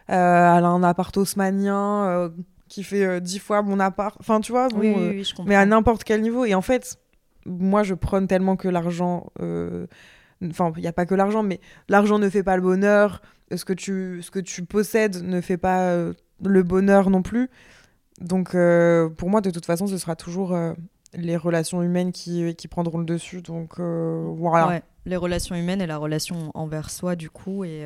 elle 0.08 0.16
a 0.16 0.68
un 0.68 0.84
appart 0.84 1.16
haussmanien 1.18 2.32
qui 2.70 2.84
fait 2.84 3.20
dix 3.20 3.40
fois 3.40 3.64
mon 3.64 3.80
appart. 3.80 4.16
Enfin, 4.20 4.42
tu 4.42 4.52
vois, 4.52 4.68
oui, 4.76 4.94
oui, 4.96 5.24
je 5.24 5.34
mais 5.44 5.56
à 5.56 5.66
n'importe 5.66 6.04
quel 6.04 6.22
niveau. 6.22 6.46
Et 6.46 6.54
en 6.54 6.62
fait 6.62 7.00
moi, 7.46 7.84
je 7.84 7.94
prône 7.94 8.28
tellement 8.28 8.56
que 8.56 8.68
l'argent. 8.68 9.32
Euh, 9.42 9.88
enfin, 10.50 10.72
il 10.76 10.82
n'y 10.82 10.88
a 10.88 10.94
pas 10.94 11.06
que 11.06 11.16
l'argent, 11.16 11.44
mais 11.44 11.60
l'argent 11.90 12.20
ne 12.20 12.30
fait 12.30 12.44
pas 12.44 12.56
le 12.56 12.62
bonheur. 12.62 13.22
Ce 13.56 13.66
que 13.66 13.74
tu, 13.74 14.22
ce 14.22 14.32
que 14.32 14.40
tu 14.40 14.64
possèdes 14.64 15.24
ne 15.24 15.42
fait 15.42 15.58
pas 15.58 15.90
euh, 15.90 16.14
le 16.44 16.64
bonheur 16.64 17.10
non 17.10 17.22
plus. 17.22 17.50
Donc, 18.20 18.56
euh, 18.56 19.10
pour 19.10 19.30
moi, 19.30 19.42
de 19.42 19.50
toute 19.50 19.66
façon, 19.66 19.88
ce 19.88 19.98
sera 19.98 20.16
toujours 20.16 20.58
les 21.14 21.38
relations 21.38 21.84
humaines 21.84 22.12
qui, 22.12 22.56
qui, 22.56 22.68
prendront 22.68 22.98
le 22.98 23.06
dessus. 23.06 23.42
Donc, 23.42 23.80
voilà. 23.80 24.68
Ouais, 24.68 24.84
les 25.06 25.18
relations 25.18 25.56
humaines 25.56 25.82
et 25.82 25.88
la 25.88 25.98
relation 25.98 26.52
envers 26.54 26.90
soi, 26.90 27.16
du 27.16 27.30
coup. 27.30 27.64
Et, 27.64 27.86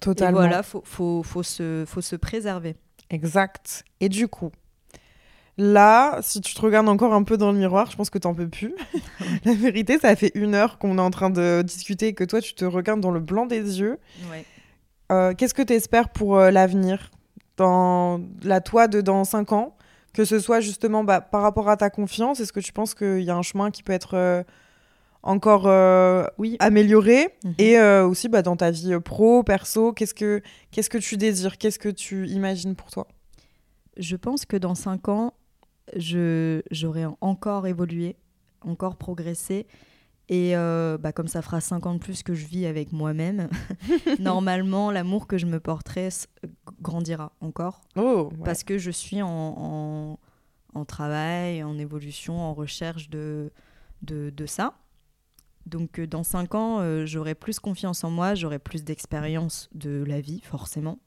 Totalement. 0.00 0.38
Et 0.38 0.42
voilà, 0.42 0.58
il 0.58 0.64
faut, 0.64 0.82
faut, 0.84 1.22
faut, 1.22 1.42
se, 1.42 1.84
faut 1.86 2.00
se 2.00 2.16
préserver. 2.16 2.76
Exact. 3.10 3.84
Et 4.00 4.08
du 4.08 4.28
coup, 4.28 4.50
Là, 5.60 6.20
si 6.22 6.40
tu 6.40 6.54
te 6.54 6.60
regardes 6.60 6.88
encore 6.88 7.12
un 7.12 7.24
peu 7.24 7.36
dans 7.36 7.50
le 7.50 7.58
miroir, 7.58 7.90
je 7.90 7.96
pense 7.96 8.10
que 8.10 8.18
t'en 8.18 8.32
peux 8.32 8.48
plus. 8.48 8.76
la 9.44 9.54
vérité, 9.54 9.98
ça 9.98 10.14
fait 10.14 10.30
une 10.36 10.54
heure 10.54 10.78
qu'on 10.78 10.98
est 10.98 11.02
en 11.02 11.10
train 11.10 11.30
de 11.30 11.62
discuter 11.62 12.06
et 12.06 12.14
que 12.14 12.22
toi, 12.22 12.40
tu 12.40 12.54
te 12.54 12.64
regardes 12.64 13.00
dans 13.00 13.10
le 13.10 13.18
blanc 13.18 13.44
des 13.44 13.80
yeux. 13.80 13.98
Euh, 15.10 15.34
qu'est-ce 15.34 15.54
que 15.54 15.62
tu 15.62 15.72
espères 15.72 16.10
pour 16.10 16.38
euh, 16.38 16.52
l'avenir 16.52 17.10
Dans 17.56 18.20
la 18.44 18.60
toi 18.60 18.86
de 18.86 19.00
dans 19.00 19.24
5 19.24 19.50
ans? 19.52 19.76
Que 20.14 20.24
ce 20.24 20.38
soit 20.38 20.60
justement 20.60 21.02
bah, 21.02 21.20
par 21.20 21.42
rapport 21.42 21.68
à 21.68 21.76
ta 21.76 21.90
confiance, 21.90 22.38
est-ce 22.38 22.52
que 22.52 22.60
tu 22.60 22.72
penses 22.72 22.94
qu'il 22.94 23.22
y 23.22 23.30
a 23.30 23.36
un 23.36 23.42
chemin 23.42 23.72
qui 23.72 23.82
peut 23.82 23.92
être 23.92 24.14
euh, 24.14 24.44
encore 25.24 25.66
oui. 26.38 26.56
amélioré? 26.60 27.34
Mhm. 27.44 27.54
Et 27.58 27.80
aussi 27.80 28.28
bah, 28.28 28.42
dans 28.42 28.54
ta 28.54 28.70
vie 28.70 28.96
pro, 29.04 29.42
perso, 29.42 29.92
qu'est-ce 29.92 30.14
que, 30.14 30.40
qu'est-ce 30.70 30.88
que 30.88 30.98
tu 30.98 31.16
désires? 31.16 31.58
Qu'est-ce 31.58 31.80
que 31.80 31.88
tu 31.88 32.28
imagines 32.28 32.76
pour 32.76 32.92
toi? 32.92 33.08
Je 33.96 34.14
pense 34.14 34.44
que 34.44 34.56
dans 34.56 34.76
5 34.76 35.08
ans, 35.08 35.32
j'aurais 35.96 37.06
encore 37.20 37.66
évolué, 37.66 38.16
encore 38.62 38.96
progressé. 38.96 39.66
Et 40.30 40.54
euh, 40.56 40.98
bah, 40.98 41.12
comme 41.12 41.28
ça 41.28 41.40
fera 41.40 41.60
5 41.60 41.86
ans 41.86 41.94
de 41.94 41.98
plus 41.98 42.22
que 42.22 42.34
je 42.34 42.46
vis 42.46 42.66
avec 42.66 42.92
moi-même, 42.92 43.48
normalement, 44.18 44.90
l'amour 44.90 45.26
que 45.26 45.38
je 45.38 45.46
me 45.46 45.58
porterai 45.58 46.10
grandira 46.82 47.32
encore. 47.40 47.80
Oh, 47.96 48.30
Parce 48.44 48.62
que 48.62 48.76
je 48.76 48.90
suis 48.90 49.22
en, 49.22 50.18
en, 50.74 50.84
travail, 50.84 51.62
en 51.62 51.78
évolution, 51.78 52.38
en 52.38 52.52
recherche 52.52 53.08
de, 53.08 53.50
de, 54.02 54.28
de, 54.28 54.46
ça. 54.46 54.74
Donc, 55.64 55.98
dans 55.98 56.24
5 56.24 56.54
ans, 56.54 57.06
j'aurai 57.06 57.34
plus 57.34 57.58
confiance 57.58 58.04
en 58.04 58.10
moi, 58.10 58.34
j'aurai 58.34 58.58
plus 58.58 58.84
d'expérience 58.84 59.70
de 59.74 60.04
la 60.06 60.20
vie, 60.20 60.40
forcément. 60.42 60.98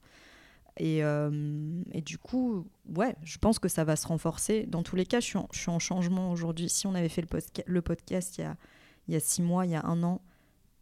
Et, 0.78 1.00
et, 1.00 2.00
du 2.00 2.18
coup, 2.18 2.66
ouais, 2.94 3.14
je 3.22 3.38
pense 3.38 3.58
que 3.58 3.68
ça 3.68 3.84
va 3.84 3.94
se 3.96 4.06
renforcer. 4.06 4.64
Dans 4.66 4.82
tous 4.82 4.96
les 4.96 5.04
cas, 5.04 5.20
je 5.20 5.26
suis 5.26 5.38
en, 5.38 5.48
je 5.52 5.58
suis 5.58 5.70
en 5.70 5.78
changement 5.78 6.32
aujourd'hui. 6.32 6.68
Si 6.68 6.86
on 6.86 6.94
avait 6.94 7.10
fait 7.10 7.22
le, 7.22 7.40
le 7.66 7.82
podcast 7.82 8.38
il 8.38 8.40
y, 8.40 8.44
a, 8.44 8.56
il 9.08 9.14
y 9.14 9.16
a 9.16 9.20
six 9.20 9.42
mois, 9.42 9.66
il 9.66 9.72
y 9.72 9.74
a 9.74 9.84
un 9.84 10.02
an. 10.02 10.22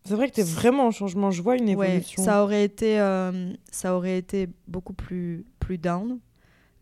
C'est 0.04 0.14
vrai 0.14 0.30
que 0.30 0.34
tu 0.34 0.40
es 0.40 0.44
vraiment 0.44 0.86
en 0.86 0.90
changement. 0.90 1.30
Je 1.30 1.42
vois 1.42 1.56
une 1.56 1.68
évolution. 1.68 2.22
Ouais, 2.22 2.26
ça, 2.26 2.42
aurait 2.42 2.64
été, 2.64 2.98
ça 3.70 3.96
aurait 3.96 4.16
été 4.16 4.48
beaucoup 4.66 4.94
plus, 4.94 5.44
plus 5.58 5.76
down. 5.76 6.18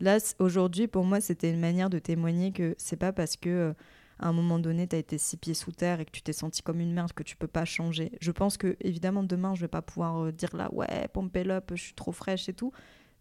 Là, 0.01 0.19
aujourd'hui, 0.39 0.87
pour 0.87 1.05
moi, 1.05 1.21
c'était 1.21 1.51
une 1.51 1.61
manière 1.61 1.91
de 1.91 1.99
témoigner 1.99 2.53
que 2.53 2.75
c'est 2.79 2.97
pas 2.97 3.13
parce 3.13 3.37
que 3.37 3.75
à 4.19 4.29
un 4.29 4.33
moment 4.33 4.59
donné, 4.59 4.87
tu 4.87 4.97
as 4.97 4.99
été 4.99 5.19
six 5.19 5.37
pieds 5.37 5.55
sous 5.55 5.73
terre 5.73 6.01
et 6.01 6.05
que 6.05 6.11
tu 6.11 6.23
t'es 6.23 6.33
senti 6.33 6.63
comme 6.63 6.81
une 6.81 6.93
merde 6.93 7.13
que 7.13 7.23
tu 7.23 7.37
peux 7.37 7.47
pas 7.47 7.65
changer. 7.65 8.13
Je 8.21 8.33
pense 8.33 8.57
que, 8.57 8.77
évidemment, 8.81 9.23
demain, 9.23 9.55
je 9.55 9.61
vais 9.61 9.69
pas 9.69 9.83
pouvoir 9.83 10.33
dire 10.33 10.57
là, 10.57 10.69
ouais, 10.73 11.09
pompe 11.13 11.37
up, 11.37 11.71
je 11.75 11.83
suis 11.83 11.95
trop 11.95 12.13
fraîche 12.13 12.49
et 12.49 12.55
tout. 12.55 12.73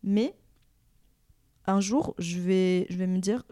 Mais 0.03 0.35
un 1.65 1.81
jour, 1.81 2.15
je 2.17 2.39
vais, 2.39 2.87
je 2.89 2.97
vais 2.97 3.07
me 3.07 3.19
dire, 3.19 3.43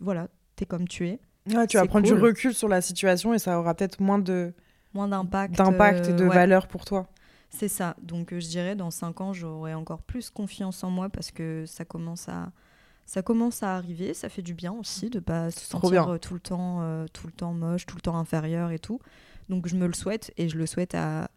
voilà, 0.00 0.28
t'es 0.56 0.66
comme 0.66 0.86
tu 0.86 1.08
es. 1.08 1.20
Ouais, 1.54 1.66
tu 1.66 1.78
vas 1.78 1.86
prendre 1.86 2.06
du 2.06 2.12
recul 2.12 2.52
sur 2.52 2.68
la 2.68 2.80
situation 2.80 3.32
et 3.32 3.38
ça 3.38 3.58
aura 3.58 3.74
peut-être 3.74 4.00
moins 4.00 4.18
de 4.18 4.52
moins 4.92 5.08
d'impact 5.08 5.56
d'impact 5.56 6.08
et 6.08 6.12
de 6.12 6.24
valeur 6.24 6.66
pour 6.66 6.84
toi. 6.84 7.08
C'est 7.48 7.68
ça. 7.68 7.96
Donc 8.02 8.32
euh, 8.32 8.40
je 8.40 8.48
dirais 8.48 8.76
dans 8.76 8.90
cinq 8.90 9.20
ans, 9.20 9.32
j'aurai 9.32 9.74
encore 9.74 10.02
plus 10.02 10.30
confiance 10.30 10.84
en 10.84 10.90
moi 10.90 11.08
parce 11.08 11.30
que 11.30 11.64
ça 11.66 11.84
commence 11.84 12.28
à 12.28 12.52
ça 13.10 13.22
commence 13.22 13.64
à 13.64 13.74
arriver, 13.74 14.14
ça 14.14 14.28
fait 14.28 14.40
du 14.40 14.54
bien 14.54 14.72
aussi 14.72 15.10
de 15.10 15.18
pas 15.18 15.50
se 15.50 15.58
sentir 15.58 16.10
euh, 16.10 16.18
tout 16.18 16.32
le 16.32 16.38
temps 16.38 16.80
euh, 16.82 17.06
tout 17.12 17.26
le 17.26 17.32
temps 17.32 17.52
moche, 17.52 17.84
tout 17.84 17.96
le 17.96 18.02
temps 18.02 18.16
inférieur 18.16 18.70
et 18.70 18.78
tout. 18.78 19.00
Donc 19.48 19.66
je 19.66 19.74
me 19.74 19.88
le 19.88 19.94
souhaite 19.94 20.32
et 20.36 20.48
je 20.48 20.56
le 20.56 20.64
souhaite 20.64 20.94
à, 20.94 21.28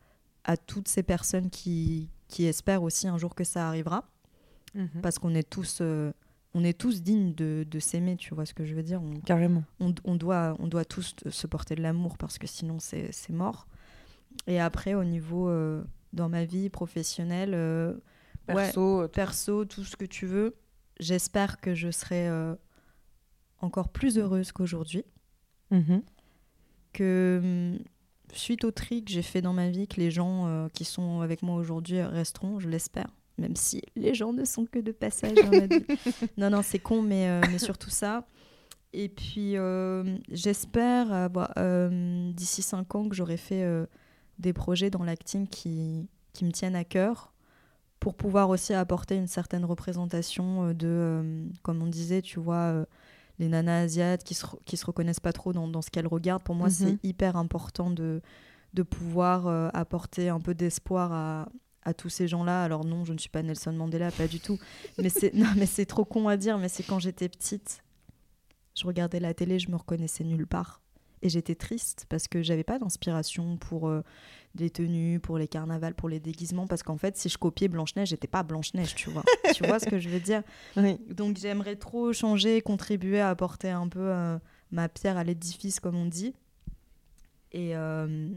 à 0.44 0.56
toutes 0.56 0.88
ces 0.88 1.02
personnes 1.02 1.50
qui, 1.50 2.12
qui 2.28 2.46
espèrent 2.46 2.84
aussi 2.84 3.08
un 3.08 3.18
jour 3.18 3.34
que 3.34 3.44
ça 3.44 3.68
arrivera. 3.68 4.04
Mhm. 4.76 5.02
Parce 5.02 5.18
qu'on 5.18 5.34
est 5.34 5.50
tous 5.50 5.82
on 6.54 6.64
est 6.64 6.80
tous 6.80 7.02
dignes 7.02 7.34
de, 7.34 7.66
de 7.68 7.80
s'aimer, 7.80 8.18
tu 8.18 8.36
vois 8.36 8.46
ce 8.46 8.54
que 8.54 8.66
je 8.66 8.76
veux 8.76 8.84
dire 8.84 9.02
on, 9.02 9.20
Carrément. 9.22 9.64
On, 9.80 9.96
on, 10.04 10.14
doit, 10.14 10.56
on 10.60 10.68
doit 10.68 10.86
tous 10.86 11.16
se 11.28 11.48
porter 11.48 11.74
de 11.74 11.82
l'amour 11.82 12.20
parce 12.20 12.38
que 12.38 12.46
sinon 12.46 12.78
c'est 12.80 13.10
mort. 13.32 13.66
Et 14.46 14.60
après, 14.60 14.94
au 14.94 15.04
niveau 15.04 15.50
euh, 15.50 15.84
dans 16.12 16.30
ma 16.30 16.46
vie 16.46 16.70
professionnelle, 16.70 17.56
euh, 17.56 17.96
perso, 18.46 19.02
ouais, 19.02 19.08
perso, 19.08 19.66
tout 19.66 19.84
ce 19.84 19.96
que 19.96 20.06
tu 20.06 20.28
veux, 20.28 20.54
j'espère 21.00 21.60
que 21.60 21.74
je 21.74 21.92
serai 21.92 22.28
euh, 22.28 22.56
encore 23.60 23.90
plus 23.90 24.18
heureuse 24.18 24.52
qu'aujourd'hui. 24.52 25.04
Mhm. 25.72 26.04
Que 26.94 27.40
hum, 27.44 27.80
suite 28.34 28.64
au 28.64 28.72
tri 28.72 29.04
que 29.04 29.12
j'ai 29.12 29.22
fait 29.22 29.42
dans 29.42 29.54
ma 29.54 29.70
vie, 29.70 29.88
que 29.88 30.00
les 30.00 30.12
gens 30.12 30.70
qui 30.74 30.86
sont 30.86 31.22
avec 31.22 31.42
moi 31.42 31.56
aujourd'hui 31.56 32.02
resteront, 32.02 32.60
je 32.60 32.70
l'espère 32.70 33.08
même 33.38 33.56
si 33.56 33.82
les 33.96 34.14
gens 34.14 34.34
ne 34.34 34.46
sont 34.46 34.66
que 34.66 34.80
de 34.80 34.92
passage 34.92 35.34
dans 35.34 35.50
ma 35.50 35.68
vie. 35.68 35.86
non, 36.38 36.50
non, 36.50 36.62
c'est 36.62 36.80
con, 36.80 37.02
mais, 37.02 37.28
euh, 37.28 37.42
mais 37.52 37.60
surtout 37.60 37.90
ça. 37.90 38.28
Et 38.94 39.10
puis, 39.10 39.58
euh, 39.58 40.18
j'espère 40.32 41.30
euh, 41.58 42.32
d'ici 42.34 42.62
5 42.62 42.96
ans 42.96 43.10
que 43.10 43.16
j'aurai 43.16 43.38
fait 43.38 43.66
des 44.38 44.54
projets 44.54 44.90
dans 44.90 45.04
l'acting 45.04 45.48
qui, 45.48 46.08
qui 46.34 46.46
me 46.46 46.52
tiennent 46.52 46.76
à 46.76 46.84
cœur 46.84 47.33
pour 48.04 48.16
pouvoir 48.16 48.50
aussi 48.50 48.74
apporter 48.74 49.16
une 49.16 49.28
certaine 49.28 49.64
représentation 49.64 50.74
de, 50.74 51.48
comme 51.62 51.82
on 51.82 51.88
disait, 51.88 52.22
tu 52.22 52.38
vois, 52.38 52.86
les 53.40 53.48
nanas 53.48 53.84
asiates 53.84 54.26
qui 54.26 54.34
se, 54.34 54.46
qui 54.66 54.76
se 54.76 54.86
reconnaissent 54.86 55.22
pas 55.22 55.32
trop 55.32 55.54
dans, 55.54 55.70
dans 55.70 55.82
ce 55.82 55.90
qu'elles 55.90 56.08
regardent. 56.08 56.44
Pour 56.44 56.54
moi, 56.54 56.70
c'est 56.70 56.92
mhm. 56.92 57.00
hyper 57.04 57.38
important 57.38 57.90
de, 57.90 58.22
de 58.74 58.84
pouvoir 58.84 59.48
apporter 59.74 60.28
un 60.28 60.42
peu 60.42 60.54
d'espoir 60.54 61.14
à, 61.14 61.48
à 61.86 61.94
tous 61.94 62.10
ces 62.10 62.28
gens-là. 62.28 62.64
Alors 62.64 62.86
non, 62.86 63.06
je 63.06 63.14
ne 63.14 63.18
suis 63.18 63.30
pas 63.30 63.42
Nelson 63.42 63.74
Mandela, 63.74 64.12
pas 64.12 64.28
du 64.28 64.42
tout. 64.42 64.60
Mais 64.98 65.10
c'est 65.10 65.34
non, 65.34 65.48
mais 65.56 65.66
c'est 65.66 65.86
trop 65.86 66.06
con 66.06 66.28
à 66.28 66.38
dire. 66.38 66.58
Mais 66.58 66.70
c'est 66.70 66.84
quand 66.84 67.00
j'étais 67.00 67.30
petite, 67.30 67.84
je 68.76 68.86
regardais 68.86 69.20
la 69.20 69.34
télé, 69.34 69.60
je 69.60 69.70
me 69.72 69.76
reconnaissais 69.76 70.26
nulle 70.26 70.48
part. 70.48 70.82
Et 71.24 71.30
j'étais 71.30 71.56
triste 71.56 72.06
parce 72.10 72.28
que 72.28 72.44
j'avais 72.44 72.64
pas 72.64 72.78
d'inspiration 72.78 73.58
pour 73.58 73.88
euh, 73.88 74.04
les 74.56 74.70
tenues, 74.70 75.20
pour 75.20 75.38
les 75.38 75.48
carnavals, 75.48 75.96
pour 75.96 76.10
les 76.10 76.20
déguisements. 76.20 76.68
Parce 76.68 76.84
qu'en 76.84 76.98
fait, 76.98 77.18
si 77.18 77.30
je 77.30 77.38
copiais 77.38 77.70
Blanche-Neige, 77.70 78.10
j'étais 78.10 78.28
pas 78.28 78.44
Blanche-Neige, 78.44 78.94
tu 78.94 79.10
vois. 79.10 79.24
tu 79.56 79.66
vois 79.66 79.80
ce 79.80 79.90
que 79.90 80.00
je 80.00 80.10
veux 80.10 80.20
dire? 80.20 80.44
Donc 81.10 81.38
j'aimerais 81.38 81.78
trop 81.78 82.14
changer, 82.14 82.62
contribuer 82.62 83.22
à 83.22 83.30
apporter 83.30 83.70
un 83.70 83.88
peu 83.88 84.12
euh, 84.12 84.38
ma 84.72 84.90
pierre 84.90 85.18
à 85.18 85.24
l'édifice, 85.24 85.80
comme 85.80 85.96
on 85.96 86.06
dit. 86.06 86.36
Et, 87.52 87.76
euh, 87.76 88.30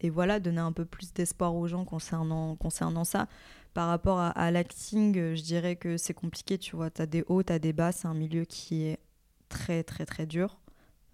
et 0.00 0.10
voilà, 0.10 0.40
donner 0.40 0.60
un 0.60 0.72
peu 0.72 0.84
plus 0.84 1.12
d'espoir 1.12 1.54
aux 1.54 1.66
gens 1.66 1.84
concernant, 1.84 2.56
concernant 2.56 3.04
ça. 3.04 3.28
Par 3.74 3.88
rapport 3.88 4.18
à, 4.18 4.50
l'acting, 4.50 5.18
euh, 5.18 5.34
je 5.34 5.42
dirais 5.42 5.76
que 5.76 5.96
c'est 5.96 6.14
compliqué, 6.14 6.56
tu 6.56 6.76
vois. 6.76 6.90
Tu 6.90 7.02
as 7.02 7.06
des 7.06 7.24
hauts, 7.28 7.42
tu 7.42 7.52
as 7.52 7.58
des 7.58 7.72
bas, 7.72 7.92
c'est 7.92 8.08
un 8.08 8.14
milieu 8.14 8.44
qui 8.44 8.84
est 8.84 8.98
très, 9.48 9.84
très, 9.84 10.06
très 10.06 10.24
dur. 10.24 10.58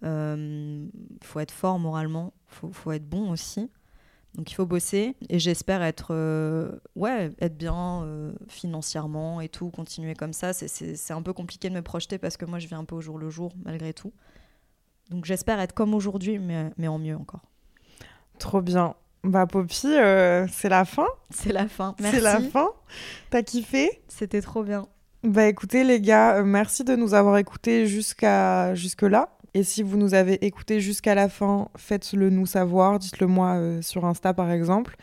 Il 0.03 0.09
euh, 0.09 0.85
faut 1.23 1.39
être 1.39 1.51
fort 1.51 1.79
moralement, 1.79 2.33
il 2.49 2.55
faut, 2.55 2.71
faut, 2.71 2.91
être 2.91 3.07
bon 3.07 3.31
aussi. 3.31 3.71
Donc 4.35 4.51
il 4.51 4.55
faut 4.55 4.65
bosser 4.65 5.15
et 5.29 5.39
j'espère 5.39 5.81
être, 5.81 6.07
euh, 6.11 6.71
ouais, 6.95 7.31
être 7.39 7.57
bien 7.57 8.05
financièrement 8.47 9.41
et 9.41 9.49
tout, 9.49 9.69
continuer 9.69 10.15
comme 10.15 10.33
ça. 10.33 10.53
C'est 10.53 11.13
un 11.13 11.21
peu 11.21 11.33
compliqué 11.33 11.69
de 11.69 11.75
me 11.75 11.81
projeter 11.81 12.17
parce 12.17 12.37
que 12.37 12.45
moi 12.45 12.59
je 12.59 12.67
vis 12.67 12.75
un 12.75 12.85
peu 12.85 12.95
au 12.95 13.01
jour 13.01 13.17
le 13.17 13.29
jour 13.29 13.53
malgré 13.63 13.93
tout. 13.93 14.11
Donc 15.09 15.25
j'espère 15.25 15.59
être 15.59 15.73
comme 15.73 15.93
aujourd'hui, 15.93 16.39
mais, 16.39 16.71
mais 16.77 16.87
en 16.87 16.97
mieux 16.97 17.15
encore. 17.15 17.41
Trop 18.39 18.61
bien. 18.61 18.95
Bah 19.23 19.45
Poppy, 19.47 19.87
euh, 19.87 20.47
c'est 20.51 20.69
la 20.69 20.83
fin. 20.83 21.07
C'est 21.29 21.53
la 21.53 21.67
fin. 21.67 21.95
Merci. 21.99 22.17
C'est 22.17 22.23
la 22.23 22.41
fin. 22.41 22.69
T'as 23.29 23.41
kiffé? 23.41 24.01
C'était 24.09 24.41
trop 24.41 24.63
bien. 24.63 24.87
Bah 25.23 25.47
écoutez 25.47 25.85
les 25.85 26.01
gars, 26.01 26.37
euh, 26.37 26.43
merci 26.43 26.83
de 26.83 26.97
nous 26.97 27.13
avoir 27.13 27.37
écoutés 27.37 27.87
jusqu'à 27.87 28.75
jusque 28.75 29.03
là. 29.03 29.32
Et 29.53 29.63
si 29.63 29.83
vous 29.83 29.97
nous 29.97 30.13
avez 30.13 30.45
écoutés 30.45 30.79
jusqu'à 30.79 31.15
la 31.15 31.29
fin, 31.29 31.69
faites-le 31.77 32.29
nous 32.29 32.45
savoir, 32.45 32.99
dites-le 32.99 33.27
moi 33.27 33.55
euh, 33.55 33.81
sur 33.81 34.05
Insta 34.05 34.33
par 34.33 34.51
exemple. 34.51 34.95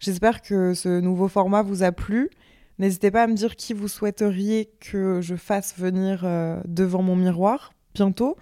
J'espère 0.00 0.42
que 0.42 0.74
ce 0.74 1.00
nouveau 1.00 1.28
format 1.28 1.62
vous 1.62 1.82
a 1.82 1.92
plu. 1.92 2.30
N'hésitez 2.78 3.10
pas 3.10 3.24
à 3.24 3.26
me 3.26 3.34
dire 3.34 3.56
qui 3.56 3.74
vous 3.74 3.88
souhaiteriez 3.88 4.70
que 4.80 5.20
je 5.20 5.34
fasse 5.34 5.76
venir 5.76 6.24
devant 6.64 7.02
mon 7.02 7.16
miroir 7.16 7.72
bientôt. 7.94 8.36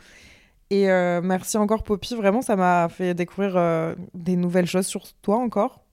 Et 0.71 0.91
euh, 0.91 1.21
merci 1.23 1.57
encore 1.57 1.85
Poppy, 1.85 2.15
vraiment 2.15 2.43
ça 2.43 2.57
m'a 2.57 2.89
fait 2.89 3.15
découvrir 3.15 3.57
euh, 3.57 3.95
des 4.15 4.37
nouvelles 4.37 4.67
choses 4.67 4.87
sur 4.87 5.03
toi 5.23 5.37
encore. 5.37 5.85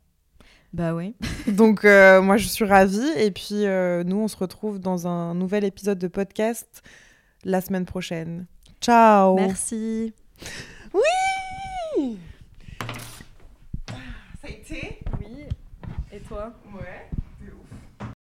Bah 0.73 0.95
oui. 0.95 1.15
Donc 1.47 1.85
euh, 1.85 2.21
moi 2.21 2.37
je 2.37 2.47
suis 2.47 2.65
ravie 2.65 3.07
et 3.17 3.29
puis 3.29 3.65
nous 4.05 4.17
on 4.17 4.27
se 4.27 4.37
retrouve 4.37 4.79
dans 4.79 5.07
un 5.07 5.35
nouvel 5.35 5.63
épisode 5.63 5.99
de 5.99 6.07
podcast 6.07 6.81
la 7.43 7.61
semaine 7.61 7.85
prochaine. 7.85 8.47
Ciao. 8.83 9.35
Merci. 9.35 10.13
Oui. 10.93 12.19
Ça 13.87 13.95
a 14.43 14.49
été 14.49 14.99
Oui. 15.21 15.45
Et 16.11 16.19
toi? 16.19 16.51
Ouais. 16.75 17.02